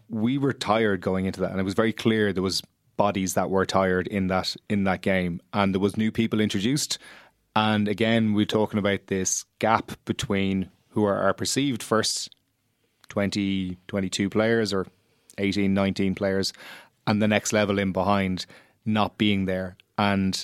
we 0.10 0.38
were 0.38 0.54
tired 0.54 1.02
going 1.02 1.26
into 1.26 1.42
that, 1.42 1.52
and 1.52 1.60
it 1.60 1.64
was 1.64 1.74
very 1.74 1.94
clear 1.94 2.34
there 2.34 2.44
was 2.44 2.62
bodies 2.98 3.34
that 3.34 3.50
were 3.50 3.66
tired 3.66 4.08
in 4.08 4.28
that 4.28 4.56
in 4.70 4.84
that 4.84 5.02
game, 5.02 5.42
and 5.54 5.74
there 5.74 5.80
was 5.80 5.98
new 5.98 6.12
people 6.12 6.40
introduced. 6.40 6.98
And 7.56 7.88
again, 7.88 8.34
we're 8.34 8.46
talking 8.46 8.80
about 8.80 9.08
this 9.08 9.44
gap 9.60 9.92
between 10.06 10.70
who 10.90 11.04
are 11.04 11.18
our 11.18 11.34
perceived 11.34 11.84
first 11.84 12.30
20, 13.12 13.78
22 13.88 14.30
players 14.30 14.74
or 14.74 14.88
18, 15.38 15.74
19 15.74 16.16
players, 16.16 16.54
and 17.06 17.22
the 17.22 17.28
next 17.28 17.52
level 17.52 17.78
in 17.78 17.92
behind 17.92 18.46
not 18.86 19.18
being 19.18 19.46
there. 19.46 19.76
And 19.98 20.44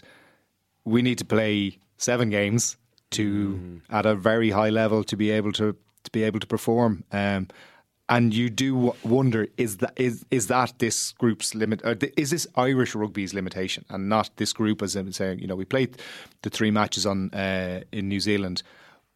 we 0.84 1.02
need 1.02 1.18
to 1.18 1.26
play 1.26 1.80
seven 1.98 2.30
games 2.30 2.78
to 3.12 3.60
mm. 3.60 3.82
at 3.90 4.06
a 4.06 4.16
very 4.16 4.50
high 4.50 4.70
level 4.70 5.04
to 5.06 5.16
be 5.16 5.32
able 5.32 5.54
to 5.54 5.76
to 6.04 6.12
be 6.12 6.24
able 6.24 6.40
to 6.40 6.48
perform. 6.48 7.04
Um, 7.12 7.48
and 8.10 8.34
you 8.34 8.50
do 8.50 8.94
wonder 9.04 9.48
is 9.58 9.78
that 9.78 9.94
is 9.96 10.26
is 10.30 10.48
that 10.48 10.80
this 10.80 11.14
group's 11.14 11.56
limit? 11.56 11.82
Is 12.18 12.30
this 12.32 12.48
Irish 12.56 12.96
rugby's 12.96 13.34
limitation, 13.34 13.86
and 13.90 14.10
not 14.10 14.30
this 14.36 14.52
group 14.54 14.82
as 14.82 14.96
I'm 14.96 15.12
saying? 15.14 15.40
You 15.40 15.48
know, 15.48 15.56
we 15.56 15.66
played 15.66 15.98
the 16.42 16.50
three 16.50 16.72
matches 16.72 17.06
on 17.06 17.34
uh, 17.34 17.82
in 17.92 18.10
New 18.10 18.20
Zealand, 18.20 18.62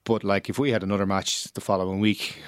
but 0.06 0.24
like 0.24 0.50
if 0.50 0.58
we 0.58 0.72
had 0.72 0.84
another 0.84 1.06
match 1.06 1.52
the 1.54 1.62
following 1.62 2.00
week, 2.00 2.42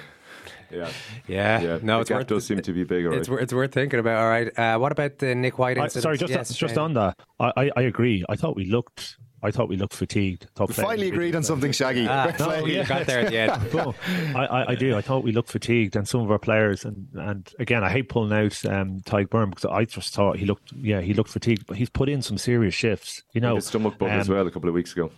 yeah. 0.74 0.90
Yeah. 1.26 1.60
yeah. 1.60 1.78
No, 1.82 1.96
the 1.96 2.00
it's 2.00 2.08
gap 2.10 2.18
worth, 2.18 2.26
does 2.26 2.46
seem 2.46 2.60
to 2.60 2.72
be 2.72 2.84
bigger. 2.84 3.12
It's, 3.12 3.28
it's 3.28 3.52
worth 3.52 3.72
thinking 3.72 4.00
about. 4.00 4.18
All 4.18 4.28
right. 4.28 4.58
Uh, 4.58 4.78
what 4.78 4.92
about 4.92 5.18
the 5.18 5.34
Nic 5.34 5.58
White 5.58 5.78
I, 5.78 5.84
incident? 5.84 6.02
sorry, 6.02 6.18
just 6.18 6.32
yes, 6.32 6.54
just 6.54 6.78
on 6.78 6.94
that, 6.94 7.18
I, 7.40 7.52
I, 7.56 7.70
I 7.76 7.82
agree. 7.82 8.24
I 8.28 8.36
thought 8.36 8.56
we 8.56 8.64
looked. 8.64 9.16
I 9.42 9.50
thought 9.50 9.68
we 9.68 9.76
looked 9.76 9.92
fatigued. 9.92 10.46
Thought 10.54 10.68
we 10.68 10.74
finally 10.74 11.08
agreed 11.08 11.36
on 11.36 11.42
something, 11.42 11.70
Shaggy. 11.70 12.06
Ah, 12.08 12.32
no, 12.38 12.46
play. 12.46 12.76
you 12.76 12.84
got 12.84 13.06
there 13.06 13.20
at 13.20 13.28
the 13.28 13.36
end. 13.36 13.52
Cool. 13.70 13.94
I, 14.34 14.46
I, 14.46 14.70
I 14.70 14.74
do. 14.74 14.96
I 14.96 15.02
thought 15.02 15.22
we 15.22 15.32
looked 15.32 15.50
fatigued, 15.50 15.96
and 15.96 16.08
some 16.08 16.22
of 16.22 16.30
our 16.30 16.38
players, 16.38 16.86
and, 16.86 17.08
and 17.12 17.52
again, 17.58 17.84
I 17.84 17.90
hate 17.90 18.08
pulling 18.08 18.32
out 18.32 18.64
um, 18.64 19.00
Tadhg 19.00 19.28
Beirne 19.28 19.50
because 19.50 19.66
I 19.66 19.84
just 19.84 20.14
thought 20.14 20.38
he 20.38 20.46
looked, 20.46 20.72
yeah, 20.72 21.02
he 21.02 21.12
looked 21.12 21.28
fatigued, 21.28 21.66
but 21.66 21.76
he's 21.76 21.90
put 21.90 22.08
in 22.08 22.22
some 22.22 22.38
serious 22.38 22.72
shifts. 22.72 23.22
You 23.32 23.42
know, 23.42 23.56
His 23.56 23.66
stomach 23.66 23.98
bug 23.98 24.08
as 24.08 24.30
um, 24.30 24.34
well 24.34 24.46
a 24.46 24.50
couple 24.50 24.70
of 24.70 24.74
weeks 24.74 24.92
ago. 24.92 25.10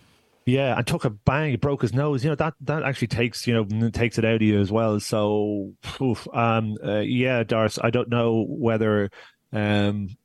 Yeah, 0.46 0.76
and 0.76 0.86
took 0.86 1.04
a 1.04 1.10
bang, 1.10 1.50
he 1.50 1.56
broke 1.56 1.82
his 1.82 1.92
nose. 1.92 2.22
You 2.22 2.30
know 2.30 2.36
that 2.36 2.54
that 2.62 2.84
actually 2.84 3.08
takes 3.08 3.46
you 3.48 3.54
know 3.54 3.90
takes 3.90 4.16
it 4.16 4.24
out 4.24 4.36
of 4.36 4.42
you 4.42 4.60
as 4.60 4.70
well. 4.70 5.00
So, 5.00 5.72
oof, 6.00 6.26
um, 6.32 6.76
uh, 6.84 7.00
yeah, 7.00 7.42
Doris, 7.42 7.78
I 7.82 7.90
don't 7.90 8.08
know 8.08 8.46
whether. 8.48 9.10
Um, 9.52 10.16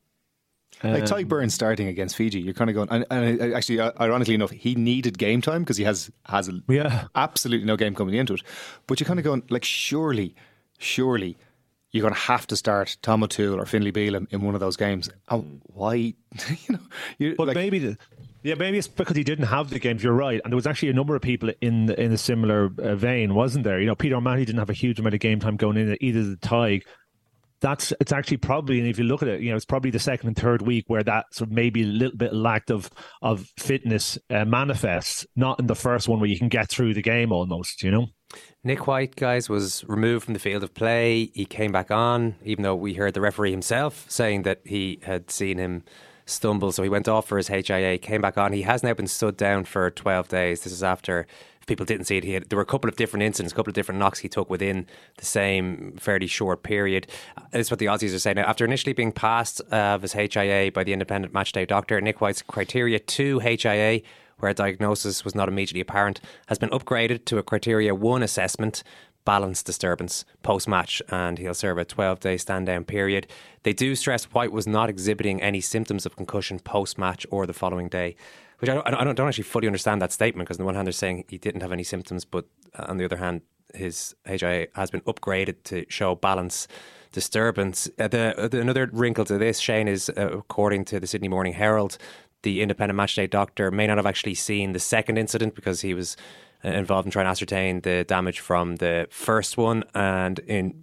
Like 0.83 1.01
um, 1.03 1.07
Tadhg 1.07 1.27
Beirne's 1.27 1.53
starting 1.53 1.87
against 1.87 2.15
Fiji, 2.15 2.39
you're 2.39 2.53
kind 2.55 2.69
of 2.69 2.75
going. 2.75 2.89
And, 2.89 3.05
and 3.11 3.41
uh, 3.41 3.55
actually, 3.55 3.79
uh, 3.79 3.91
ironically 3.99 4.33
enough, 4.33 4.51
he 4.51 4.73
needed 4.75 5.17
game 5.17 5.41
time 5.41 5.61
because 5.61 5.77
he 5.77 5.83
has 5.83 6.11
has 6.25 6.49
yeah. 6.69 7.05
absolutely 7.15 7.65
no 7.65 7.75
game 7.77 7.93
coming 7.93 8.15
into 8.15 8.33
it. 8.33 8.41
But 8.87 8.99
you're 8.99 9.07
kind 9.07 9.19
of 9.19 9.23
going 9.23 9.43
like, 9.49 9.63
surely, 9.63 10.35
surely, 10.79 11.37
you're 11.91 12.01
going 12.01 12.13
to 12.13 12.19
have 12.19 12.47
to 12.47 12.55
start 12.55 12.97
Tom 13.01 13.23
O'Toole 13.23 13.59
or 13.59 13.65
Finlay 13.65 13.91
Bealham 13.91 14.27
in 14.31 14.41
one 14.41 14.55
of 14.55 14.59
those 14.59 14.75
games. 14.77 15.09
And 15.29 15.61
why? 15.65 15.93
you 16.67 16.79
know, 17.19 17.33
But 17.37 17.47
like, 17.47 17.55
maybe 17.55 17.79
the, 17.79 17.97
yeah, 18.43 18.55
maybe 18.55 18.77
it's 18.77 18.87
because 18.87 19.15
he 19.15 19.23
didn't 19.23 19.45
have 19.45 19.69
the 19.69 19.79
games. 19.79 20.03
You're 20.03 20.13
right, 20.13 20.41
and 20.43 20.51
there 20.51 20.55
was 20.55 20.67
actually 20.67 20.89
a 20.89 20.93
number 20.93 21.15
of 21.15 21.21
people 21.21 21.51
in 21.61 21.85
the, 21.85 22.01
in 22.01 22.11
a 22.11 22.17
similar 22.17 22.71
uh, 22.79 22.95
vein, 22.95 23.35
wasn't 23.35 23.63
there? 23.63 23.79
You 23.79 23.85
know, 23.85 23.95
Peter 23.95 24.15
O'Mahony 24.15 24.45
didn't 24.45 24.59
have 24.59 24.69
a 24.69 24.73
huge 24.73 24.99
amount 24.99 25.13
of 25.13 25.19
game 25.19 25.39
time 25.39 25.57
going 25.57 25.77
in 25.77 25.95
either 26.01 26.23
the 26.23 26.37
tie. 26.37 26.81
That's 27.59 27.93
it's 27.99 28.11
actually 28.11 28.37
probably, 28.37 28.79
and 28.79 28.87
if 28.87 28.97
you 28.97 29.03
look 29.03 29.21
at 29.21 29.27
it, 29.27 29.41
you 29.41 29.51
know, 29.51 29.55
it's 29.55 29.65
probably 29.65 29.91
the 29.91 29.99
second 29.99 30.29
and 30.29 30.35
third 30.35 30.63
week 30.63 30.85
where 30.87 31.03
that 31.03 31.25
sort 31.31 31.51
of 31.51 31.55
maybe 31.55 31.83
a 31.83 31.85
little 31.85 32.17
bit 32.17 32.33
lack 32.33 32.71
of 32.71 32.89
of 33.21 33.45
fitness 33.59 34.17
uh, 34.31 34.45
manifests, 34.45 35.27
not 35.35 35.59
in 35.59 35.67
the 35.67 35.75
first 35.75 36.07
one 36.07 36.19
where 36.19 36.29
you 36.29 36.39
can 36.39 36.49
get 36.49 36.69
through 36.69 36.95
the 36.95 37.03
game 37.03 37.31
almost. 37.31 37.83
You 37.83 37.91
know. 37.91 38.07
Nic 38.63 38.87
White, 38.87 39.15
guys, 39.15 39.49
was 39.49 39.83
removed 39.87 40.25
from 40.25 40.33
the 40.33 40.39
field 40.39 40.63
of 40.63 40.73
play. 40.73 41.31
He 41.33 41.45
came 41.45 41.71
back 41.71 41.91
on, 41.91 42.35
even 42.43 42.63
though 42.63 42.75
we 42.75 42.93
heard 42.93 43.13
the 43.13 43.21
referee 43.21 43.51
himself 43.51 44.05
saying 44.07 44.43
that 44.43 44.61
he 44.65 44.99
had 45.03 45.29
seen 45.29 45.57
him 45.57 45.83
stumble. 46.25 46.71
So 46.71 46.83
he 46.83 46.89
went 46.89 47.07
off 47.07 47.27
for 47.27 47.37
his 47.37 47.47
HIA, 47.47 47.97
came 47.97 48.21
back 48.21 48.37
on. 48.37 48.53
He 48.53 48.63
has 48.63 48.83
now 48.83 48.93
been 48.93 49.07
stood 49.07 49.37
down 49.37 49.65
for 49.65 49.89
12 49.89 50.27
days. 50.27 50.63
This 50.63 50.73
is 50.73 50.83
after, 50.83 51.27
if 51.59 51.67
people 51.67 51.85
didn't 51.85 52.05
see 52.05 52.17
it, 52.17 52.23
he 52.23 52.33
had, 52.33 52.49
there 52.49 52.57
were 52.57 52.63
a 52.63 52.65
couple 52.65 52.89
of 52.89 52.95
different 52.95 53.23
incidents, 53.23 53.53
a 53.53 53.55
couple 53.55 53.71
of 53.71 53.75
different 53.75 53.99
knocks 53.99 54.19
he 54.19 54.29
took 54.29 54.49
within 54.49 54.85
the 55.17 55.25
same 55.25 55.97
fairly 55.97 56.27
short 56.27 56.63
period. 56.63 57.07
This 57.51 57.67
is 57.67 57.71
what 57.71 57.79
the 57.79 57.87
Aussies 57.87 58.13
are 58.15 58.19
saying 58.19 58.35
now. 58.35 58.43
After 58.43 58.65
initially 58.65 58.93
being 58.93 59.11
passed 59.11 59.61
uh, 59.71 59.75
of 59.75 60.01
his 60.01 60.13
HIA 60.13 60.71
by 60.71 60.83
the 60.83 60.93
independent 60.93 61.33
matchday 61.33 61.67
doctor, 61.67 61.99
Nic 62.01 62.21
White's 62.21 62.41
criteria 62.41 62.99
2 62.99 63.39
HIA 63.39 64.01
where 64.41 64.49
a 64.49 64.53
diagnosis 64.55 65.23
was 65.23 65.35
not 65.35 65.47
immediately 65.47 65.81
apparent, 65.81 66.19
has 66.47 66.57
been 66.57 66.69
upgraded 66.69 67.25
to 67.25 67.37
a 67.37 67.43
Criteria 67.43 67.93
1 67.93 68.23
assessment, 68.23 68.83
balance 69.25 69.63
disturbance, 69.63 70.25
post 70.43 70.67
match, 70.67 71.01
and 71.09 71.37
he'll 71.37 71.53
serve 71.53 71.77
a 71.77 71.85
12 71.85 72.19
day 72.19 72.37
stand 72.37 72.65
down 72.65 72.85
period. 72.85 73.27
They 73.63 73.73
do 73.73 73.95
stress 73.95 74.25
White 74.25 74.51
was 74.51 74.67
not 74.67 74.89
exhibiting 74.89 75.41
any 75.41 75.61
symptoms 75.61 76.05
of 76.05 76.15
concussion 76.15 76.59
post 76.59 76.97
match 76.97 77.25
or 77.29 77.45
the 77.45 77.53
following 77.53 77.89
day. 77.89 78.15
Which 78.59 78.69
I 78.69 78.75
don't, 78.75 78.87
I 78.87 79.03
don't, 79.03 79.15
don't 79.15 79.27
actually 79.27 79.45
fully 79.45 79.67
understand 79.67 80.01
that 80.03 80.11
statement 80.11 80.47
because 80.47 80.57
on 80.57 80.63
the 80.63 80.65
one 80.65 80.75
hand 80.75 80.85
they're 80.85 80.91
saying 80.93 81.25
he 81.29 81.37
didn't 81.39 81.61
have 81.61 81.71
any 81.71 81.83
symptoms, 81.83 82.25
but 82.25 82.45
on 82.75 82.97
the 82.97 83.05
other 83.05 83.17
hand 83.17 83.41
his 83.73 84.15
HIA 84.25 84.67
has 84.75 84.91
been 84.91 85.01
upgraded 85.01 85.63
to 85.65 85.85
show 85.89 86.15
balance 86.15 86.67
disturbance. 87.11 87.89
Uh, 87.99 88.07
the, 88.07 88.49
the 88.51 88.59
another 88.61 88.89
wrinkle 88.91 89.25
to 89.25 89.37
this, 89.37 89.59
Shane, 89.59 89.87
is 89.87 90.09
uh, 90.09 90.29
according 90.31 90.85
to 90.85 90.99
the 90.99 91.07
Sydney 91.07 91.27
Morning 91.27 91.53
Herald, 91.53 91.97
the 92.43 92.61
independent 92.61 92.99
matchday 92.99 93.29
doctor 93.29 93.71
may 93.71 93.87
not 93.87 93.97
have 93.97 94.05
actually 94.05 94.35
seen 94.35 94.73
the 94.73 94.79
second 94.79 95.17
incident 95.17 95.55
because 95.55 95.81
he 95.81 95.93
was 95.93 96.15
uh, 96.15 96.19
involved 96.63 97.05
in 97.07 97.11
trying 97.11 97.25
to 97.25 97.29
ascertain 97.29 97.81
the 97.81 98.03
damage 98.03 98.39
from 98.39 98.77
the 98.77 99.07
first 99.09 99.57
one. 99.57 99.83
And 99.93 100.39
in 100.39 100.81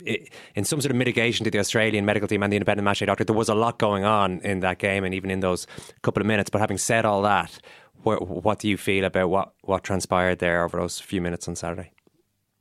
in 0.54 0.64
some 0.64 0.80
sort 0.80 0.90
of 0.90 0.96
mitigation 0.96 1.44
to 1.44 1.50
the 1.50 1.58
Australian 1.58 2.04
medical 2.04 2.28
team 2.28 2.42
and 2.42 2.52
the 2.52 2.56
independent 2.56 2.86
matchday 2.86 3.06
doctor, 3.06 3.24
there 3.24 3.36
was 3.36 3.48
a 3.48 3.54
lot 3.54 3.78
going 3.78 4.04
on 4.04 4.40
in 4.40 4.60
that 4.60 4.78
game 4.78 5.04
and 5.04 5.14
even 5.14 5.30
in 5.30 5.40
those 5.40 5.66
couple 6.02 6.20
of 6.20 6.26
minutes. 6.26 6.50
But 6.50 6.60
having 6.60 6.78
said 6.78 7.04
all 7.04 7.22
that, 7.22 7.58
what, 8.02 8.26
what 8.28 8.58
do 8.58 8.68
you 8.68 8.76
feel 8.76 9.04
about 9.04 9.28
what, 9.30 9.52
what 9.62 9.84
transpired 9.84 10.38
there 10.38 10.64
over 10.64 10.78
those 10.78 11.00
few 11.00 11.20
minutes 11.20 11.48
on 11.48 11.56
Saturday? 11.56 11.92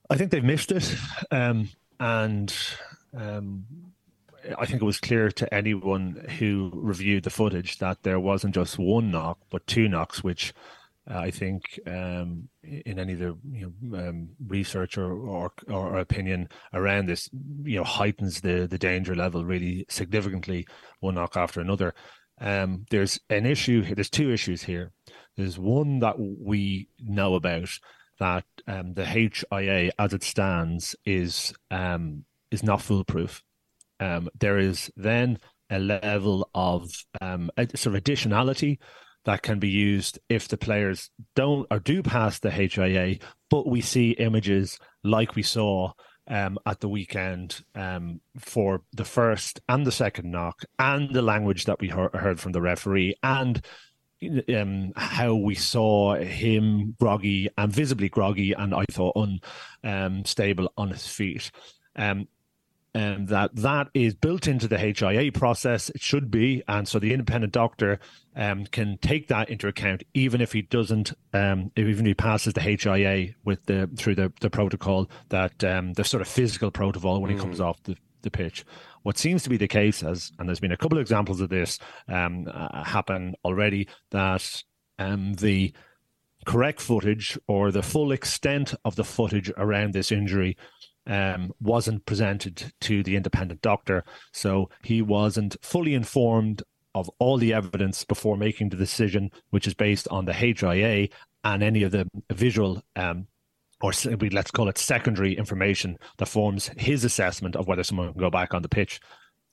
I 0.10 0.18
think 0.18 0.32
they've 0.32 0.44
missed 0.44 0.72
it, 0.72 0.96
um, 1.32 1.70
and 2.00 2.54
um, 3.14 3.66
I 4.58 4.66
think 4.66 4.82
it 4.82 4.86
was 4.86 5.00
clear 5.00 5.32
to 5.32 5.54
anyone 5.54 6.26
who 6.40 6.72
reviewed 6.74 7.24
the 7.24 7.30
footage 7.30 7.80
that 7.80 8.04
there 8.04 8.20
wasn't 8.20 8.56
just 8.56 8.80
one 8.80 9.12
knock, 9.12 9.38
but 9.50 9.68
two 9.68 9.90
knocks, 9.90 10.24
which 10.24 10.54
uh, 11.10 11.20
I 11.20 11.32
think 11.32 11.80
um, 11.88 12.50
in 12.64 13.00
any 13.00 13.14
of 13.14 13.20
the 13.20 13.38
you 13.50 13.74
know, 13.82 13.98
um, 13.98 14.30
research 14.46 14.98
or, 14.98 15.14
or, 15.14 15.52
or 15.70 15.98
opinion 16.00 16.50
around 16.74 17.06
this, 17.06 17.30
you 17.64 17.78
know, 17.78 17.84
heightens 17.84 18.42
the 18.42 18.68
the 18.68 18.78
danger 18.78 19.16
level 19.16 19.46
really 19.46 19.86
significantly. 19.90 20.68
One 21.00 21.16
knock 21.16 21.38
after 21.38 21.62
another. 21.62 21.94
Um, 22.42 22.86
there's 22.90 23.20
an 23.30 23.46
issue. 23.46 23.96
There's 23.96 24.10
two 24.10 24.32
issues 24.32 24.64
here. 24.64 24.92
There's 25.38 25.58
one 25.58 26.00
that 26.00 26.16
we 26.20 26.90
know 27.00 27.36
about 27.36 27.70
that 28.20 28.46
um, 28.68 28.94
the 28.94 29.06
HIA 29.06 29.92
as 29.98 30.14
it 30.14 30.24
stands 30.24 30.96
is 31.06 31.54
um, 31.72 32.26
is 32.52 32.64
not 32.64 32.82
foolproof. 32.82 33.44
Um, 34.00 34.30
there 34.38 34.58
is 34.58 34.92
then 34.98 35.40
a 35.70 35.80
level 35.80 36.50
of 36.54 36.92
sort 37.22 37.96
of 37.96 38.04
additionality 38.04 38.78
that 39.26 39.42
can 39.42 39.60
be 39.60 39.70
used 39.70 40.20
if 40.30 40.48
the 40.48 40.58
players 40.58 41.10
don't 41.36 41.68
or 41.70 41.80
do 41.80 42.02
pass 42.02 42.40
the 42.40 42.52
HIA, 42.52 43.18
but 43.50 43.68
we 43.68 43.82
see 43.82 44.12
images 44.12 44.80
like 45.04 45.36
we 45.36 45.44
saw 45.44 45.92
um, 46.28 46.58
at 46.66 46.80
the 46.80 46.90
weekend 46.90 47.64
um, 47.76 48.20
for 48.38 48.82
the 48.94 49.06
first 49.06 49.62
and 49.70 49.86
the 49.86 49.92
second 49.92 50.32
knock, 50.32 50.64
and 50.80 51.14
the 51.14 51.22
language 51.22 51.66
that 51.66 51.80
we 51.80 51.88
heard, 51.90 52.14
heard 52.14 52.40
from 52.40 52.52
the 52.52 52.62
referee, 52.62 53.16
and 53.24 53.62
um, 54.50 54.92
how 54.96 55.36
we 55.36 55.56
saw 55.56 56.16
him 56.16 56.96
groggy 57.00 57.50
and 57.58 57.72
visibly 57.72 58.10
groggy, 58.10 58.54
and 58.54 58.74
I 58.74 58.86
thought 58.92 59.16
unstable 59.84 60.72
on 60.78 60.90
his 60.90 61.08
feet. 61.08 61.52
Um, 61.96 62.28
and 62.98 63.28
that 63.28 63.56
that 63.56 63.90
is 63.94 64.16
built 64.16 64.48
into 64.48 64.68
the 64.68 64.78
HIA 64.80 65.32
process. 65.32 65.90
It 65.92 66.02
should 66.02 66.32
be, 66.32 66.64
and 66.68 66.88
so 66.88 66.98
the 66.98 67.14
independent 67.14 67.54
doctor 67.54 68.00
um, 68.36 68.66
can 68.66 68.98
take 69.04 69.28
that 69.28 69.50
into 69.50 69.68
account, 69.68 70.02
even 70.16 70.42
if 70.42 70.52
he 70.52 70.64
doesn't, 70.64 71.14
um, 71.32 71.72
even 71.76 72.00
if 72.00 72.06
he 72.08 72.14
passes 72.16 72.54
the 72.54 72.62
HIA 72.62 73.36
with 73.46 73.64
the 73.66 73.88
through 73.98 74.16
the, 74.16 74.34
the 74.42 74.50
protocol 74.50 75.12
that 75.30 75.64
um, 75.64 75.94
the 75.94 76.04
sort 76.04 76.22
of 76.22 76.28
physical 76.28 76.72
protocol 76.72 77.22
when 77.22 77.30
he 77.30 77.38
comes 77.38 77.62
off 77.62 77.82
the, 77.84 77.96
the 78.24 78.32
pitch. 78.32 78.66
What 79.04 79.20
seems 79.20 79.44
to 79.44 79.50
be 79.52 79.58
the 79.58 79.68
case, 79.68 80.02
as 80.02 80.32
and 80.40 80.50
there's 80.50 80.60
been 80.60 80.72
a 80.72 80.78
couple 80.78 80.98
of 80.98 81.02
examples 81.04 81.40
of 81.40 81.50
this 81.50 81.78
um, 82.08 82.48
uh, 82.52 82.84
happen 82.84 83.36
already, 83.46 83.88
that 84.10 84.64
um, 84.98 85.34
the 85.34 85.72
correct 86.48 86.82
footage 86.82 87.38
or 87.48 87.72
the 87.72 87.84
full 87.84 88.12
extent 88.12 88.74
of 88.86 88.96
the 88.96 89.04
footage 89.04 89.52
around 89.56 89.94
this 89.94 90.12
injury 90.12 90.58
um, 91.08 91.52
wasn't 91.62 92.06
presented 92.06 92.72
to 92.82 93.04
the 93.04 93.16
independent 93.16 93.62
doctor, 93.62 94.04
so 94.32 94.70
he 94.84 95.02
wasn't 95.02 95.56
fully 95.62 95.94
informed 95.94 96.64
of 96.96 97.10
all 97.20 97.38
the 97.38 97.54
evidence 97.54 98.04
before 98.04 98.38
making 98.38 98.70
the 98.70 98.78
decision, 98.78 99.32
which 99.52 99.68
is 99.68 99.74
based 99.74 100.08
on 100.10 100.26
the 100.26 100.34
HIA 100.34 101.10
and 101.44 101.64
any 101.64 101.84
of 101.84 101.92
the 101.92 102.10
visual 102.32 102.82
um, 102.96 103.28
or 103.82 103.92
let's 104.32 104.52
call 104.52 104.70
it 104.70 104.78
secondary 104.78 105.38
information 105.38 105.98
that 106.18 106.26
forms 106.26 106.72
his 106.78 107.04
assessment 107.04 107.56
of 107.56 107.68
whether 107.68 107.84
someone 107.84 108.12
can 108.12 108.20
go 108.20 108.30
back 108.30 108.54
on 108.54 108.62
the 108.62 108.70
pitch. 108.70 109.00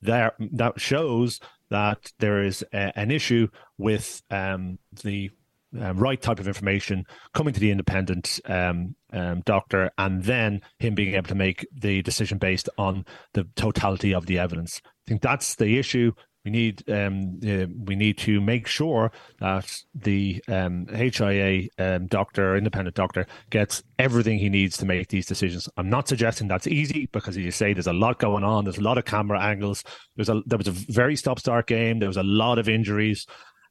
There, 0.01 0.33
that 0.53 0.81
shows 0.81 1.41
that 1.71 2.13
there 2.19 2.43
is 2.43 2.65
a, 2.73 2.99
an 2.99 3.11
issue 3.11 3.49
with 3.79 4.23
um, 4.31 4.79
the 5.03 5.31
uh, 5.79 5.95
right 5.95 6.21
type 6.21 6.39
of 6.39 6.49
information 6.49 7.05
coming 7.33 7.53
to 7.53 7.61
the 7.61 7.71
independent 7.71 8.41
um, 8.47 8.95
um, 9.15 9.43
doctor, 9.47 9.91
and 9.97 10.25
then 10.25 10.61
him 10.79 10.95
being 10.95 11.15
able 11.15 11.29
to 11.29 11.35
make 11.35 11.67
the 11.73 12.03
decision 12.03 12.39
based 12.39 12.69
on 12.77 13.07
the 13.33 13.45
totality 13.57 14.13
of 14.13 14.27
the 14.27 14.39
evidence. 14.39 14.83
I 14.85 14.91
think 15.09 15.23
that's 15.23 15.55
the 15.55 15.79
issue. 15.79 16.13
We 16.45 16.51
need 16.51 16.89
um, 16.91 17.41
uh, 17.43 17.67
we 17.87 17.97
need 17.97 18.19
to 18.19 18.39
make 18.39 18.67
sure 18.67 19.11
that 19.41 19.83
the 19.95 20.43
um, 20.47 20.87
HIA 20.89 21.69
um, 21.79 22.07
doctor, 22.07 22.55
independent 22.55 22.95
doctor, 22.95 23.27
gets 23.49 23.83
everything 23.99 24.39
he 24.39 24.51
needs 24.51 24.77
to 24.79 24.85
make 24.85 25.09
these 25.09 25.25
decisions. 25.25 25.71
I'm 25.79 25.89
not 25.89 26.07
suggesting 26.07 26.47
that's 26.47 26.67
easy 26.67 27.09
because, 27.13 27.39
as 27.39 27.45
you 27.45 27.51
say, 27.51 27.73
there's 27.73 27.87
a 27.87 27.95
lot 27.95 28.19
going 28.19 28.45
on. 28.45 28.65
There's 28.65 28.77
a 28.77 28.83
lot 28.83 28.99
of 28.99 29.07
camera 29.07 29.41
angles. 29.41 29.85
There's 30.17 30.29
a 30.29 30.43
there 30.45 30.59
was 30.59 30.69
a 30.69 30.73
very 30.73 31.17
stop 31.17 31.39
start 31.39 31.67
game. 31.67 31.99
There 31.99 32.11
was 32.11 32.19
a 32.19 32.23
lot 32.23 32.59
of 32.59 32.69
injuries, 32.69 33.27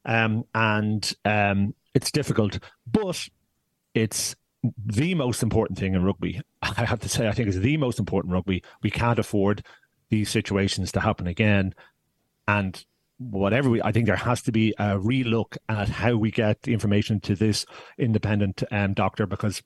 um, 0.05 0.43
and 0.55 1.13
um, 1.25 1.75
it's 1.93 2.09
difficult, 2.09 2.57
but 2.91 3.29
it's 3.93 4.35
the 4.85 5.13
most 5.15 5.43
important 5.43 5.77
thing 5.77 5.93
in 5.93 6.03
rugby. 6.03 6.41
I 6.61 6.85
have 6.85 6.99
to 7.01 7.09
say, 7.09 7.27
I 7.27 7.31
think 7.31 7.49
it's 7.49 7.57
the 7.57 7.77
most 7.77 7.99
important 7.99 8.33
rugby. 8.33 8.63
We 8.81 8.91
can't 8.91 9.19
afford 9.19 9.65
these 10.09 10.29
situations 10.29 10.91
to 10.93 10.99
happen 10.99 11.27
again 11.27 11.73
and 12.47 12.85
whatever 13.17 13.69
we, 13.69 13.81
I 13.81 13.91
think 13.91 14.05
there 14.05 14.15
has 14.15 14.41
to 14.43 14.51
be 14.51 14.73
a 14.77 14.97
relook 14.97 15.57
at 15.69 15.89
how 15.89 16.15
we 16.15 16.31
get 16.31 16.67
information 16.67 17.19
to 17.21 17.35
this 17.35 17.65
independent 17.97 18.63
um, 18.71 18.93
doctor 18.93 19.25
because 19.25 19.61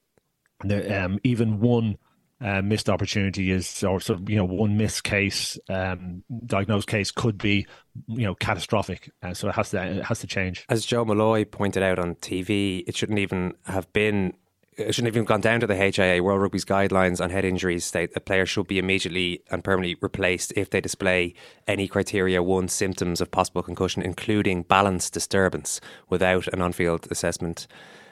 um, 0.69 1.19
even 1.23 1.59
one 1.59 1.97
uh, 2.39 2.61
missed 2.61 2.89
opportunity 2.89 3.51
is 3.51 3.83
or 3.83 3.99
sort 3.99 4.19
of 4.19 4.29
you 4.29 4.35
know 4.35 4.45
one 4.45 4.77
missed 4.77 5.03
case 5.03 5.57
um, 5.69 6.23
diagnosed 6.45 6.87
case 6.87 7.09
could 7.09 7.37
be 7.37 7.65
you 8.07 8.25
know 8.25 8.35
catastrophic 8.35 9.09
uh, 9.23 9.33
so 9.33 9.49
it 9.49 9.55
has 9.55 9.71
to 9.71 9.83
it 9.83 10.03
has 10.03 10.19
to 10.19 10.27
change 10.27 10.63
as 10.69 10.85
Joe 10.85 11.03
Molloy 11.03 11.45
pointed 11.45 11.81
out 11.81 11.97
on 11.97 12.13
TV 12.15 12.83
it 12.85 12.95
shouldn't 12.95 13.17
even 13.17 13.53
have 13.65 13.91
been 13.91 14.33
shouldn't 14.77 15.07
have 15.07 15.15
even 15.15 15.25
gone 15.25 15.41
down 15.41 15.59
to 15.59 15.67
the 15.67 15.75
HIA. 15.75 16.21
World 16.21 16.41
Rugby's 16.41 16.65
guidelines 16.65 17.19
on 17.19 17.31
head 17.31 17.45
injuries 17.45 17.83
state 17.83 18.13
that 18.13 18.25
players 18.25 18.49
should 18.49 18.67
be 18.67 18.77
immediately 18.77 19.41
and 19.49 19.63
permanently 19.63 19.97
replaced 20.01 20.53
if 20.55 20.69
they 20.69 20.81
display 20.81 21.33
any 21.67 21.87
criteria 21.87 22.43
one 22.43 22.67
symptoms 22.67 23.19
of 23.19 23.31
possible 23.31 23.63
concussion, 23.63 24.03
including 24.03 24.61
balance 24.63 25.09
disturbance, 25.09 25.81
without 26.09 26.47
an 26.49 26.61
on 26.61 26.73
field 26.73 27.07
assessment 27.09 27.67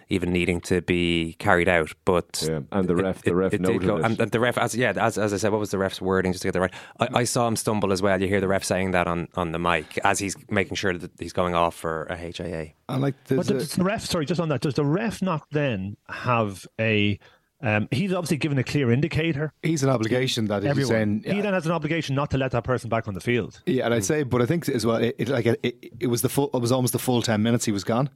even 0.09 0.31
needing 0.31 0.61
to 0.61 0.81
be 0.81 1.35
carried 1.39 1.69
out. 1.69 1.93
But 2.05 2.45
yeah. 2.47 2.61
and 2.71 2.87
the 2.87 2.95
ref, 2.95 3.19
it, 3.19 3.25
the 3.25 3.35
ref 3.35 3.53
it, 3.53 3.61
noted 3.61 3.83
go, 3.83 3.97
it. 3.97 4.19
And 4.19 4.31
the 4.31 4.39
ref, 4.39 4.57
as 4.57 4.75
yeah, 4.75 4.93
as, 4.95 5.17
as 5.17 5.33
I 5.33 5.37
said, 5.37 5.51
what 5.51 5.59
was 5.59 5.71
the 5.71 5.77
ref's 5.77 6.01
wording? 6.01 6.31
Just 6.31 6.43
to 6.43 6.47
get 6.47 6.53
the 6.53 6.61
right, 6.61 6.73
I, 6.99 7.07
I, 7.13 7.23
saw 7.23 7.47
him 7.47 7.55
stumble 7.55 7.91
as 7.91 8.01
well. 8.01 8.21
You 8.21 8.27
hear 8.27 8.41
the 8.41 8.47
ref 8.47 8.63
saying 8.63 8.91
that 8.91 9.07
on, 9.07 9.27
on 9.35 9.51
the 9.51 9.59
mic 9.59 9.97
as 10.03 10.19
he's 10.19 10.35
making 10.49 10.75
sure 10.75 10.97
that 10.97 11.11
he's 11.19 11.33
going 11.33 11.55
off 11.55 11.75
for 11.75 12.03
a 12.05 12.17
HIA. 12.17 12.73
I 12.87 12.97
like 12.97 13.15
but 13.27 13.47
does 13.47 13.73
the 13.73 13.83
ref. 13.83 14.05
Sorry, 14.05 14.25
just 14.25 14.39
on 14.39 14.49
that. 14.49 14.61
Does 14.61 14.75
the 14.75 14.85
ref 14.85 15.21
not 15.21 15.45
then 15.51 15.97
have 16.09 16.67
a 16.79 17.19
um, 17.61 17.87
he's 17.89 18.13
obviously 18.13 18.37
given 18.37 18.57
a 18.57 18.63
clear 18.63 18.91
indicator. 18.91 19.53
He's 19.63 19.81
an 19.81 19.89
obligation 19.89 20.45
that 20.45 20.63
everyone. 20.65 20.89
Saying, 20.89 21.23
yeah. 21.25 21.33
He 21.33 21.41
then 21.41 21.53
has 21.53 21.65
an 21.65 21.71
obligation 21.71 22.13
not 22.13 22.29
to 22.31 22.37
let 22.37 22.51
that 22.51 22.63
person 22.63 22.89
back 22.89 23.07
on 23.07 23.13
the 23.13 23.21
field. 23.21 23.61
Yeah, 23.65 23.85
and 23.85 23.93
I'd 23.93 24.05
say, 24.05 24.23
but 24.23 24.41
I 24.41 24.45
think 24.45 24.67
as 24.69 24.85
well, 24.85 24.97
it, 24.97 25.15
it 25.17 25.29
like 25.29 25.45
it, 25.45 25.59
it, 25.99 26.07
was 26.07 26.21
the 26.21 26.29
full, 26.29 26.49
it 26.53 26.59
was 26.59 26.71
almost 26.71 26.93
the 26.93 26.99
full 26.99 27.21
ten 27.21 27.41
minutes 27.41 27.65
he 27.65 27.71
was 27.71 27.83
gone. 27.83 28.09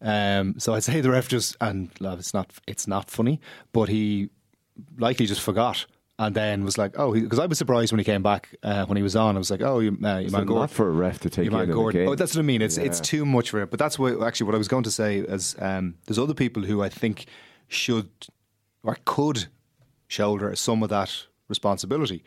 Um, 0.00 0.58
so 0.58 0.74
I'd 0.74 0.84
say 0.84 1.00
the 1.00 1.10
ref 1.10 1.28
just 1.28 1.56
and 1.60 1.90
love, 2.00 2.18
it's 2.18 2.34
not 2.34 2.52
it's 2.66 2.86
not 2.86 3.10
funny, 3.10 3.40
but 3.72 3.88
he 3.88 4.30
likely 4.98 5.26
just 5.26 5.40
forgot 5.40 5.86
and 6.20 6.34
then 6.34 6.64
was 6.64 6.76
like, 6.76 6.98
oh, 6.98 7.12
because 7.12 7.38
I 7.38 7.46
was 7.46 7.58
surprised 7.58 7.92
when 7.92 8.00
he 8.00 8.04
came 8.04 8.22
back 8.22 8.56
uh, 8.62 8.84
when 8.86 8.96
he 8.96 9.02
was 9.02 9.14
on. 9.14 9.36
I 9.36 9.38
was 9.38 9.50
like, 9.50 9.62
oh, 9.62 9.78
you, 9.78 9.96
uh, 10.02 10.18
you 10.18 10.30
man 10.30 10.46
Gordon 10.46 10.68
for 10.68 10.88
a 10.88 10.92
ref 10.92 11.20
to 11.20 11.30
take 11.30 11.44
you 11.44 11.50
man 11.50 11.70
Gordon. 11.70 12.08
Oh, 12.08 12.14
that's 12.16 12.34
what 12.34 12.40
I 12.40 12.44
mean. 12.44 12.60
It's 12.60 12.76
yeah. 12.76 12.84
it's 12.84 13.00
too 13.00 13.24
much 13.24 13.50
for 13.50 13.62
it. 13.62 13.70
But 13.70 13.78
that's 13.78 13.98
what 13.98 14.20
actually 14.22 14.46
what 14.46 14.54
I 14.54 14.58
was 14.58 14.68
going 14.68 14.84
to 14.84 14.90
say 14.90 15.18
is 15.18 15.54
um, 15.60 15.94
there's 16.06 16.18
other 16.18 16.34
people 16.34 16.64
who 16.64 16.82
I 16.82 16.88
think 16.88 17.26
should 17.68 18.08
or 18.82 18.96
could 19.04 19.46
shoulder 20.08 20.54
some 20.56 20.82
of 20.82 20.88
that 20.88 21.26
responsibility. 21.48 22.24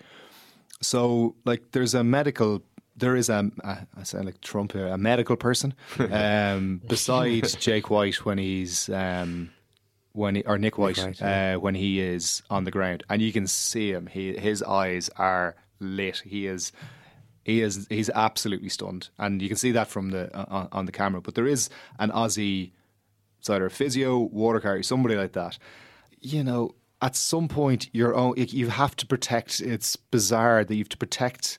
So, 0.82 1.36
like, 1.46 1.72
there's 1.74 1.94
a 1.94 2.04
medical 2.04 2.64
there 2.96 3.16
is 3.16 3.30
a, 3.30 3.52
a 3.64 3.88
I 3.98 4.04
sound 4.04 4.26
like 4.26 4.42
Trump 4.42 4.74
here, 4.74 4.88
a 4.88 4.98
medical 4.98 5.36
person 5.36 5.74
um, 6.00 6.82
besides 6.88 7.56
Jake 7.60 7.90
White 7.90 8.26
when 8.26 8.38
he's 8.38 8.90
um, 8.90 9.52
when 10.14 10.36
he, 10.36 10.44
or 10.44 10.58
Nic 10.58 10.78
White, 10.78 10.98
Nic 10.98 11.06
White 11.06 11.22
yeah. 11.22 11.56
uh, 11.56 11.60
when 11.60 11.76
he 11.76 12.00
is 12.02 12.44
on 12.50 12.66
the 12.66 12.72
ground, 12.72 13.04
and 13.10 13.22
you 13.22 13.32
can 13.32 13.48
see 13.48 13.92
him. 13.92 14.08
He 14.08 14.38
his 14.38 14.62
eyes 14.64 15.10
are 15.18 15.56
lit. 15.80 16.22
He 16.26 16.48
is 16.48 16.72
he 17.44 17.62
is 17.62 17.88
he's 17.90 18.10
absolutely 18.10 18.70
stunned, 18.70 19.10
and 19.18 19.42
you 19.42 19.48
can 19.48 19.58
see 19.58 19.72
that 19.72 19.88
from 19.88 20.12
the 20.12 20.36
uh, 20.36 20.68
on 20.72 20.86
the 20.86 20.92
camera. 20.92 21.22
But 21.22 21.36
there 21.36 21.48
is 21.48 21.70
an 22.00 22.12
Aussie, 22.12 22.72
it's 23.40 23.50
either 23.50 23.66
a 23.66 23.72
physio, 23.72 24.18
water 24.18 24.60
carrier, 24.60 24.84
somebody 24.84 25.16
like 25.16 25.34
that. 25.34 25.58
You 26.20 26.44
know, 26.44 26.76
at 27.02 27.16
some 27.16 27.48
point, 27.48 27.90
your 27.94 28.16
own 28.16 28.36
you 28.38 28.70
have 28.70 28.96
to 28.98 29.08
protect. 29.08 29.60
It's 29.60 29.96
bizarre 29.96 30.64
that 30.64 30.76
you 30.76 30.82
have 30.82 30.90
to 30.90 30.98
protect 30.98 31.58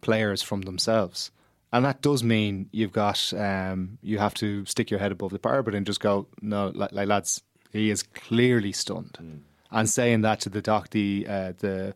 players 0.00 0.42
from 0.42 0.62
themselves. 0.62 1.30
And 1.72 1.84
that 1.84 2.02
does 2.02 2.24
mean 2.24 2.68
you've 2.72 2.92
got 2.92 3.32
um, 3.34 3.98
you 4.02 4.18
have 4.18 4.34
to 4.34 4.64
stick 4.66 4.90
your 4.90 4.98
head 4.98 5.12
above 5.12 5.30
the 5.30 5.38
parapet 5.38 5.74
and 5.74 5.86
just 5.86 6.00
go, 6.00 6.26
no, 6.42 6.72
like, 6.74 6.92
like 6.92 7.08
lads, 7.08 7.42
he 7.72 7.90
is 7.90 8.02
clearly 8.02 8.72
stunned. 8.72 9.16
Mm. 9.20 9.40
And 9.72 9.88
saying 9.88 10.22
that 10.22 10.40
to 10.40 10.48
the 10.48 10.60
doc, 10.60 10.90
the 10.90 11.26
uh, 11.28 11.52
the 11.58 11.94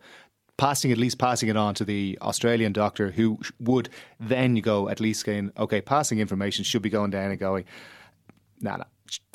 passing 0.57 0.93
at 0.93 0.99
least 0.99 1.19
passing 1.19 1.49
it 1.49 1.57
on 1.57 1.75
to 1.75 1.85
the 1.85 2.17
Australian 2.23 2.73
doctor, 2.73 3.11
who 3.11 3.41
would 3.59 3.89
then 4.21 4.55
go 4.57 4.89
at 4.89 5.01
least 5.01 5.25
saying, 5.25 5.51
okay, 5.59 5.81
passing 5.81 6.21
information 6.21 6.63
should 6.63 6.83
be 6.83 6.91
going 6.91 7.11
down 7.11 7.33
and 7.33 7.41
going, 7.41 7.65
nah, 8.61 8.77
nah, 8.77 8.85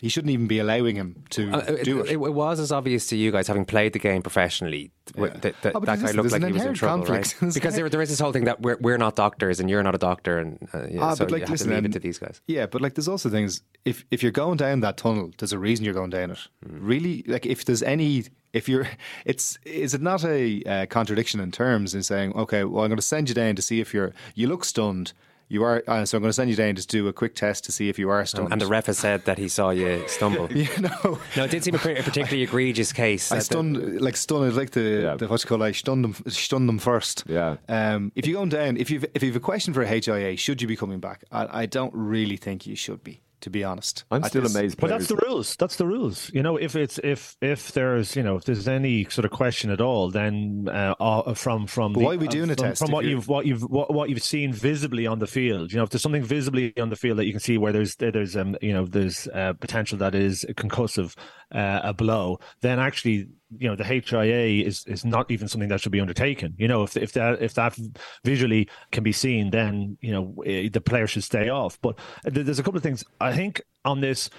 he 0.02 0.10
shouldn't 0.10 0.32
even 0.32 0.48
be 0.48 0.60
allowing 0.60 0.96
him 0.96 1.24
to 1.30 1.52
uh, 1.52 1.62
do 1.84 2.00
it, 2.00 2.08
it, 2.08 2.14
it. 2.14 2.18
was 2.18 2.60
as 2.60 2.72
obvious 2.72 3.08
to 3.08 3.16
you 3.18 3.32
guys, 3.32 3.48
having 3.48 3.66
played 3.66 3.94
the 3.94 4.00
game 4.00 4.22
professionally, 4.22 4.92
yeah. 5.16 5.28
that, 5.28 5.62
that, 5.62 5.76
oh, 5.76 5.80
that 5.82 6.02
guy 6.02 6.12
looked 6.12 6.32
like 6.32 6.44
he 6.44 6.52
was 6.52 6.66
in 6.66 6.74
trouble, 6.74 7.06
right? 7.06 7.36
because 7.54 7.76
there, 7.76 7.88
there 7.88 8.02
is 8.02 8.10
this 8.10 8.20
whole 8.20 8.32
thing 8.32 8.46
that 8.46 8.62
we're, 8.62 8.78
we're 8.82 8.98
not 8.98 9.16
doctors 9.16 9.60
and 9.60 9.70
you're 9.70 9.84
not 9.84 9.96
a 9.96 10.00
doctor, 10.00 10.40
and 10.40 10.68
uh, 10.74 10.88
yeah, 10.90 11.02
ah, 11.02 11.14
so 11.14 11.26
but 11.26 11.32
like, 11.32 11.40
you 11.42 11.46
have 11.46 11.52
listen, 11.52 11.70
to 11.70 11.76
leave 11.76 11.86
it 11.86 11.94
to 11.94 12.00
these 12.00 12.18
guys. 12.18 12.42
Yeah, 12.48 12.66
but 12.66 12.82
like, 12.82 12.96
there's 12.96 13.08
also 13.08 13.30
things. 13.30 13.62
If 13.86 14.06
if 14.10 14.24
you're 14.24 14.32
going 14.32 14.58
down 14.58 14.80
that 14.82 14.98
tunnel, 14.98 15.32
there's 15.38 15.54
a 15.54 15.60
reason 15.60 15.86
you're 15.86 15.94
going 15.94 16.10
down 16.10 16.32
it. 16.32 16.40
Mm. 16.66 16.80
Really, 16.82 17.24
like 17.28 17.46
if 17.46 17.66
there's 17.66 17.84
any 17.84 18.26
if 18.54 18.68
you're 18.68 18.88
it's 19.26 19.60
is 19.66 19.94
it 19.94 20.02
not 20.02 20.26
a 20.26 20.64
uh, 20.64 20.86
contradiction 20.88 21.40
in 21.40 21.52
terms 21.52 21.94
in 21.94 22.02
saying 22.02 22.34
okay 22.34 22.64
well 22.64 22.84
i'm 22.84 22.90
going 22.90 22.98
to 22.98 23.02
send 23.04 23.30
you 23.30 23.36
down 23.36 23.56
to 23.56 23.62
see 23.62 23.80
if 23.80 23.94
you're 23.94 24.12
you 24.34 24.48
look 24.48 24.66
stunned 24.66 25.14
you 25.50 25.64
are, 25.64 25.84
uh, 25.88 26.06
so 26.06 26.18
I'm 26.18 26.22
going 26.22 26.30
to 26.30 26.34
send 26.34 26.50
you 26.50 26.56
down 26.56 26.76
to 26.76 26.86
do 26.86 27.08
a 27.08 27.14
quick 27.14 27.34
test 27.34 27.64
to 27.66 27.72
see 27.72 27.90
if 27.90 27.98
you 27.98 28.10
are 28.10 28.24
stunned. 28.26 28.52
And 28.52 28.62
the 28.62 28.68
ref 28.68 28.86
has 28.86 29.00
said 29.00 29.26
that 29.26 29.40
he 29.40 29.50
saw 29.50 29.72
you 29.72 30.08
stumble. 30.08 30.52
you 30.54 30.68
know, 30.80 31.20
no, 31.36 31.44
it 31.44 31.52
did 31.52 31.64
seem 31.64 31.74
a, 31.74 31.80
particularly 31.80 32.44
egregious 32.44 32.94
case. 32.94 33.32
I 33.32 33.40
stunned, 33.40 33.76
the, 33.76 34.00
like 34.00 34.16
stunned, 34.16 34.56
like 34.56 34.72
the, 34.72 34.82
yeah. 34.82 35.16
the 35.16 35.28
what's 35.28 35.46
called, 35.46 35.64
I 35.64 35.72
stunned 35.72 36.04
them, 36.04 36.16
stunned 36.28 36.70
them 36.70 36.78
first. 36.78 37.24
Yeah. 37.28 37.58
Um, 37.68 38.12
if 38.16 38.28
you're 38.28 38.38
going 38.38 38.50
down, 38.50 38.78
if 38.78 38.92
you've 38.92 39.06
if 39.16 39.24
you've 39.24 39.36
a 39.36 39.40
question 39.40 39.74
for 39.74 39.82
a 39.82 39.88
HIA, 39.88 40.38
should 40.38 40.62
you 40.62 40.68
be 40.68 40.76
coming 40.76 41.00
back? 41.00 41.24
I, 41.32 41.62
I 41.62 41.66
don't 41.66 41.94
really 41.96 42.38
think 42.38 42.68
you 42.68 42.76
should 42.76 43.04
be 43.04 43.22
to 43.42 43.50
be 43.50 43.64
honest. 43.64 44.04
I'm 44.12 44.24
still 44.24 44.46
amazed. 44.46 44.80
But 44.80 44.90
that's 44.90 45.08
the 45.08 45.16
rules. 45.16 45.56
That's 45.56 45.76
the 45.76 45.86
rules. 45.86 46.32
You 46.34 46.44
know, 46.44 46.58
if 46.58 46.76
it's 46.76 47.00
if 47.04 47.36
if 47.42 47.72
there's 47.72 48.16
you 48.16 48.24
know 48.24 48.38
if 48.38 48.46
there's 48.46 48.68
any 48.68 49.06
sort 49.06 49.26
of 49.26 49.32
question 49.32 49.70
at 49.70 49.82
all, 49.82 50.10
then 50.12 50.68
uh, 50.70 50.96
uh 51.00 51.34
from 51.34 51.68
from 51.68 51.94
the, 51.94 52.00
why 52.00 52.16
are 52.16 52.18
we 52.18 52.28
doing 52.28 52.50
uh, 52.50 52.54
a 52.54 52.56
test 52.56 52.82
from 52.82 52.92
what 52.92 53.06
you've 53.06 53.28
what 53.28 53.46
you've 53.46 53.64
what, 53.64 53.94
what 53.94 54.10
you've 54.10 54.24
seen 54.24 54.54
visibly 54.54 55.08
on 55.08 55.20
the 55.20 55.28
field. 55.28 55.72
You 55.72 55.78
know, 55.78 55.84
if 55.84 55.90
there's 55.90 56.02
something 56.02 56.24
visibly 56.24 56.76
on 56.78 56.90
the 56.90 56.96
field 56.96 57.18
that 57.18 57.26
you 57.26 57.32
can 57.32 57.40
see 57.40 57.58
where 57.58 57.72
there's 57.72 57.96
there's 57.96 58.36
um 58.36 58.56
you 58.62 58.74
know 58.74 58.86
there's 58.86 59.28
uh, 59.30 59.54
potential 59.54 59.98
that 60.00 60.16
is 60.16 60.44
a 60.44 60.54
concussive, 60.54 61.16
uh, 61.54 61.82
a 61.84 61.94
blow, 61.94 62.40
then 62.62 62.80
actually 62.80 63.28
you 63.58 63.68
know 63.68 63.76
the 63.76 63.84
HIA 63.84 64.66
is 64.66 64.86
is 64.86 65.04
not 65.04 65.32
even 65.32 65.48
something 65.48 65.70
that 65.70 65.82
should 65.82 65.92
be 65.92 66.00
undertaken. 66.00 66.54
You 66.58 66.68
know, 66.68 66.84
if 66.84 66.96
if 66.96 67.14
that 67.14 67.42
if 67.42 67.54
that 67.56 67.78
visually 68.24 68.70
can 68.92 69.04
be 69.04 69.12
seen, 69.12 69.50
then 69.50 69.98
you 70.02 70.12
know 70.12 70.36
eh, 70.46 70.70
the 70.72 70.82
player 70.82 71.08
should 71.08 71.24
stay 71.24 71.50
off. 71.50 71.80
But 71.82 71.98
there's 72.24 72.60
a 72.60 72.64
couple 72.64 72.78
of 72.78 72.84
things 72.84 73.04
I 73.20 73.34
think 73.34 73.62
on 73.86 74.02
this 74.02 74.30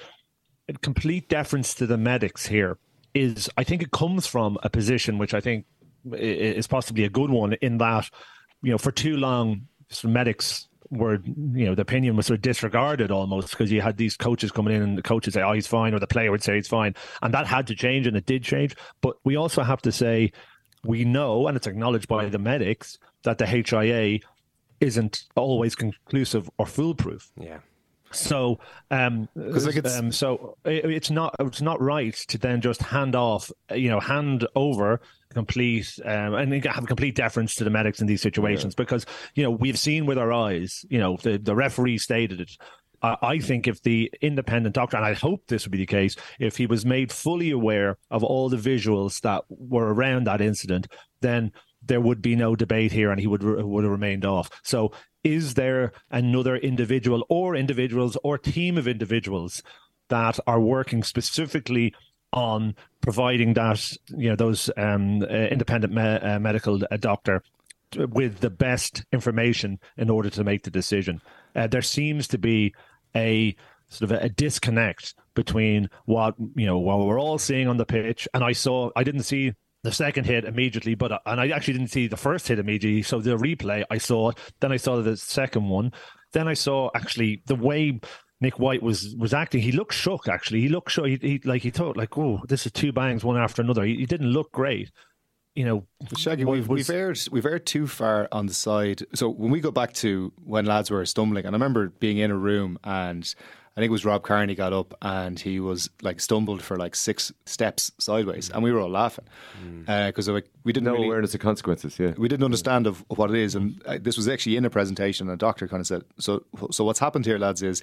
complete 0.83 1.29
deference 1.29 1.75
to 1.75 1.87
the 1.87 1.97
medics 1.97 2.47
here 2.47 2.79
is 3.15 3.51
I 3.57 3.65
think 3.65 3.83
it 3.83 3.91
comes 3.91 4.27
from 4.27 4.57
a 4.63 4.71
position 4.71 5.19
which 5.19 5.35
I 5.35 5.41
think 5.41 5.67
is 6.13 6.67
possibly 6.67 7.05
a 7.05 7.11
good 7.11 7.31
one 7.31 7.55
in 7.55 7.79
that 7.79 8.09
you 8.63 8.71
know 8.71 8.79
for 8.79 8.93
too 8.93 9.17
long 9.17 9.67
medics 10.05 10.69
were 10.91 11.21
you 11.55 11.67
know 11.67 11.75
the 11.75 11.83
opinion 11.83 12.17
was 12.17 12.27
sort 12.27 12.39
of 12.39 12.43
disregarded 12.43 13.11
almost 13.11 13.51
because 13.51 13.71
you 13.71 13.81
had 13.81 13.97
these 13.97 14.17
coaches 14.17 14.51
coming 14.51 14.75
in 14.75 14.83
and 14.83 14.99
the 14.99 15.03
coaches 15.03 15.35
say 15.35 15.43
oh 15.43 15.53
he's 15.53 15.67
fine 15.67 15.95
or 15.95 16.01
the 16.01 16.07
player 16.07 16.31
would 16.33 16.43
say 16.43 16.57
he's 16.57 16.67
fine 16.67 16.95
and 17.23 17.33
that 17.33 17.47
had 17.47 17.67
to 17.69 17.75
change 17.77 18.07
and 18.09 18.17
it 18.17 18.27
did 18.27 18.43
change 18.43 18.75
but 19.01 19.15
we 19.25 19.37
also 19.37 19.63
have 19.63 19.81
to 19.81 19.93
say 19.93 20.33
we 20.83 21.05
know, 21.05 21.47
and 21.47 21.59
it's 21.59 21.67
acknowledged 21.67 22.09
by 22.09 22.25
the 22.31 22.39
medics, 22.39 22.99
that 23.25 23.37
the 23.37 23.47
HIA 23.47 24.21
isn't 24.81 25.25
always 25.37 25.75
conclusive 25.75 26.49
or 26.57 26.65
foolproof. 26.65 27.31
Yeah. 27.39 27.59
So, 28.13 28.59
um, 28.91 29.29
like 29.37 29.77
it's- 29.77 29.99
um, 29.99 30.11
so 30.11 30.57
it, 30.65 30.87
it's 30.87 31.11
not 31.11 31.37
it's 31.39 31.61
not 31.61 31.81
right 31.83 32.15
to 32.29 32.39
then 32.39 32.63
just 32.63 32.81
hand 32.83 33.15
off, 33.15 33.53
you 33.75 33.91
know, 33.91 34.01
hand 34.01 34.47
over 34.57 35.03
complete 35.35 35.99
um, 36.05 36.35
and 36.35 36.65
have 36.65 36.87
complete 36.87 37.15
deference 37.15 37.55
to 37.57 37.65
the 37.65 37.71
medics 37.71 38.01
in 38.01 38.07
these 38.07 38.23
situations 38.23 38.75
because 38.75 39.07
you 39.35 39.43
know 39.43 39.51
we've 39.51 39.79
seen 39.79 40.07
with 40.07 40.19
our 40.19 40.33
eyes, 40.33 40.85
you 40.89 40.99
know, 40.99 41.17
the 41.23 41.39
the 41.39 41.55
referee 41.55 41.99
stated 41.99 42.41
it. 42.41 42.51
I 43.03 43.17
I 43.23 43.39
think 43.39 43.67
if 43.67 43.83
the 43.83 44.13
independent 44.21 44.75
doctor, 44.75 44.97
and 44.97 45.07
I 45.07 45.15
hope 45.15 45.47
this 45.47 45.65
would 45.65 45.73
be 45.73 45.79
the 45.79 45.87
case, 45.87 46.17
if 46.39 46.57
he 46.57 46.67
was 46.67 46.85
made 46.85 47.13
fully 47.13 47.51
aware 47.51 47.97
of 48.11 48.25
all 48.25 48.49
the 48.49 48.57
visuals 48.57 49.21
that 49.23 49.45
were 49.49 49.95
around 49.95 50.25
that 50.25 50.41
incident, 50.41 50.89
then 51.21 51.53
there 51.83 52.01
would 52.01 52.21
be 52.21 52.37
no 52.37 52.57
debate 52.57 52.93
here, 52.93 53.11
and 53.11 53.21
he 53.21 53.27
would 53.27 53.43
would 53.43 53.85
have 53.85 53.91
remained 53.91 54.25
off. 54.25 54.51
So, 54.63 54.93
is 55.25 55.55
there 55.55 55.93
another 56.11 56.57
individual, 56.57 57.25
or 57.29 57.57
individuals, 57.57 58.17
or 58.23 58.37
team 58.37 58.77
of 58.77 58.89
individuals 58.89 59.63
that 60.09 60.41
are 60.47 60.61
working 60.61 61.03
specifically 61.05 61.95
on 62.33 62.75
providing 63.01 63.55
that 63.55 63.93
you 64.17 64.29
know 64.29 64.37
those 64.37 64.71
um, 64.77 65.23
uh, 65.23 65.27
independent 65.27 65.93
me- 65.93 66.03
uh, 66.03 66.39
medical 66.39 66.81
uh, 66.91 66.97
doctor 66.97 67.43
with 67.97 68.39
the 68.39 68.51
best 68.51 69.05
information 69.13 69.79
in 69.97 70.11
order 70.11 70.31
to 70.31 70.45
make 70.45 70.63
the 70.63 70.71
decision. 70.71 71.21
Uh, 71.57 71.67
there 71.67 71.83
seems 71.83 72.29
to 72.29 72.39
be 72.39 72.73
a 73.17 73.55
sort 73.89 74.11
of 74.11 74.19
a, 74.19 74.25
a 74.27 74.29
disconnect 74.29 75.15
between 75.35 75.89
what 76.05 76.35
you 76.55 76.67
know 76.67 76.79
what 76.79 77.01
we're 77.01 77.21
all 77.21 77.39
seeing 77.39 77.69
on 77.69 77.77
the 77.77 77.87
pitch, 77.87 78.29
and 78.35 78.45
I 78.45 78.53
saw 78.53 78.91
I 78.97 79.05
didn't 79.05 79.25
see 79.25 79.53
the 79.83 79.93
second 79.93 80.25
hit 80.25 80.45
immediately, 80.45 80.95
but 80.95 81.13
uh, 81.13 81.19
and 81.27 81.41
I 81.41 81.49
actually 81.49 81.75
didn't 81.75 81.91
see 81.91 82.07
the 82.07 82.17
first 82.17 82.49
hit 82.49 82.59
immediately. 82.59 83.03
So 83.03 83.21
the 83.21 83.37
replay, 83.37 83.85
I 83.91 83.99
saw 83.99 84.31
it, 84.31 84.39
then 84.61 84.73
I 84.73 84.77
saw 84.77 85.01
the 85.01 85.17
second 85.17 85.69
one, 85.69 85.93
then 86.33 86.49
I 86.49 86.55
saw 86.55 86.91
actually 86.95 87.43
the 87.47 87.57
way. 87.57 88.01
Nic 88.41 88.59
White 88.59 88.83
was 88.83 89.15
was 89.17 89.35
acting. 89.35 89.61
He 89.63 89.73
looked 89.73 89.95
shook. 89.95 90.29
Actually, 90.29 90.61
he 90.61 90.69
looked 90.69 90.91
shook. 90.91 91.07
He, 91.07 91.17
he 91.17 91.41
like 91.45 91.63
he 91.63 91.71
thought 91.71 91.97
like, 91.97 92.17
oh, 92.17 92.43
this 92.49 92.67
is 92.67 92.73
two 92.73 92.93
bangs 92.93 93.25
one 93.25 93.37
after 93.37 93.63
another. 93.63 93.85
He, 93.85 93.97
he 93.97 94.07
didn't 94.07 94.31
look 94.31 94.53
great. 94.53 94.91
You 95.55 95.65
know, 95.65 95.87
Shaggy, 96.17 96.45
we've, 96.45 96.69
was- 96.69 96.89
we've 96.89 96.97
aired 96.97 97.21
we've 97.31 97.45
aired 97.45 97.67
too 97.67 97.87
far 97.87 98.29
on 98.33 98.47
the 98.47 98.55
side. 98.55 99.03
So 99.15 99.29
when 99.29 99.51
we 99.51 99.61
go 99.61 99.71
back 99.71 99.93
to 99.95 100.33
when 100.45 100.65
lads 100.65 100.91
were 100.91 101.05
stumbling, 101.05 101.45
and 101.45 101.55
I 101.55 101.57
remember 101.57 101.89
being 101.89 102.19
in 102.19 102.31
a 102.31 102.37
room 102.37 102.79
and 102.85 103.35
I 103.77 103.81
think 103.81 103.91
it 103.91 103.93
was 103.93 104.05
Rob 104.05 104.25
Kearney 104.25 104.55
got 104.55 104.73
up 104.73 104.95
and 105.01 105.39
he 105.39 105.61
was 105.61 105.91
like 106.03 106.21
stumbled 106.21 106.61
for 106.61 106.77
like 106.77 106.97
six 106.97 107.33
steps 107.47 107.93
sideways, 107.99 108.51
and 108.51 108.63
we 108.63 108.73
were 108.73 108.81
all 108.81 108.91
laughing 108.91 109.27
mm. 109.65 109.89
uh, 109.89 110.09
because 110.09 110.29
like 110.29 110.51
we 110.65 110.73
didn't 110.73 110.87
No 110.87 110.93
really, 110.93 111.07
awareness 111.07 111.35
of 111.35 111.41
consequences, 111.41 111.99
yeah. 111.99 112.13
we 112.19 112.29
didn't 112.29 112.45
understand 112.45 112.87
of, 112.87 113.05
of 113.11 113.19
what 113.19 113.31
it 113.31 113.37
is, 113.37 113.55
and 113.55 113.75
mm. 113.75 113.97
uh, 113.97 113.99
this 114.01 114.17
was 114.17 114.29
actually 114.29 114.57
in 114.57 114.65
a 114.65 114.71
presentation. 114.71 115.29
And 115.29 115.39
the 115.39 115.45
doctor 115.45 115.69
kind 115.69 115.81
of 115.81 115.87
said, 115.87 116.03
"So, 116.19 116.45
so 116.73 116.85
what's 116.85 116.99
happened 116.99 117.27
here, 117.27 117.39
lads, 117.39 117.63
is 117.63 117.83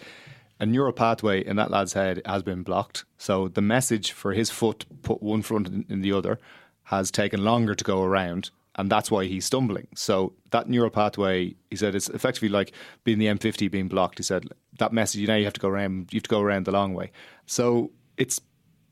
a 0.60 0.66
neural 0.66 0.94
pathway 0.94 1.46
in 1.46 1.56
that 1.58 1.72
lad's 1.72 1.94
head 1.94 2.22
has 2.26 2.44
been 2.44 2.64
blocked. 2.64 3.06
So 3.18 3.48
the 3.48 3.62
message 3.62 4.12
for 4.12 4.34
his 4.34 4.50
foot 4.50 4.86
put 5.04 5.22
one 5.22 5.42
front 5.42 5.86
in, 5.90 6.02
the 6.02 6.14
other 6.14 6.40
has 6.84 7.12
taken 7.12 7.44
longer 7.44 7.76
to 7.76 7.84
go 7.84 8.04
around." 8.04 8.50
And 8.80 8.92
that's 8.92 9.10
why 9.10 9.26
he's 9.26 9.46
stumbling. 9.46 9.88
So 9.96 10.34
that 10.52 10.70
neural 10.70 10.92
pathway, 10.92 11.56
he 11.72 11.76
said, 11.76 11.96
it's 11.96 12.10
effectively 12.10 12.50
like 12.50 12.74
being 13.04 13.18
the 13.18 13.26
M50 13.26 13.72
being 13.72 13.88
blocked. 13.88 14.20
He 14.20 14.24
said 14.24 14.48
that 14.78 14.94
message. 14.94 15.20
You 15.20 15.26
know, 15.26 15.36
you 15.36 15.46
have 15.46 15.54
to 15.54 15.60
go 15.60 15.68
around. 15.68 16.14
You 16.14 16.18
have 16.18 16.24
to 16.24 16.30
go 16.30 16.42
around 16.42 16.66
the 16.66 16.72
long 16.72 16.94
way. 16.94 17.12
So 17.48 17.92
it's 18.18 18.40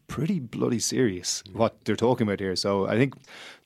pretty 0.08 0.40
bloody 0.40 0.80
serious 0.80 1.44
what 1.54 1.84
they're 1.86 1.96
talking 1.96 2.28
about 2.28 2.40
here. 2.40 2.56
So 2.56 2.88
I 2.88 2.96
think 2.96 3.16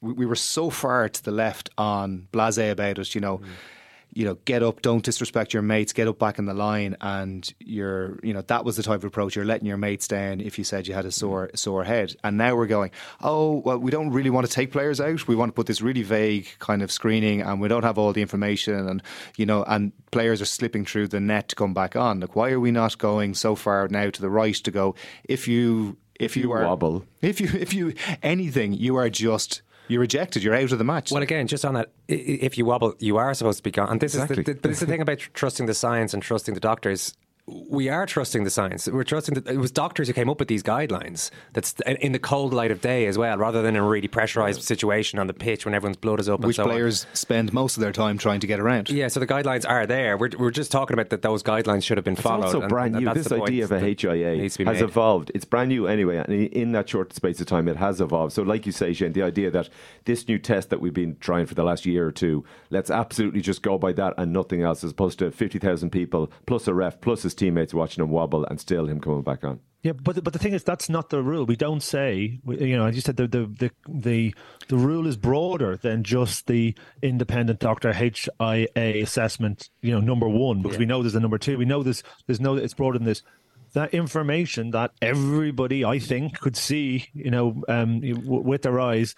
we, 0.02 0.14
we 0.14 0.26
were 0.26 0.36
so 0.36 0.70
far 0.70 1.08
to 1.10 1.24
the 1.24 1.32
left 1.32 1.70
on 1.78 2.28
blasé 2.32 2.72
about 2.72 3.00
it. 3.00 3.16
You 3.16 3.22
know, 3.22 3.38
mm. 3.40 3.46
You 4.14 4.26
know, 4.26 4.36
get 4.46 4.64
up, 4.64 4.82
don't 4.82 5.04
disrespect 5.04 5.54
your 5.54 5.62
mates, 5.62 5.94
get 5.94 6.08
up 6.08 6.18
back 6.18 6.40
in 6.40 6.46
the 6.46 6.54
line, 6.54 6.98
and 7.02 7.54
you're, 7.60 8.20
you 8.24 8.34
know, 8.34 8.42
that 8.42 8.66
was 8.66 8.76
the 8.76 8.84
type 8.84 8.98
of 8.98 9.06
approach. 9.06 9.36
You're 9.36 9.46
letting 9.46 9.68
your 9.68 9.78
mates 9.78 10.08
down 10.08 10.42
if 10.42 10.58
you 10.58 10.64
said 10.64 10.88
you 10.88 10.94
had 10.94 11.06
a 11.06 11.10
mm-hmm. 11.10 11.14
sore 11.14 11.52
sore 11.54 11.84
head, 11.84 12.16
and 12.24 12.38
now 12.38 12.56
we're 12.56 12.68
going, 12.68 12.92
oh, 13.22 13.58
well, 13.60 13.78
we 13.78 13.92
don't 13.92 14.12
really 14.12 14.30
want 14.30 14.48
to 14.48 14.52
take 14.52 14.72
players 14.72 15.00
out. 15.00 15.28
We 15.28 15.36
want 15.36 15.50
to 15.50 15.54
put 15.54 15.68
this 15.68 15.82
really 15.82 16.04
vague 16.04 16.48
kind 16.60 16.82
of 16.82 16.92
screening, 16.92 17.42
and 17.42 17.62
we 17.62 17.68
don't 17.68 17.84
have 17.84 17.98
all 17.98 18.14
the 18.14 18.22
information, 18.22 18.88
and 18.88 19.04
you 19.38 19.46
know, 19.46 19.64
and 19.64 19.92
players 20.12 20.42
are 20.42 20.46
slipping 20.46 20.86
through 20.86 21.10
the 21.10 21.20
net 21.20 21.50
to 21.50 21.56
come 21.56 21.74
back 21.74 21.96
on. 21.96 22.20
Like, 22.20 22.36
why 22.36 22.52
are 22.52 22.60
we 22.60 22.72
not 22.72 22.98
going 22.98 23.36
so 23.36 23.56
far 23.56 23.88
now 23.90 24.10
to 24.10 24.22
the 24.22 24.30
right 24.30 24.56
to 24.56 24.72
go? 24.72 24.96
If 25.24 25.48
you 25.48 25.98
if 26.20 26.36
you, 26.36 26.52
are 26.52 26.66
wobble. 26.66 27.06
if 27.22 27.40
you 27.40 27.48
if 27.54 27.74
you 27.74 27.94
anything, 28.22 28.74
you 28.74 28.96
are 28.98 29.10
just 29.10 29.62
you're 29.90 30.00
rejected. 30.00 30.44
You're 30.44 30.56
out 30.56 30.72
of 30.72 30.78
the 30.78 30.84
match. 30.86 31.12
Well, 31.12 31.22
again, 31.22 31.48
just 31.48 31.66
on 31.66 31.74
that, 31.74 31.92
if 32.08 32.58
you 32.58 32.64
wobble, 32.66 32.96
you 33.00 33.18
are 33.18 33.34
supposed 33.34 33.58
to 33.58 33.64
be 33.64 33.72
gone. 33.72 33.90
And 33.90 34.00
this 34.00 34.14
Exactly. 34.16 34.40
is 34.40 34.46
the, 34.46 34.54
the, 34.54 34.60
but 34.62 34.72
it's 34.72 34.80
the 34.80 34.86
thing 34.86 35.02
about 35.02 35.20
trusting 35.20 35.66
the 35.66 35.74
science 35.74 36.14
and 36.14 36.24
trusting 36.24 36.54
the 36.54 36.60
doctors. 36.62 37.14
We 37.70 37.90
are 37.90 38.06
trusting 38.06 38.44
the 38.44 38.50
science. 38.50 38.88
We're 38.88 39.04
trusting 39.04 39.36
that 39.36 39.48
it 39.48 39.58
was 39.58 39.72
doctors 39.72 40.08
who 40.08 40.14
came 40.14 40.30
up 40.30 40.40
with 40.40 40.48
these 40.48 40.64
guidelines. 40.64 41.32
That's 41.54 41.76
in 42.02 42.12
the 42.12 42.20
cold 42.20 42.54
light 42.54 42.72
of 42.72 42.82
day 42.82 43.06
as 43.08 43.18
well, 43.18 43.38
rather 43.38 43.62
than 43.62 43.76
in 43.76 43.82
a 43.82 43.88
really 43.88 44.08
pressurized 44.08 44.62
situation 44.64 45.20
on 45.20 45.28
the 45.28 45.34
pitch 45.34 45.66
when 45.66 45.74
everyone's 45.74 45.98
blood 45.98 46.20
is 46.20 46.30
up. 46.30 46.42
Which 46.42 46.48
and 46.50 46.56
so 46.56 46.64
on. 46.64 46.70
players 46.70 47.08
spend 47.14 47.54
most 47.54 47.78
of 47.78 47.82
their 47.82 47.92
time 47.92 48.18
trying 48.18 48.40
to 48.42 48.48
get 48.48 48.60
around. 48.60 48.90
Yeah, 48.90 49.08
so 49.08 49.20
the 49.20 49.28
guidelines 49.28 49.68
are 49.68 49.86
there. 49.86 50.18
We're, 50.18 50.30
we're 50.38 50.52
just 50.52 50.72
talking 50.72 50.94
about 50.94 51.10
that 51.10 51.22
those 51.22 51.42
guidelines 51.44 51.84
should 51.84 51.98
have 51.98 52.06
been 52.06 52.14
It's 52.14 52.22
followed. 52.22 52.46
also 52.46 52.62
and- 52.62 52.70
brand 52.70 52.96
and 52.96 53.06
new. 53.06 53.14
that's 53.14 53.28
This 53.28 53.38
the 53.38 53.42
idea 53.44 53.64
of 53.64 53.72
a 53.72 53.80
HIA 53.80 54.36
needs 54.38 54.54
to 54.56 54.60
be 54.60 54.66
has 54.66 54.76
made. 54.82 54.84
evolved. 54.84 55.32
It's 55.34 55.46
brand 55.46 55.70
new 55.70 55.88
anyway, 55.88 56.18
and 56.18 56.32
in 56.34 56.72
that 56.74 56.88
short 56.90 57.14
space 57.14 57.40
of 57.40 57.48
time, 57.48 57.68
it 57.68 57.78
has 57.78 58.02
evolved. 58.02 58.34
So, 58.34 58.44
like 58.44 58.66
you 58.66 58.72
say, 58.72 58.94
Shane, 58.94 59.14
the 59.14 59.24
idea 59.24 59.50
that 59.52 59.70
this 60.06 60.28
new 60.28 60.38
test 60.40 60.70
that 60.70 60.82
we've 60.82 60.94
been 60.94 61.18
trying 61.20 61.46
for 61.46 61.56
the 61.56 61.64
last 61.64 61.86
year 61.86 62.06
or 62.08 62.12
two, 62.12 62.44
let's 62.70 62.92
absolutely 62.92 63.42
just 63.42 63.62
go 63.62 63.78
by 63.78 63.94
that 63.94 64.14
and 64.18 64.32
nothing 64.34 64.62
else, 64.62 64.84
as 64.84 64.92
opposed 64.92 65.20
to 65.20 65.32
fifty 65.32 65.60
thousand 65.60 65.90
people 65.92 66.32
plus 66.46 66.68
a 66.68 66.74
ref 66.74 67.00
plus 67.02 67.24
his 67.24 67.34
teammates 67.40 67.74
watching 67.74 68.04
him 68.04 68.10
wobble 68.10 68.46
and 68.46 68.60
still 68.60 68.88
him 68.88 69.00
coming 69.00 69.24
back 69.24 69.44
on. 69.44 69.60
Yeah, 69.82 69.94
but 69.94 70.16
the, 70.16 70.22
but 70.22 70.34
the 70.34 70.40
thing 70.40 70.52
is, 70.52 70.64
that's 70.66 70.90
not 70.90 71.10
the 71.10 71.24
rule. 71.24 71.46
We 71.46 71.56
don't 71.56 71.82
say, 71.82 72.40
you 72.46 72.76
know, 72.78 72.86
as 72.86 72.96
you 72.96 73.02
said, 73.02 73.16
the 73.16 73.28
the 73.28 73.46
the 73.46 73.72
the, 73.88 74.36
the 74.68 74.76
rule 74.76 75.08
is 75.08 75.16
broader 75.16 75.78
than 75.78 76.04
just 76.04 76.48
the 76.48 76.76
independent 77.02 77.60
doctor 77.60 77.94
HIA 77.94 78.68
assessment. 78.76 79.70
You 79.82 79.94
know, 79.94 80.02
number 80.02 80.28
one, 80.28 80.62
because 80.62 80.78
we 80.78 80.86
know 80.86 81.02
there's 81.02 81.16
a 81.16 81.20
number 81.22 81.38
two. 81.38 81.58
We 81.58 81.64
know 81.64 81.82
there's 81.82 82.04
there's 82.28 82.42
no 82.42 82.58
it's 82.58 82.74
broader 82.74 82.98
than 82.98 83.06
this. 83.06 83.24
That 83.74 83.94
information 83.94 84.72
that 84.72 84.92
everybody, 85.02 85.86
I 85.86 86.00
think, 86.00 86.40
could 86.40 86.58
see, 86.58 87.08
you 87.14 87.32
know, 87.32 87.64
um, 87.70 88.02
w- 88.02 88.42
with 88.42 88.64
their 88.64 88.80
eyes, 88.82 89.16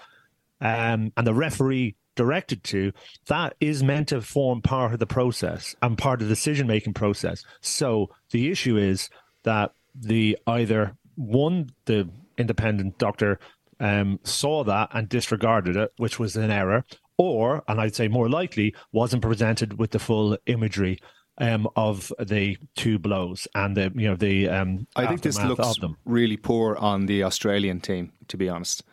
um, 0.60 1.12
and 1.18 1.26
the 1.26 1.34
referee 1.34 1.96
directed 2.22 2.64
to, 2.64 2.92
that 3.26 3.56
is 3.60 3.82
meant 3.82 4.10
to 4.10 4.22
form 4.22 4.62
part 4.62 4.94
of 4.94 5.00
the 5.00 5.08
process 5.08 5.76
and 5.82 5.98
part 5.98 6.22
of 6.22 6.28
the 6.28 6.36
decision 6.36 6.68
making 6.68 6.94
process. 6.94 7.44
So 7.62 8.12
the 8.30 8.52
issue 8.52 8.78
is 8.78 9.10
that 9.42 9.72
the 9.96 10.38
either 10.46 10.96
one, 11.16 11.72
the 11.86 12.08
independent 12.38 13.00
doctor 13.00 13.40
um, 13.80 14.20
saw 14.24 14.64
that 14.66 14.90
and 14.94 15.10
disregarded 15.10 15.76
it, 15.76 15.94
which 15.98 16.20
was 16.20 16.36
an 16.36 16.52
error, 16.52 16.86
or, 17.18 17.64
and 17.68 17.82
I'd 17.82 17.96
say 17.96 18.08
more 18.08 18.30
likely, 18.30 18.76
wasn't 18.92 19.24
presented 19.24 19.80
with 19.80 19.90
the 19.90 20.00
full 20.00 20.38
imagery. 20.46 21.00
Um, 21.38 21.68
of 21.76 22.12
the 22.20 22.58
two 22.76 23.00
blows 23.00 23.48
and 23.56 23.76
the 23.76 23.92
you 23.96 24.08
know 24.08 24.16
the 24.16 24.48
um, 24.50 24.86
I 24.96 25.08
think 25.08 25.22
this 25.22 25.42
looks 25.42 25.80
really 26.06 26.38
poor 26.38 26.76
on 26.76 27.08
the 27.08 27.24
Australian 27.24 27.80
team, 27.80 28.12
to 28.28 28.38
be 28.38 28.48
honest. 28.48 28.84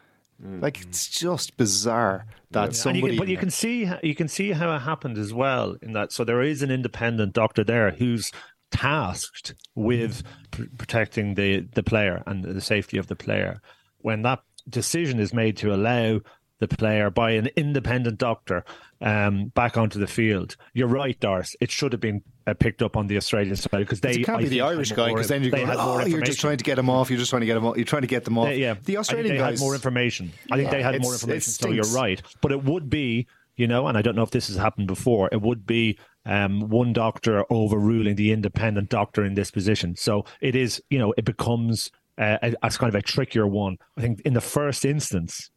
Like 0.40 0.80
it's 0.80 1.08
just 1.08 1.56
bizarre 1.56 2.26
that 2.52 2.64
And 2.66 2.76
somebody. 2.76 3.00
you 3.00 3.08
can, 3.10 3.18
but 3.18 3.28
you 3.28 3.36
can 3.36 3.50
see 3.50 3.90
you 4.02 4.14
can 4.14 4.28
see 4.28 4.52
how 4.52 4.72
it 4.74 4.80
happened 4.80 5.18
as 5.18 5.34
well 5.34 5.76
in 5.82 5.92
that. 5.94 6.12
So 6.12 6.22
there 6.24 6.42
is 6.42 6.62
an 6.62 6.70
independent 6.70 7.32
doctor 7.32 7.64
there 7.64 7.90
who's 7.90 8.30
tasked 8.70 9.54
with 9.74 10.22
pr- 10.50 10.62
protecting 10.76 11.34
the 11.34 11.66
the 11.74 11.82
player 11.82 12.22
and 12.26 12.44
the 12.44 12.60
safety 12.60 12.98
of 12.98 13.08
the 13.08 13.16
player. 13.16 13.60
When 13.98 14.22
that 14.22 14.40
decision 14.68 15.18
is 15.18 15.34
made 15.34 15.56
to 15.58 15.74
allow 15.74 16.20
the 16.60 16.68
player 16.68 17.10
by 17.10 17.32
an 17.32 17.48
independent 17.56 18.18
doctor 18.18 18.64
um, 19.00 19.48
back 19.54 19.76
onto 19.76 19.98
the 19.98 20.06
field, 20.06 20.56
you're 20.72 20.88
right, 20.88 21.18
Doris. 21.18 21.56
It 21.60 21.70
should 21.70 21.92
have 21.92 22.00
been 22.00 22.22
uh, 22.48 22.54
picked 22.54 22.82
up 22.82 22.96
on 22.96 23.06
the 23.06 23.16
Australian 23.16 23.56
side 23.56 23.70
because 23.78 24.00
they 24.00 24.12
it 24.12 24.24
can't 24.24 24.38
I 24.38 24.42
be 24.42 24.48
the 24.48 24.62
Irish 24.62 24.92
guy 24.92 25.08
because 25.08 25.28
then 25.28 25.42
you're 25.42 25.50
going, 25.50 25.68
oh, 25.70 26.04
you're 26.06 26.22
just 26.22 26.40
trying 26.40 26.56
to 26.56 26.64
get 26.64 26.76
them 26.76 26.88
off. 26.88 27.10
You're 27.10 27.18
just 27.18 27.30
trying 27.30 27.40
to 27.40 27.46
get 27.46 27.54
them 27.54 27.66
off. 27.66 27.76
You're 27.76 27.84
trying 27.84 28.02
to 28.02 28.08
get 28.08 28.24
them 28.24 28.38
off. 28.38 28.48
They- 28.48 28.58
yeah, 28.58 28.74
the 28.84 28.96
Australian 28.96 29.34
they 29.34 29.38
guys 29.38 29.58
had 29.58 29.64
more 29.64 29.74
information. 29.74 30.32
I 30.50 30.56
think 30.56 30.70
they 30.70 30.82
had 30.82 31.00
more 31.02 31.12
information. 31.12 31.52
So 31.52 31.68
you're 31.68 31.84
right, 31.92 32.22
but 32.40 32.50
it 32.52 32.64
would 32.64 32.88
be, 32.88 33.26
you 33.56 33.66
know, 33.66 33.86
and 33.86 33.98
I 33.98 34.02
don't 34.02 34.16
know 34.16 34.22
if 34.22 34.30
this 34.30 34.48
has 34.48 34.56
happened 34.56 34.86
before. 34.86 35.28
It 35.30 35.42
would 35.42 35.66
be 35.66 35.98
um, 36.24 36.68
one 36.68 36.92
doctor 36.92 37.44
overruling 37.50 38.16
the 38.16 38.32
independent 38.32 38.88
doctor 38.88 39.24
in 39.24 39.34
this 39.34 39.50
position. 39.50 39.96
So 39.96 40.24
it 40.40 40.56
is, 40.56 40.82
you 40.90 40.98
know, 40.98 41.12
it 41.16 41.24
becomes 41.24 41.90
uh, 42.16 42.38
a, 42.42 42.54
as 42.64 42.78
kind 42.78 42.88
of 42.88 42.98
a 42.98 43.02
trickier 43.02 43.46
one. 43.46 43.76
I 43.96 44.00
think 44.00 44.20
in 44.22 44.34
the 44.34 44.40
first 44.40 44.84
instance, 44.84 45.50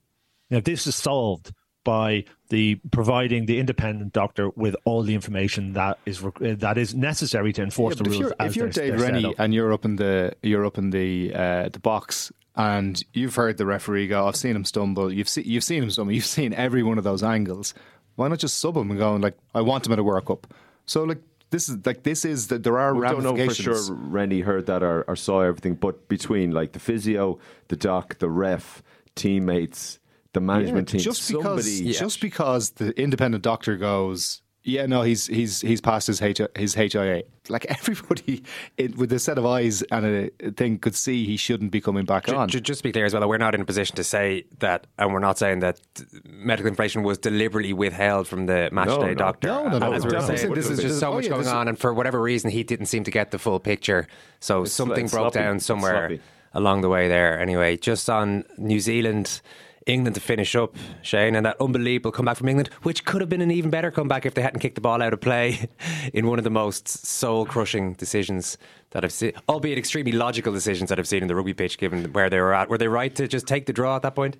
you 0.49 0.57
know, 0.57 0.61
this 0.61 0.85
is 0.87 0.95
solved 0.95 1.53
by 1.83 2.23
the 2.49 2.75
providing 2.91 3.45
the 3.45 3.59
independent 3.59 4.13
doctor 4.13 4.49
with 4.55 4.75
all 4.85 5.03
the 5.03 5.15
information 5.15 5.73
that 5.73 5.97
is 6.05 6.21
re- 6.21 6.53
that 6.55 6.77
is 6.77 6.93
necessary 6.93 7.53
to 7.53 7.63
enforce 7.63 7.95
Yeah, 7.95 8.03
but 8.03 8.03
the 8.03 8.09
if 8.15 8.19
rules. 8.19 8.19
you're, 8.21 8.35
as 8.39 8.51
if 8.51 8.55
you're 8.57 8.69
they're- 8.69 8.89
Dave 8.91 8.99
they're 8.99 9.11
Rennie 9.11 9.35
and 9.37 9.53
you're 9.53 9.73
up 9.73 9.85
in 9.85 9.95
the 9.95 10.33
you're 10.43 10.65
up 10.65 10.77
in 10.77 10.89
the 10.91 11.33
uh, 11.33 11.69
the 11.69 11.79
box 11.79 12.31
and 12.55 13.03
you've 13.13 13.35
heard 13.35 13.57
the 13.57 13.65
referee 13.65 14.07
go, 14.07 14.27
"I've 14.27 14.35
seen 14.35 14.55
him 14.55 14.65
stumble." 14.65 15.11
You've 15.11 15.29
seen 15.29 15.45
you've 15.47 15.63
seen 15.63 15.83
him 15.83 15.89
stumble. 15.89 16.13
You've 16.17 16.25
seen 16.25 16.53
every 16.53 16.83
one 16.83 16.97
of 16.97 17.03
those 17.03 17.23
angles. 17.23 17.73
Why 18.15 18.27
not 18.27 18.39
just 18.39 18.59
sub 18.59 18.75
him 18.75 18.91
and 18.91 18.99
go 18.99 19.15
like, 19.15 19.37
"I 19.55 19.61
want 19.61 19.87
him 19.87 19.93
at 19.93 19.99
a 19.99 20.03
World 20.03 20.25
Cup." 20.25 20.53
So 20.85 21.03
like 21.05 21.21
this 21.49 21.69
is 21.69 21.77
like 21.85 22.03
this 22.03 22.25
is 22.25 22.47
that 22.47 22.63
there 22.63 22.77
are 22.77 22.93
We 22.93 23.07
don't 23.07 23.23
know 23.23 23.35
for 23.37 23.53
sure 23.53 23.93
Rennie 23.93 24.41
heard 24.41 24.65
that 24.67 24.83
or, 24.83 25.03
or 25.07 25.15
saw 25.15 25.39
everything, 25.41 25.75
but 25.75 26.07
between 26.09 26.51
like 26.51 26.73
the 26.73 26.79
physio, 26.79 27.39
the 27.69 27.75
doc, 27.77 28.19
the 28.19 28.29
ref, 28.29 28.83
teammates, 29.15 29.99
the 30.33 30.41
management 30.41 30.89
Yeah, 30.89 30.99
team, 30.99 31.01
just 31.01 31.27
because 31.27 31.43
somebody 31.43 31.91
just 31.93 32.21
because 32.21 32.69
the 32.71 32.91
independent 32.99 33.43
doctor 33.43 33.75
goes, 33.77 34.41
yeah, 34.63 34.85
no, 34.85 35.01
he's 35.01 35.25
he's 35.27 35.59
he's 35.61 35.81
passed 35.81 36.07
his 36.07 36.21
H, 36.21 36.39
his 36.55 36.75
HIA. 36.75 37.23
Like 37.49 37.65
everybody 37.69 38.43
it, 38.77 38.95
with 38.95 39.11
a 39.11 39.17
set 39.19 39.37
of 39.39 39.45
eyes 39.45 39.81
and 39.91 40.05
a 40.39 40.51
thing 40.51 40.77
could 40.77 40.95
see 40.95 41.25
he 41.25 41.35
shouldn't 41.35 41.71
be 41.71 41.81
coming 41.81 42.05
back 42.05 42.27
Ju- 42.27 42.35
on. 42.35 42.47
ju- 42.47 42.61
Just 42.61 42.79
to 42.79 42.83
be 42.83 42.91
clear 42.91 43.05
as 43.05 43.13
well, 43.15 43.27
we're 43.27 43.39
not 43.39 43.55
in 43.55 43.61
a 43.61 43.65
position 43.65 43.95
to 43.95 44.03
say 44.03 44.45
that, 44.59 44.85
and 44.99 45.11
we're 45.11 45.19
not 45.19 45.37
saying 45.39 45.59
that 45.59 45.79
medical 46.25 46.67
information 46.67 47.01
was 47.03 47.17
deliberately 47.17 47.73
withheld 47.73 48.27
from 48.27 48.45
the 48.45 48.69
match 48.71 48.87
No, 48.87 49.01
day 49.01 49.07
no. 49.07 49.15
doctor. 49.15 49.47
No, 49.47 49.67
no, 49.67 49.79
no, 49.79 49.93
As 49.93 50.05
we 50.05 50.11
no. 50.11 50.19
saying, 50.21 50.53
this 50.53 50.69
is 50.69 50.79
just 50.79 50.99
so 50.99 51.11
Oh, 51.11 51.15
much 51.15 51.23
yeah, 51.25 51.31
going 51.31 51.47
on, 51.47 51.67
and 51.67 51.77
for 51.79 51.91
whatever 51.93 52.21
reason, 52.21 52.51
he 52.51 52.63
didn't 52.63 52.85
seem 52.85 53.03
to 53.03 53.11
get 53.11 53.31
the 53.31 53.39
full 53.39 53.59
picture. 53.59 54.07
So 54.39 54.63
something 54.65 55.07
sl- 55.07 55.15
broke 55.17 55.33
sloppy. 55.33 55.43
down 55.43 55.59
somewhere 55.59 56.07
sloppy. 56.09 56.21
along 56.53 56.81
the 56.81 56.89
way 56.89 57.07
there. 57.07 57.37
Anyway, 57.39 57.77
just 57.77 58.09
on 58.09 58.45
New 58.59 58.79
Zealand. 58.79 59.41
England 59.85 60.15
to 60.15 60.21
finish 60.21 60.55
up, 60.55 60.75
Shane, 61.01 61.35
and 61.35 61.45
that 61.45 61.57
unbelievable 61.59 62.11
comeback 62.11 62.37
from 62.37 62.47
England, 62.47 62.69
which 62.83 63.05
could 63.05 63.21
have 63.21 63.29
been 63.29 63.41
an 63.41 63.51
even 63.51 63.69
better 63.69 63.91
comeback 63.91 64.25
if 64.25 64.33
they 64.33 64.41
hadn't 64.41 64.59
kicked 64.59 64.75
the 64.75 64.81
ball 64.81 65.01
out 65.01 65.13
of 65.13 65.21
play 65.21 65.69
in 66.13 66.27
one 66.27 66.37
of 66.37 66.43
the 66.43 66.49
most 66.49 66.87
soul 66.87 67.45
crushing 67.45 67.93
decisions 67.93 68.57
that 68.91 69.03
I've 69.03 69.13
seen, 69.13 69.33
albeit 69.49 69.77
extremely 69.77 70.11
logical 70.11 70.53
decisions 70.53 70.89
that 70.89 70.99
I've 70.99 71.07
seen 71.07 71.21
in 71.21 71.27
the 71.27 71.35
rugby 71.35 71.53
pitch, 71.53 71.77
given 71.77 72.11
where 72.13 72.29
they 72.29 72.39
were 72.39 72.53
at. 72.53 72.69
Were 72.69 72.77
they 72.77 72.87
right 72.87 73.13
to 73.15 73.27
just 73.27 73.47
take 73.47 73.65
the 73.65 73.73
draw 73.73 73.95
at 73.95 74.01
that 74.03 74.15
point? 74.15 74.37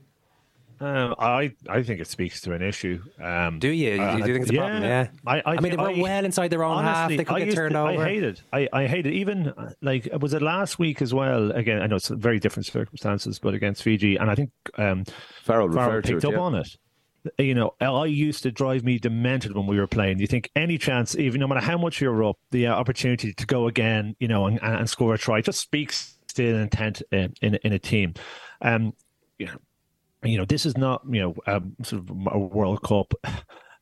Um, 0.81 1.13
I 1.19 1.53
I 1.69 1.83
think 1.83 2.01
it 2.01 2.07
speaks 2.07 2.41
to 2.41 2.53
an 2.53 2.63
issue. 2.63 3.03
Um, 3.21 3.59
Do 3.59 3.67
you? 3.67 3.91
You- 3.91 4.17
you 4.17 4.23
think 4.23 4.41
it's 4.41 4.49
a 4.49 4.53
problem? 4.55 4.83
Yeah. 4.83 5.09
I, 5.27 5.37
I, 5.37 5.41
I 5.45 5.59
mean, 5.59 5.71
they 5.71 5.77
were 5.77 6.01
well 6.01 6.25
inside 6.25 6.47
their 6.47 6.63
own 6.63 6.83
half. 6.83 7.09
They 7.09 7.17
could 7.23 7.29
I 7.35 7.45
get 7.45 7.53
turned 7.53 7.73
to- 7.73 7.79
over. 7.81 8.01
I 8.01 8.09
hated. 8.09 8.41
I, 8.51 8.67
I 8.73 8.87
hated 8.87 9.13
even 9.13 9.49
uh, 9.49 9.73
like 9.81 10.09
was 10.19 10.33
it 10.33 10.41
last 10.41 10.79
week 10.79 11.01
as 11.01 11.13
well? 11.13 11.51
Again, 11.51 11.81
I 11.81 11.87
know 11.87 11.97
it's 11.97 12.07
very 12.07 12.39
different 12.39 12.65
circumstances, 12.65 13.37
but 13.37 13.53
against 13.53 13.83
Fiji, 13.83 14.15
and 14.17 14.31
I 14.31 14.35
think 14.35 14.49
um, 14.77 15.05
Farrell 15.43 15.69
referred 15.69 16.05
to 16.05 16.13
picked 16.13 16.23
it, 16.23 16.27
up 16.27 16.33
yeah. 16.33 16.39
on 16.39 16.55
it. 16.55 16.77
You 17.37 17.53
know, 17.53 17.75
I 17.79 18.05
used 18.05 18.41
to 18.43 18.51
drive 18.51 18.83
me 18.83 18.97
demented 18.97 19.55
when 19.55 19.67
we 19.67 19.77
were 19.79 19.85
playing. 19.85 20.17
You 20.17 20.25
think 20.25 20.49
any 20.55 20.79
chance, 20.79 21.15
even 21.15 21.39
no 21.39 21.47
matter 21.47 21.61
how 21.61 21.77
much 21.77 22.01
you're 22.01 22.23
up, 22.23 22.39
the 22.49 22.65
uh, 22.65 22.73
opportunity 22.73 23.31
to 23.31 23.45
go 23.45 23.67
again, 23.67 24.15
you 24.19 24.27
know, 24.27 24.47
and, 24.47 24.59
and 24.63 24.89
score 24.89 25.13
a 25.13 25.19
try 25.19 25.41
just 25.41 25.59
speaks 25.59 26.17
to 26.33 26.43
an 26.49 26.61
intent 26.61 27.03
in 27.11 27.35
in, 27.43 27.55
in 27.63 27.73
a 27.73 27.79
team. 27.79 28.15
Um, 28.63 28.93
you 29.37 29.45
know, 29.45 29.57
you 30.23 30.37
know, 30.37 30.45
this 30.45 30.65
is 30.65 30.77
not, 30.77 31.01
you 31.09 31.21
know, 31.21 31.35
um, 31.47 31.75
sort 31.83 32.03
of 32.03 32.09
a 32.31 32.39
World 32.39 32.83
Cup. 32.83 33.13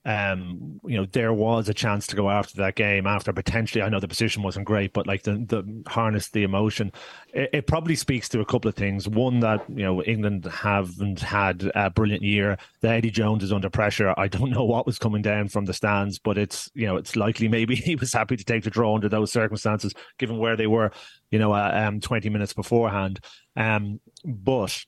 Um, 0.05 0.79
you 0.85 0.95
know, 0.95 1.05
there 1.11 1.33
was 1.33 1.67
a 1.67 1.73
chance 1.73 2.07
to 2.07 2.15
go 2.15 2.29
after 2.29 2.55
that 2.57 2.75
game 2.75 3.05
after 3.05 3.33
potentially. 3.33 3.81
I 3.81 3.89
know 3.89 3.99
the 3.99 4.07
position 4.07 4.41
wasn't 4.41 4.65
great, 4.65 4.93
but 4.93 5.05
like 5.05 5.23
the 5.23 5.33
the 5.33 5.83
harness 5.87 6.29
the 6.29 6.43
emotion. 6.43 6.93
It, 7.33 7.49
it 7.51 7.67
probably 7.67 7.95
speaks 7.95 8.29
to 8.29 8.39
a 8.39 8.45
couple 8.45 8.69
of 8.69 8.75
things. 8.75 9.09
One 9.09 9.41
that 9.41 9.69
you 9.69 9.83
know 9.83 10.01
England 10.01 10.45
haven't 10.45 11.19
had 11.19 11.69
a 11.75 11.89
brilliant 11.89 12.23
year. 12.23 12.57
The 12.79 12.89
Eddie 12.89 13.11
Jones 13.11 13.43
is 13.43 13.51
under 13.51 13.69
pressure. 13.69 14.13
I 14.17 14.29
don't 14.29 14.51
know 14.55 14.63
what 14.63 14.85
was 14.85 14.97
coming 14.97 15.21
down 15.21 15.49
from 15.49 15.65
the 15.65 15.73
stands, 15.73 16.17
but 16.17 16.37
it's 16.37 16.71
you 16.73 16.87
know 16.87 16.95
it's 16.95 17.17
likely 17.17 17.49
maybe 17.49 17.75
he 17.89 17.97
was 17.97 18.13
happy 18.13 18.37
to 18.37 18.45
take 18.45 18.63
the 18.63 18.69
draw 18.69 18.95
under 18.95 19.09
those 19.09 19.33
circumstances, 19.33 19.93
given 20.17 20.37
where 20.37 20.55
they 20.55 20.67
were. 20.67 20.91
You 21.29 21.39
know, 21.39 21.53
uh, 21.53 21.71
um, 21.73 21.99
twenty 21.99 22.29
minutes 22.29 22.53
beforehand. 22.53 23.19
Um, 23.57 23.99
but 24.23 24.79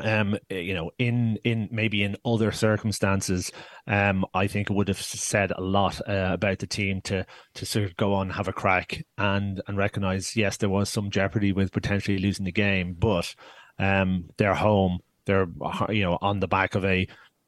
um 0.00 0.36
you 0.50 0.74
know 0.74 0.90
in 0.98 1.38
in 1.44 1.68
maybe 1.72 2.02
in 2.02 2.16
other 2.24 2.52
circumstances 2.52 3.50
um 3.86 4.26
i 4.34 4.46
think 4.46 4.68
it 4.68 4.74
would 4.74 4.88
have 4.88 5.00
said 5.00 5.50
a 5.52 5.60
lot 5.60 6.00
uh, 6.08 6.30
about 6.32 6.58
the 6.58 6.66
team 6.66 7.00
to 7.00 7.24
to 7.54 7.64
sort 7.64 7.84
of 7.84 7.96
go 7.96 8.12
on 8.12 8.28
have 8.28 8.48
a 8.48 8.52
crack 8.52 9.02
and 9.16 9.62
and 9.66 9.78
recognize 9.78 10.36
yes 10.36 10.58
there 10.58 10.68
was 10.68 10.90
some 10.90 11.10
jeopardy 11.10 11.52
with 11.52 11.72
potentially 11.72 12.18
losing 12.18 12.44
the 12.44 12.52
game 12.52 12.94
but 12.98 13.34
um 13.78 14.28
they're 14.36 14.54
home 14.54 14.98
they're 15.24 15.48
you 15.88 16.02
know 16.02 16.18
on 16.20 16.40
the 16.40 16.48
back 16.48 16.74
of 16.74 16.84
a 16.84 17.06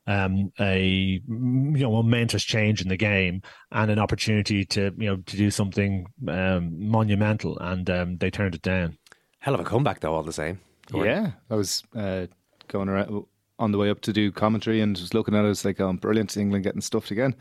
um, 0.09 0.51
a 0.59 0.81
you 0.81 1.23
know 1.29 1.91
momentous 1.91 2.43
change 2.43 2.81
in 2.81 2.89
the 2.89 2.97
game 2.97 3.43
and 3.73 3.91
an 3.91 3.99
opportunity 3.99 4.65
to 4.65 4.91
you 4.97 5.07
know 5.11 5.17
to 5.19 5.37
do 5.37 5.51
something 5.51 6.07
um, 6.27 6.89
monumental, 6.89 7.59
and 7.59 7.89
um, 7.91 8.17
they 8.17 8.31
turned 8.31 8.55
it 8.55 8.63
down. 8.63 8.97
Hell 9.41 9.55
of 9.55 9.61
a 9.61 9.65
comeback, 9.65 10.01
though, 10.01 10.15
all 10.15 10.23
the 10.23 10.33
same. 10.33 10.61
Gordon. 10.91 11.13
Yeah, 11.13 11.31
I 11.51 11.55
was 11.55 11.85
uh, 11.95 12.27
going 12.69 12.89
around 12.89 13.25
on 13.59 13.73
the 13.73 13.79
way 13.79 13.91
up 13.91 14.01
to 14.03 14.13
do 14.13 14.31
commentary 14.31 14.81
and 14.81 14.97
was 14.97 15.15
looking 15.15 15.35
at. 15.35 15.45
It's 15.45 15.65
like, 15.65 15.81
oh, 15.81 15.93
brilliant, 15.93 16.37
England 16.37 16.65
getting 16.65 16.81
stuffed 16.81 17.11
again. 17.11 17.35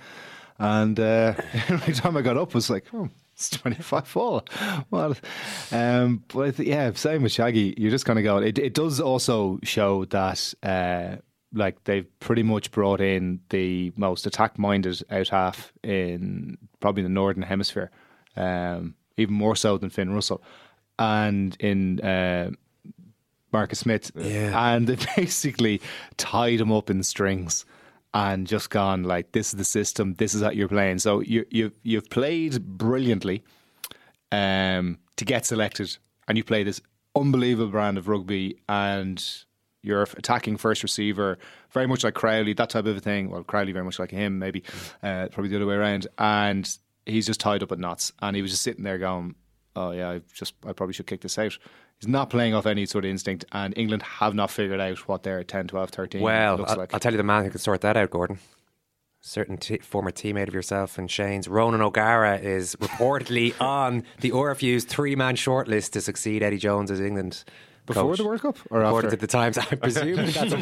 And 0.59 0.99
uh, 0.99 1.33
every 1.69 1.93
time 1.93 2.17
I 2.17 2.21
got 2.21 2.37
up, 2.37 2.51
I 2.51 2.55
was 2.55 2.69
like, 2.69 2.85
oh, 2.93 3.09
it's 3.33 3.49
25 3.51 4.17
all. 4.17 4.45
Well, 4.89 5.15
um, 5.71 6.23
but 6.27 6.57
yeah, 6.59 6.91
same 6.93 7.23
with 7.23 7.31
Shaggy. 7.31 7.75
You're 7.77 7.91
just 7.91 8.05
kind 8.05 8.17
of 8.17 8.23
going, 8.23 8.47
it, 8.47 8.57
it 8.57 8.73
does 8.73 8.99
also 8.99 9.59
show 9.63 10.05
that. 10.05 10.53
Uh, 10.63 11.17
like 11.53 11.81
they've 11.85 12.07
pretty 12.19 12.43
much 12.43 12.71
brought 12.71 12.99
in 12.99 13.39
the 13.49 13.91
most 13.95 14.27
attack-minded 14.27 15.01
out 15.09 15.29
half 15.29 15.71
in 15.81 16.57
probably 16.81 17.03
the 17.03 17.09
northern 17.09 17.41
hemisphere, 17.41 17.89
um, 18.35 18.95
even 19.15 19.33
more 19.33 19.55
so 19.55 19.77
than 19.77 19.89
Finn 19.89 20.13
Russell, 20.13 20.43
and 20.99 21.55
in 21.61 22.01
uh, 22.01 22.51
Marcus 23.57 23.79
Smith, 23.79 24.11
Yeah. 24.15 24.51
and 24.73 24.87
they 24.87 24.97
basically 25.15 25.81
tied 26.17 26.61
him 26.61 26.71
up 26.71 26.89
in 26.89 27.01
strings 27.03 27.65
and 28.13 28.47
just 28.47 28.69
gone 28.69 29.03
like, 29.03 29.31
"This 29.31 29.47
is 29.47 29.57
the 29.57 29.65
system. 29.65 30.13
This 30.15 30.33
is 30.35 30.41
how 30.41 30.51
you're 30.51 30.67
playing." 30.67 30.99
So 30.99 31.21
you 31.21 31.45
you 31.49 31.71
you've 31.83 32.09
played 32.09 32.53
brilliantly 32.77 33.43
um, 34.31 34.97
to 35.17 35.25
get 35.25 35.45
selected, 35.45 35.97
and 36.27 36.37
you 36.37 36.43
play 36.43 36.63
this 36.63 36.81
unbelievable 37.15 37.71
brand 37.71 37.97
of 37.97 38.07
rugby, 38.07 38.57
and 38.69 39.23
you're 39.83 40.03
attacking 40.03 40.57
first 40.57 40.83
receiver, 40.83 41.37
very 41.71 41.87
much 41.87 42.03
like 42.03 42.13
Crowley, 42.13 42.53
that 42.53 42.69
type 42.69 42.85
of 42.85 42.97
a 42.97 42.99
thing. 42.99 43.29
Well, 43.29 43.43
Crowley 43.43 43.71
very 43.71 43.85
much 43.85 43.99
like 43.99 44.11
him, 44.11 44.37
maybe 44.39 44.63
uh, 45.03 45.27
probably 45.31 45.49
the 45.49 45.55
other 45.57 45.65
way 45.65 45.75
around, 45.75 46.07
and 46.17 46.77
he's 47.05 47.25
just 47.25 47.39
tied 47.39 47.63
up 47.63 47.71
at 47.71 47.79
knots, 47.79 48.11
and 48.21 48.35
he 48.35 48.41
was 48.41 48.51
just 48.51 48.63
sitting 48.63 48.83
there 48.83 48.97
going, 48.97 49.35
"Oh 49.75 49.91
yeah, 49.91 50.09
I 50.11 50.21
just 50.33 50.53
I 50.65 50.73
probably 50.73 50.93
should 50.93 51.07
kick 51.07 51.21
this 51.21 51.37
out." 51.39 51.57
He's 51.99 52.07
not 52.07 52.29
playing 52.29 52.53
off 52.53 52.65
any 52.67 52.85
sort 52.85 53.05
of 53.05 53.09
instinct, 53.11 53.45
and 53.51 53.75
England 53.75 54.03
have 54.03 54.35
not 54.35 54.51
figured 54.51 54.79
out 54.79 54.99
what 55.07 55.23
their 55.23 55.43
10, 55.43 55.67
12, 55.67 55.89
13 55.89 56.21
Well, 56.21 56.57
looks 56.57 56.71
I'll, 56.71 56.77
like. 56.77 56.93
I'll 56.93 56.99
tell 56.99 57.11
you 57.11 57.17
the 57.17 57.23
man 57.23 57.43
who 57.43 57.49
can 57.49 57.59
sort 57.59 57.81
that 57.81 57.97
out, 57.97 58.11
Gordon. 58.11 58.37
Certain 59.19 59.57
t- 59.57 59.79
former 59.79 60.11
teammate 60.11 60.47
of 60.47 60.53
yourself 60.53 60.99
and 60.99 61.09
Shane's, 61.09 61.47
Ronan 61.47 61.81
O'Gara, 61.81 62.37
is 62.37 62.75
reportedly 62.75 63.59
on 63.61 64.03
the 64.21 64.29
RFU's 64.29 64.85
three-man 64.85 65.35
shortlist 65.35 65.91
to 65.93 66.01
succeed 66.01 66.43
Eddie 66.43 66.59
Jones 66.59 66.91
as 66.91 66.99
England. 67.01 67.43
Before 67.87 68.03
coach. 68.03 68.17
the 68.17 68.25
World 68.25 68.41
Cup 68.41 68.57
or 68.69 68.83
According 68.83 69.07
after? 69.07 69.17
to 69.17 69.21
the 69.21 69.27
Times, 69.27 69.57
I 69.57 69.63
presume 69.63 70.15
that's 70.17 70.53
a, 70.53 70.57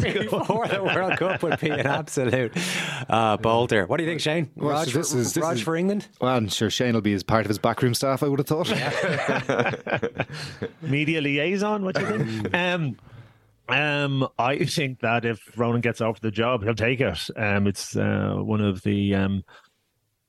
before, 0.00 0.40
before 0.40 0.68
the 0.68 0.82
World 0.82 1.16
Cup 1.16 1.42
would 1.42 1.58
be 1.60 1.70
an 1.70 1.86
absolute 1.86 2.52
uh, 3.08 3.38
bolter. 3.38 3.86
What 3.86 3.96
do 3.96 4.04
you 4.04 4.10
think, 4.10 4.20
Shane? 4.20 4.50
Well, 4.56 4.70
Raj, 4.70 4.92
so 4.92 4.98
this 4.98 5.14
is- 5.14 5.32
this 5.32 5.42
Raj 5.42 5.56
is- 5.56 5.62
for 5.62 5.76
England? 5.76 6.08
Well, 6.20 6.34
I'm 6.36 6.48
sure 6.48 6.68
Shane 6.68 6.92
will 6.94 7.00
be 7.00 7.14
as 7.14 7.22
part 7.22 7.46
of 7.46 7.48
his 7.48 7.58
backroom 7.58 7.94
staff. 7.94 8.22
I 8.22 8.28
would 8.28 8.40
have 8.40 8.48
thought. 8.48 8.68
media 10.82 11.20
liaison. 11.20 11.84
What 11.84 11.94
do 11.94 12.00
you 12.02 12.18
think? 12.18 12.54
um, 12.58 12.96
um, 13.68 14.28
I 14.38 14.64
think 14.64 15.00
that 15.00 15.24
if 15.24 15.40
Ronan 15.56 15.80
gets 15.80 16.00
offered 16.00 16.22
the 16.22 16.30
job, 16.32 16.64
he'll 16.64 16.74
take 16.74 17.00
it. 17.00 17.28
Um, 17.36 17.66
it's 17.66 17.96
uh, 17.96 18.34
one 18.38 18.60
of 18.60 18.82
the 18.82 19.14
um, 19.14 19.44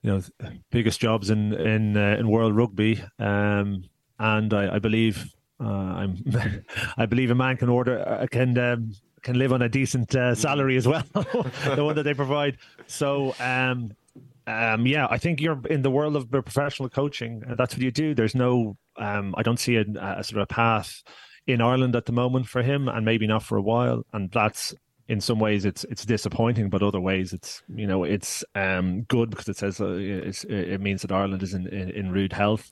you 0.04 0.12
know 0.12 0.22
biggest 0.70 1.00
jobs 1.02 1.30
in 1.32 1.54
in 1.54 1.98
uh, 1.98 2.18
in 2.20 2.30
world 2.30 2.56
rugby, 2.56 3.02
um, 3.18 3.84
and 4.20 4.54
I, 4.54 4.76
I 4.76 4.80
believe 4.80 5.34
uh, 5.62 5.68
I'm 5.68 6.18
I 6.98 7.06
believe 7.06 7.32
a 7.32 7.36
man 7.36 7.58
can 7.58 7.70
order 7.70 8.00
uh, 8.00 8.28
can. 8.28 8.58
Um, 8.58 8.94
can 9.24 9.38
live 9.38 9.54
on 9.54 9.62
a 9.62 9.70
decent 9.70 10.16
uh, 10.16 10.34
salary 10.34 10.76
as 10.78 10.88
well, 10.88 11.04
the 11.14 11.84
one 11.84 11.96
that 11.96 12.02
they 12.02 12.14
provide. 12.16 12.58
So, 12.88 13.36
um, 13.40 13.92
um, 14.48 14.88
yeah, 14.88 15.08
I 15.12 15.20
think 15.20 15.40
you're 15.40 15.62
in 15.68 15.84
the 15.84 15.92
world 15.92 16.16
of 16.16 16.32
professional 16.32 16.90
coaching. 16.90 17.44
That's 17.48 17.76
what 17.76 17.84
you 17.84 17.92
do. 17.92 18.16
There's 18.16 18.34
no, 18.34 18.78
um, 18.98 19.36
I 19.38 19.44
don't 19.44 19.60
see 19.60 19.76
a, 19.76 19.82
a 19.82 20.24
sort 20.24 20.38
of 20.38 20.44
a 20.44 20.48
path 20.48 21.04
in 21.48 21.62
Ireland 21.62 21.96
at 21.96 22.06
the 22.06 22.12
moment 22.12 22.48
for 22.48 22.62
him, 22.62 22.88
and 22.88 23.06
maybe 23.06 23.28
not 23.28 23.44
for 23.44 23.58
a 23.58 23.62
while. 23.62 24.04
And 24.14 24.32
that's 24.32 24.74
in 25.08 25.20
some 25.20 25.40
ways 25.40 25.66
it's 25.66 25.84
it's 25.86 26.06
disappointing, 26.06 26.70
but 26.70 26.82
other 26.82 27.00
ways 27.00 27.34
it's 27.34 27.62
you 27.76 27.86
know 27.86 28.04
it's 28.04 28.44
um, 28.56 29.02
good 29.04 29.30
because 29.30 29.50
it 29.50 29.58
says 29.58 29.82
uh, 29.82 29.90
it's, 29.90 30.44
it 30.46 30.80
means 30.82 31.02
that 31.02 31.12
Ireland 31.12 31.44
is 31.44 31.54
in, 31.54 31.68
in, 31.68 31.90
in 31.90 32.12
rude 32.12 32.34
health. 32.34 32.72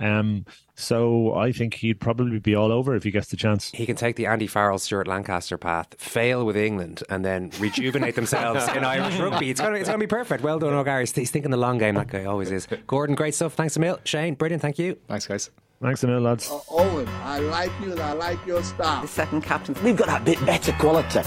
Um, 0.00 0.46
so 0.74 1.34
I 1.34 1.52
think 1.52 1.74
he'd 1.74 2.00
probably 2.00 2.38
be 2.38 2.54
all 2.54 2.72
over 2.72 2.94
if 2.94 3.02
he 3.02 3.10
gets 3.10 3.28
the 3.28 3.36
chance. 3.36 3.70
He 3.70 3.84
can 3.84 3.96
take 3.96 4.16
the 4.16 4.26
Andy 4.26 4.46
Farrell, 4.46 4.78
Stuart 4.78 5.06
Lancaster 5.06 5.58
path, 5.58 5.94
fail 5.98 6.46
with 6.46 6.56
England, 6.56 7.02
and 7.10 7.24
then 7.24 7.50
rejuvenate 7.58 8.14
themselves 8.14 8.66
in 8.68 8.82
Irish 8.82 9.18
rugby. 9.18 9.50
It's 9.50 9.60
going 9.60 9.74
to 9.74 9.80
it's 9.80 9.88
going 9.88 10.00
to 10.00 10.06
be 10.06 10.08
perfect. 10.08 10.42
Well 10.42 10.58
done, 10.58 10.72
O'Gara. 10.72 11.00
He's, 11.00 11.12
he's 11.12 11.30
thinking 11.30 11.50
the 11.50 11.56
long 11.58 11.78
game. 11.78 11.96
That 11.96 12.08
guy 12.08 12.24
always 12.24 12.50
is. 12.50 12.66
Gordon, 12.86 13.14
great 13.14 13.34
stuff. 13.34 13.54
Thanks 13.54 13.76
a 13.76 13.80
mil. 13.80 14.00
Shane, 14.04 14.34
brilliant. 14.34 14.62
Thank 14.62 14.78
you. 14.78 14.96
Thanks, 15.06 15.26
guys. 15.26 15.50
Thanks 15.82 16.02
a 16.04 16.06
million, 16.06 16.24
lads. 16.24 16.50
Uh, 16.50 16.60
Owen, 16.70 17.08
I 17.22 17.38
like 17.38 17.70
you 17.82 17.92
and 17.92 18.00
I 18.00 18.12
like 18.12 18.44
your 18.46 18.62
style. 18.62 19.00
The 19.00 19.08
second 19.08 19.42
captain, 19.42 19.74
we've 19.82 19.96
got 19.96 20.20
a 20.20 20.22
bit 20.22 20.38
better 20.44 20.72
quality. 20.72 21.20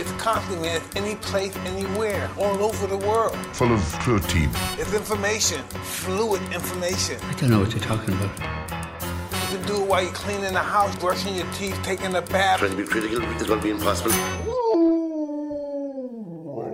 It's 0.00 0.10
compliment 0.12 0.82
any 0.96 1.14
place, 1.16 1.54
anywhere, 1.66 2.30
all 2.38 2.64
over 2.64 2.86
the 2.86 2.96
world. 2.96 3.36
Full 3.52 3.70
of 3.70 3.82
protein. 4.00 4.48
It's 4.78 4.94
information, 4.94 5.62
fluid 5.82 6.40
information. 6.54 7.18
I 7.22 7.34
don't 7.34 7.50
know 7.50 7.60
what 7.60 7.72
you're 7.72 7.82
talking 7.82 8.14
about. 8.14 8.30
You 9.42 9.58
can 9.58 9.66
do 9.66 9.82
it 9.82 9.86
while 9.86 10.02
you're 10.02 10.10
cleaning 10.12 10.54
the 10.54 10.60
house, 10.60 10.96
brushing 10.96 11.34
your 11.34 11.44
teeth, 11.52 11.78
taking 11.82 12.14
a 12.14 12.22
bath. 12.22 12.60
Trying 12.60 12.70
to 12.70 12.76
be 12.78 12.84
critical 12.84 13.20
is 13.22 13.46
going 13.46 13.60
to 13.60 13.62
be 13.62 13.72
impossible. 13.72 14.12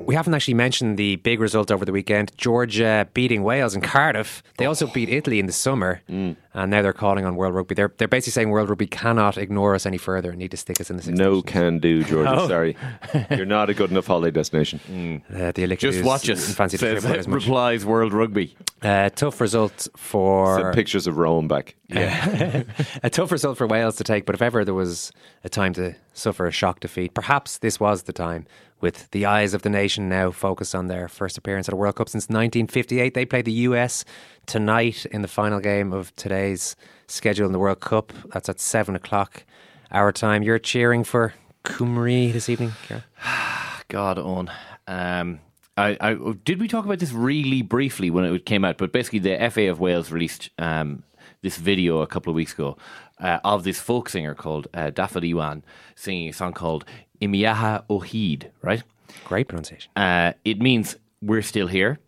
We 0.07 0.15
haven't 0.15 0.35
actually 0.35 0.55
mentioned 0.55 0.97
the 0.97 1.17
big 1.17 1.41
result 1.41 1.73
over 1.73 1.85
the 1.85 1.91
weekend. 1.91 2.31
Georgia 2.37 3.09
beating 3.13 3.43
Wales 3.43 3.75
in 3.75 3.81
Cardiff. 3.81 4.41
They 4.57 4.67
also 4.67 4.87
beat 4.87 5.09
Italy 5.09 5.41
in 5.41 5.47
the 5.47 5.53
summer, 5.53 6.01
mm. 6.09 6.37
And 6.57 6.71
now 6.71 6.81
they're 6.81 6.95
calling 6.95 7.27
on 7.27 7.37
World 7.37 7.55
Rugby. 7.55 7.75
They're, 7.75 7.93
they're 7.99 8.09
basically 8.09 8.33
saying 8.33 8.51
World 8.51 8.71
Rugby 8.71 8.87
cannot 8.87 9.37
ignore 9.37 9.75
us 9.75 9.85
any 9.85 9.99
further 9.99 10.31
and 10.31 10.39
need 10.39 10.53
to 10.53 10.57
stick 10.57 10.81
us 10.81 10.91
in 10.91 10.97
the 10.97 11.03
six. 11.03 11.19
No 11.19 11.43
can 11.43 11.79
do, 11.79 12.03
Georgia. 12.03 12.35
No. 12.35 12.49
Sorry. 12.49 12.77
You're 13.31 13.45
not 13.45 13.69
a 13.69 13.75
good 13.75 13.91
enough 13.91 14.07
holiday 14.07 14.31
destination. 14.31 15.23
Uh, 15.33 15.53
the 15.53 15.65
elixir 15.65 15.93
Just 15.93 16.05
watch 16.05 16.31
us. 16.31 16.55
Fancy 16.55 16.79
says, 16.79 17.03
trip 17.03 17.15
as 17.19 17.29
much. 17.29 17.43
replies 17.43 17.85
World 17.85 18.15
Rugby. 18.15 18.57
Uh, 18.81 19.11
tough 19.11 19.41
result 19.41 19.87
for 19.97 20.61
Send 20.61 20.75
pictures 20.75 21.07
of 21.07 21.19
Rome 21.19 21.47
back. 21.47 21.77
Yeah. 21.89 22.63
a 23.03 23.11
tough 23.11 23.33
result 23.33 23.59
for 23.59 23.67
Wales 23.67 23.97
to 23.97 24.05
take, 24.05 24.25
but 24.25 24.35
if 24.35 24.41
ever 24.41 24.65
there 24.65 24.75
was 24.75 25.13
a 25.45 25.51
time 25.51 25.75
to 25.75 25.95
suffer 26.15 26.47
a 26.47 26.53
shock 26.53 26.81
defeat, 26.81 27.13
perhaps 27.13 27.59
this 27.59 27.79
was 27.79 28.05
the 28.05 28.13
time. 28.13 28.47
With 28.79 29.11
the 29.13 29.25
eyes 29.25 29.55
of 29.55 29.63
the 29.63 29.71
nation 29.71 30.11
now 30.11 30.31
focused 30.31 30.75
on 30.75 30.89
their 30.89 31.09
first 31.09 31.39
appearance 31.39 31.67
at 31.67 31.73
a 31.73 31.77
World 31.77 31.97
Cup 31.97 32.11
since 32.11 32.25
1958, 32.25 33.15
they 33.15 33.25
play 33.25 33.41
the 33.41 33.53
US 33.53 34.05
tonight 34.47 35.07
in 35.07 35.23
the 35.23 35.29
final 35.29 35.61
game 35.61 35.93
of 35.93 36.15
today's 36.17 36.77
schedule 37.07 37.47
in 37.47 37.53
the 37.53 37.59
World 37.59 37.81
Cup. 37.81 38.13
That's 38.33 38.49
at 38.49 38.61
seven 38.61 38.95
o'clock 38.95 39.45
our 39.91 40.13
time. 40.13 40.43
You're 40.43 40.59
cheering 40.59 41.05
for 41.05 41.35
Cymru 41.65 42.33
this 42.33 42.49
evening, 42.49 42.73
Kieran? 42.87 43.05
God, 43.89 44.19
on. 44.19 44.51
Um, 44.87 45.41
I, 45.77 45.97
I 46.01 46.15
did 46.45 46.61
we 46.61 46.69
talk 46.69 46.85
about 46.85 47.01
this 47.01 47.13
really 47.13 47.63
briefly 47.63 48.11
when 48.11 48.25
it 48.25 48.47
came 48.47 48.65
out, 48.65 48.79
but 48.79 48.93
basically 48.93 49.19
the 49.19 49.51
FA 49.51 49.71
of 49.71 49.79
Wales 49.79 50.11
released 50.11 50.51
um, 50.59 51.03
this 51.43 51.57
video 51.59 52.01
a 52.01 52.07
couple 52.07 52.31
of 52.31 52.35
weeks 52.35 52.53
ago 52.53 52.77
uh, 53.21 53.41
of 53.45 53.65
this 53.65 53.79
folk 53.79 54.09
singer 54.09 54.35
called 54.35 54.69
uh, 54.75 54.91
Dafydd 54.91 55.29
Iwan 55.31 55.63
singing 55.95 56.29
a 56.29 56.33
song 56.33 56.53
called 56.53 56.85
Yma 57.21 57.85
o 57.91 58.01
Hyd, 58.01 58.51
right? 58.63 58.83
Great 59.25 59.49
pronunciation. 59.49 59.91
Uh, 59.97 60.33
it 60.45 60.61
means 60.61 60.97
we're 61.21 61.43
still 61.43 61.67
here. 61.67 61.99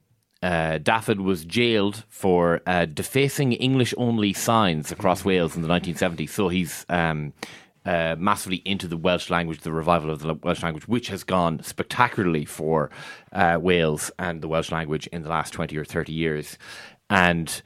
Uh, 0.41 0.79
was 1.19 1.45
jailed 1.45 2.05
for 2.09 2.61
uh, 2.67 2.85
defacing 2.85 3.53
English 3.55 3.93
only 3.97 4.33
signs 4.33 4.93
across 4.93 5.25
Wales 5.25 5.57
in 5.57 5.63
the 5.63 5.69
1970s. 5.69 6.31
So 6.31 6.49
he's 6.49 6.87
um, 6.89 7.33
uh, 7.85 8.17
massively 8.19 8.63
into 8.65 8.87
the 8.87 8.97
Welsh 8.97 9.31
language, 9.31 9.61
the 9.61 9.73
revival 9.73 10.11
of 10.11 10.21
the 10.21 10.35
Welsh 10.35 10.63
language, 10.63 10.87
which 10.87 11.09
has 11.09 11.25
gone 11.25 11.63
spectacularly 11.63 12.45
for 12.45 12.91
uh, 13.33 13.59
Wales 13.61 14.11
and 14.19 14.43
the 14.43 14.49
Welsh 14.49 14.71
language 14.71 15.07
in 15.09 15.23
the 15.23 15.29
last 15.29 15.53
20 15.55 15.77
or 15.77 15.85
30 15.85 16.13
years. 16.13 16.59
And 17.09 17.63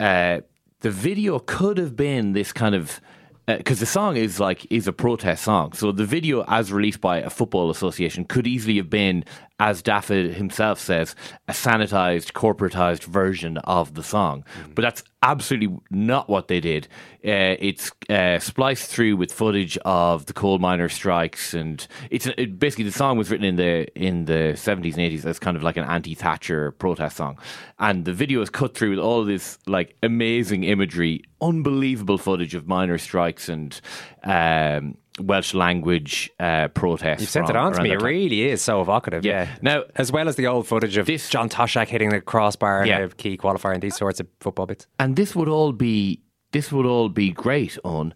uh, 0.00 0.40
the 0.80 0.90
video 0.90 1.40
could 1.40 1.76
have 1.76 1.96
been 1.96 2.32
this 2.32 2.52
kind 2.52 2.74
of 2.74 3.00
because 3.48 3.80
the 3.80 3.86
song 3.86 4.16
is 4.16 4.38
like 4.38 4.70
is 4.70 4.86
a 4.86 4.92
protest 4.92 5.42
song. 5.42 5.72
So 5.72 5.90
the 5.90 6.04
video, 6.04 6.44
as 6.46 6.70
released 6.70 7.00
by 7.00 7.18
a 7.18 7.30
football 7.30 7.70
association, 7.70 8.26
could 8.26 8.46
easily 8.46 8.76
have 8.76 8.90
been, 8.90 9.24
as 9.58 9.82
Dafydd 9.82 10.34
himself 10.34 10.78
says, 10.78 11.16
a 11.48 11.52
sanitized, 11.52 12.32
corporatized 12.32 13.04
version 13.04 13.58
of 13.58 13.94
the 13.94 14.04
song. 14.04 14.44
But 14.74 14.82
that's 14.82 15.02
absolutely 15.22 15.76
not 15.90 16.28
what 16.28 16.46
they 16.46 16.60
did. 16.60 16.86
Uh, 17.24 17.58
it's 17.58 17.90
uh, 18.08 18.38
spliced 18.38 18.88
through 18.88 19.16
with 19.16 19.32
footage 19.32 19.76
of 19.78 20.26
the 20.26 20.32
coal 20.32 20.58
miner 20.58 20.88
strikes, 20.88 21.54
and 21.54 21.86
it's 22.10 22.26
it, 22.26 22.58
basically 22.60 22.84
the 22.84 22.92
song 22.92 23.18
was 23.18 23.30
written 23.30 23.44
in 23.44 23.56
the 23.56 23.88
in 24.00 24.26
the 24.26 24.54
seventies 24.56 24.94
and 24.94 25.02
eighties 25.02 25.26
as 25.26 25.40
kind 25.40 25.56
of 25.56 25.62
like 25.64 25.76
an 25.76 25.84
anti-Thatcher 25.84 26.70
protest 26.72 27.16
song, 27.16 27.36
and 27.80 28.04
the 28.04 28.12
video 28.12 28.40
is 28.40 28.50
cut 28.50 28.74
through 28.76 28.90
with 28.90 29.00
all 29.00 29.24
this 29.24 29.58
like 29.66 29.96
amazing 30.04 30.62
imagery, 30.62 31.22
unbelievable 31.40 32.18
footage 32.18 32.54
of 32.54 32.68
miner 32.68 32.98
strikes 32.98 33.48
and. 33.48 33.80
Um, 34.22 34.96
Welsh 35.20 35.54
language 35.54 36.30
uh, 36.40 36.68
protests. 36.68 37.20
You've 37.20 37.30
sent 37.30 37.48
it 37.50 37.52
from 37.52 37.64
on 37.66 37.72
to 37.74 37.82
me. 37.82 37.92
It 37.92 38.02
really 38.02 38.42
is 38.42 38.62
so 38.62 38.80
evocative. 38.80 39.24
Yeah. 39.24 39.42
Yeah. 39.42 39.56
Now, 39.62 39.82
as 39.96 40.10
well 40.12 40.28
as 40.28 40.36
the 40.36 40.46
old 40.46 40.66
footage 40.66 40.96
of 40.96 41.06
John 41.06 41.48
Toshack 41.48 41.88
hitting 41.88 42.10
the 42.10 42.20
crossbar 42.20 42.86
Yeah. 42.86 42.98
in 42.98 43.02
a 43.04 43.08
key 43.08 43.36
qualifier 43.36 43.72
and 43.74 43.82
these 43.82 43.96
sorts 43.96 44.20
of 44.20 44.26
football 44.40 44.66
bits. 44.66 44.86
and 44.98 45.16
this 45.16 45.34
would 45.36 45.48
all 45.48 45.72
be 45.72 46.22
this 46.52 46.72
would 46.72 46.86
all 46.86 47.08
be 47.08 47.30
great 47.30 47.78
on 47.84 48.14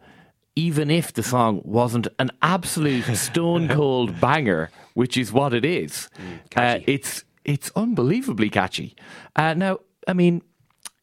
even 0.56 0.90
if 0.90 1.12
the 1.12 1.22
song 1.22 1.60
wasn't 1.64 2.08
an 2.18 2.30
absolute 2.42 3.04
stone 3.16 3.68
cold 3.68 4.20
banger 4.20 4.70
which 4.94 5.16
is 5.16 5.32
what 5.32 5.52
it 5.54 5.64
is 5.64 6.08
uh, 6.56 6.78
it's 6.86 7.24
it's 7.44 7.70
unbelievably 7.76 8.48
catchy 8.50 8.94
uh, 9.36 9.54
now 9.54 9.78
i 10.08 10.12
mean 10.12 10.42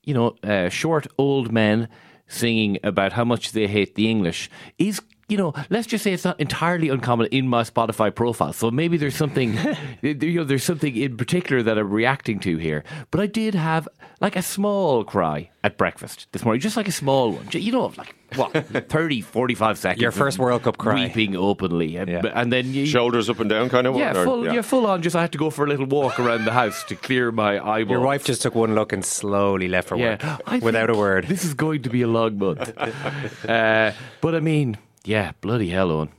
you 0.03 0.13
know 0.13 0.35
uh, 0.43 0.69
short 0.69 1.05
old 1.17 1.51
men 1.51 1.87
singing 2.27 2.77
about 2.83 3.13
how 3.13 3.23
much 3.25 3.51
they 3.51 3.67
hate 3.67 3.95
the 3.95 4.09
english 4.09 4.49
is 4.77 5.01
you 5.29 5.37
know, 5.37 5.53
let's 5.69 5.87
just 5.87 6.03
say 6.03 6.11
it's 6.11 6.25
not 6.25 6.39
entirely 6.39 6.89
uncommon 6.89 7.27
in 7.27 7.47
my 7.47 7.61
Spotify 7.63 8.13
profile. 8.13 8.51
So 8.51 8.71
maybe 8.71 8.97
there's 8.97 9.15
something, 9.15 9.57
you 10.01 10.33
know, 10.33 10.43
there's 10.43 10.63
something 10.63 10.95
in 10.95 11.17
particular 11.17 11.61
that 11.63 11.77
I'm 11.77 11.89
reacting 11.89 12.39
to 12.41 12.57
here. 12.57 12.83
But 13.11 13.21
I 13.21 13.27
did 13.27 13.55
have 13.55 13.87
like 14.21 14.35
a 14.35 14.41
small 14.41 15.03
cry 15.03 15.51
at 15.63 15.77
breakfast 15.77 16.27
this 16.31 16.43
morning, 16.43 16.61
just 16.61 16.75
like 16.75 16.87
a 16.87 16.91
small 16.91 17.33
one. 17.33 17.47
You 17.51 17.71
know, 17.71 17.93
like 17.97 18.15
what, 18.35 18.53
30, 18.89 19.21
45 19.21 19.77
seconds. 19.77 20.01
Your 20.01 20.11
first 20.11 20.39
World 20.39 20.63
Cup 20.63 20.77
cry. 20.77 21.05
Weeping 21.05 21.35
openly. 21.35 21.95
And, 21.95 22.09
and 22.09 22.51
then 22.51 22.73
you, 22.73 22.85
Shoulders 22.85 23.29
up 23.29 23.39
and 23.39 23.49
down, 23.49 23.69
kind 23.69 23.87
of. 23.87 23.95
yeah, 23.95 24.17
or- 24.17 24.25
full, 24.25 24.45
yeah. 24.45 24.61
full 24.61 24.87
on. 24.87 25.01
Just 25.01 25.15
I 25.15 25.21
had 25.21 25.31
to 25.33 25.37
go 25.37 25.49
for 25.49 25.65
a 25.65 25.67
little 25.67 25.85
walk 25.85 26.19
around 26.19 26.45
the 26.45 26.53
house 26.53 26.83
to 26.85 26.95
clear 26.95 27.31
my 27.31 27.59
eyeballs. 27.59 27.91
Your 27.91 28.01
wife 28.01 28.25
just 28.25 28.41
took 28.41 28.55
one 28.55 28.73
look 28.75 28.93
and 28.93 29.05
slowly 29.05 29.67
left 29.67 29.89
for 29.89 29.97
work 29.97 30.23
I 30.47 30.59
without 30.59 30.89
a 30.89 30.95
word. 30.95 31.27
This 31.27 31.45
is 31.45 31.53
going 31.53 31.83
to 31.83 31.89
be 31.89 32.01
a 32.01 32.07
long 32.07 32.37
month. 32.37 32.77
uh, 33.47 33.91
but 34.21 34.35
I 34.35 34.39
mean, 34.39 34.77
yeah, 35.05 35.31
bloody 35.41 35.69
hell, 35.69 35.91
Owen. 35.91 36.09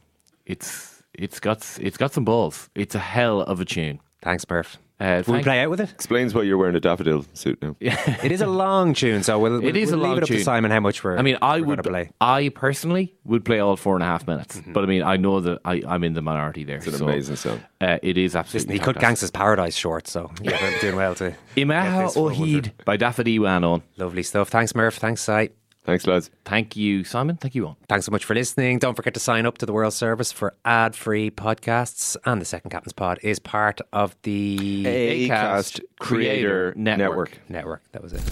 It's 0.47 1.03
it's 1.14 1.41
got 1.41 1.78
it's 1.81 1.97
got 1.97 2.12
some 2.12 2.24
balls. 2.24 2.68
It's 2.74 2.95
a 2.95 2.99
hell 2.99 3.43
of 3.43 3.61
a 3.61 3.64
tune. 3.64 4.01
Thanks, 4.22 4.45
Murph. 4.49 4.78
Uh, 5.01 5.22
Will 5.26 5.37
we 5.37 5.43
play 5.43 5.61
out 5.61 5.70
with 5.70 5.81
it? 5.81 5.91
Explains 5.93 6.35
why 6.35 6.43
you're 6.43 6.59
wearing 6.59 6.76
a 6.76 6.81
daffodil 6.81 7.24
suit 7.33 7.61
now. 7.62 7.74
Yeah, 7.81 7.97
it 8.22 8.31
is 8.31 8.43
a 8.43 8.47
long 8.47 8.93
tune, 8.93 9.22
so 9.22 9.39
we'll, 9.39 9.64
It 9.64 9.74
is 9.74 9.91
we'll 9.93 10.01
a 10.01 10.03
long 10.03 10.11
leave 10.11 10.18
it 10.18 10.22
up 10.24 10.28
tune. 10.28 10.37
to 10.37 10.45
Simon 10.45 10.70
how 10.70 10.81
much 10.81 11.03
we're. 11.03 11.16
I 11.16 11.22
mean, 11.22 11.39
I 11.41 11.61
we're 11.61 11.68
would 11.68 11.83
play. 11.85 12.11
I 12.20 12.51
personally 12.51 13.14
would 13.24 13.43
play 13.47 13.61
all 13.61 13.76
four 13.76 13.95
and 13.95 14.03
a 14.03 14.07
half 14.07 14.26
minutes. 14.26 14.59
Mm-hmm. 14.59 14.74
But 14.74 14.85
I 14.85 14.87
mean, 14.87 15.03
I 15.03 15.16
know 15.16 15.41
that 15.41 15.61
I, 15.64 15.83
I'm 15.89 16.05
in 16.05 16.12
the 16.12 16.20
minority 16.20 16.64
there. 16.64 16.76
It's 16.76 16.87
an 16.87 16.93
so, 16.95 17.09
amazing 17.09 17.37
song. 17.37 17.62
Uh, 17.81 17.97
it 18.03 18.18
is 18.18 18.35
Listen, 18.35 18.41
absolutely. 18.41 18.74
he 18.74 18.78
cut 18.81 18.97
fantastic. 18.97 19.28
Gangsta's 19.28 19.31
Paradise 19.31 19.74
short, 19.74 20.07
so 20.07 20.31
you're 20.43 20.81
doing 20.83 20.97
well 20.97 21.14
too. 21.14 21.31
get 21.31 21.39
Imaha 21.62 22.03
this 22.03 22.16
Ohid 22.18 22.72
by 22.85 22.99
Daffodil 22.99 23.43
Iwan 23.43 23.64
on. 23.64 23.83
Lovely 23.97 24.22
stuff. 24.22 24.51
Thanks, 24.51 24.74
Murph. 24.74 24.97
Thanks, 24.97 25.22
Si. 25.22 25.49
Thanks, 25.91 26.07
lads. 26.07 26.30
Thank 26.45 26.76
you, 26.76 27.03
Simon. 27.03 27.36
Thank 27.36 27.57
you, 27.57 27.66
all. 27.66 27.76
Thanks 27.88 28.07
so 28.07 28.12
much 28.12 28.24
for 28.24 28.32
listening. 28.32 28.78
Don't 28.78 28.95
forget 28.95 29.12
to 29.14 29.18
sign 29.18 29.45
up 29.45 29.59
to 29.59 29.66
the 29.66 29.72
World 29.72 29.93
Service 29.93 30.30
for 30.30 30.55
ad 30.64 30.95
free 30.95 31.32
podcasts. 31.32 32.16
And 32.24 32.41
the 32.41 32.45
Second 32.45 32.70
Captain's 32.70 32.93
Pod 32.93 33.18
is 33.22 33.41
part 33.41 33.80
of 33.93 34.14
the 34.22 34.84
Acast 34.84 35.80
Creator 35.99 36.74
Network. 36.76 37.41
Network. 37.49 37.82
That 37.91 38.05
was 38.05 38.12
it. 38.12 38.22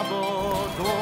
a 0.00 0.04
bod 0.08 0.80
o 0.80 0.96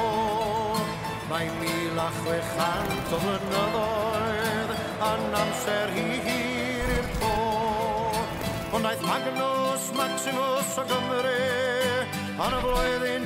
Mae 1.30 1.48
mil 1.60 1.98
a 2.00 2.08
chwechant 2.18 3.12
o 3.12 3.18
flynyddoedd 3.22 4.70
yn 5.08 5.36
amser 5.40 5.92
hi 5.92 6.06
hir 6.24 6.92
i'r 6.96 7.10
clod. 7.18 8.46
Ond 8.74 8.88
aeth 8.88 9.04
Magnus 9.04 9.84
Maximus 9.98 10.72
o 10.80 10.86
Gymru 10.88 11.36
yn 12.46 12.56
y 12.56 12.62
flwyddyn 12.64 13.17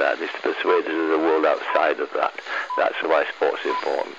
that. 0.00 0.20
It's 0.20 0.32
to 0.32 0.40
persuade 0.40 0.84
the 0.84 1.18
world 1.18 1.46
outside 1.46 2.00
of 2.00 2.08
that. 2.14 2.32
That's 2.76 2.96
why 3.02 3.24
sports 3.36 3.60
is 3.64 3.70
important. 3.70 4.16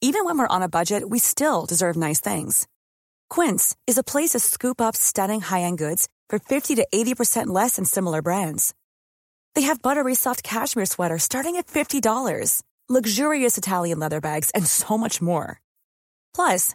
Even 0.00 0.26
when 0.26 0.38
we're 0.38 0.56
on 0.56 0.62
a 0.62 0.68
budget, 0.68 1.08
we 1.08 1.18
still 1.18 1.66
deserve 1.66 1.96
nice 1.96 2.20
things. 2.20 2.68
Quince 3.30 3.74
is 3.86 3.98
a 3.98 4.04
place 4.04 4.30
to 4.30 4.38
scoop 4.38 4.80
up 4.80 4.94
stunning 4.94 5.40
high-end 5.40 5.78
goods 5.78 6.08
for 6.28 6.38
50 6.38 6.74
to 6.76 6.86
80% 6.94 7.46
less 7.46 7.76
than 7.76 7.84
similar 7.84 8.22
brands. 8.22 8.74
They 9.54 9.62
have 9.62 9.82
buttery 9.82 10.14
soft 10.14 10.42
cashmere 10.42 10.86
sweaters 10.86 11.22
starting 11.22 11.56
at 11.56 11.68
$50, 11.68 12.62
luxurious 12.88 13.56
Italian 13.56 13.98
leather 13.98 14.20
bags, 14.20 14.50
and 14.50 14.66
so 14.66 14.98
much 14.98 15.22
more. 15.22 15.60
Plus, 16.34 16.74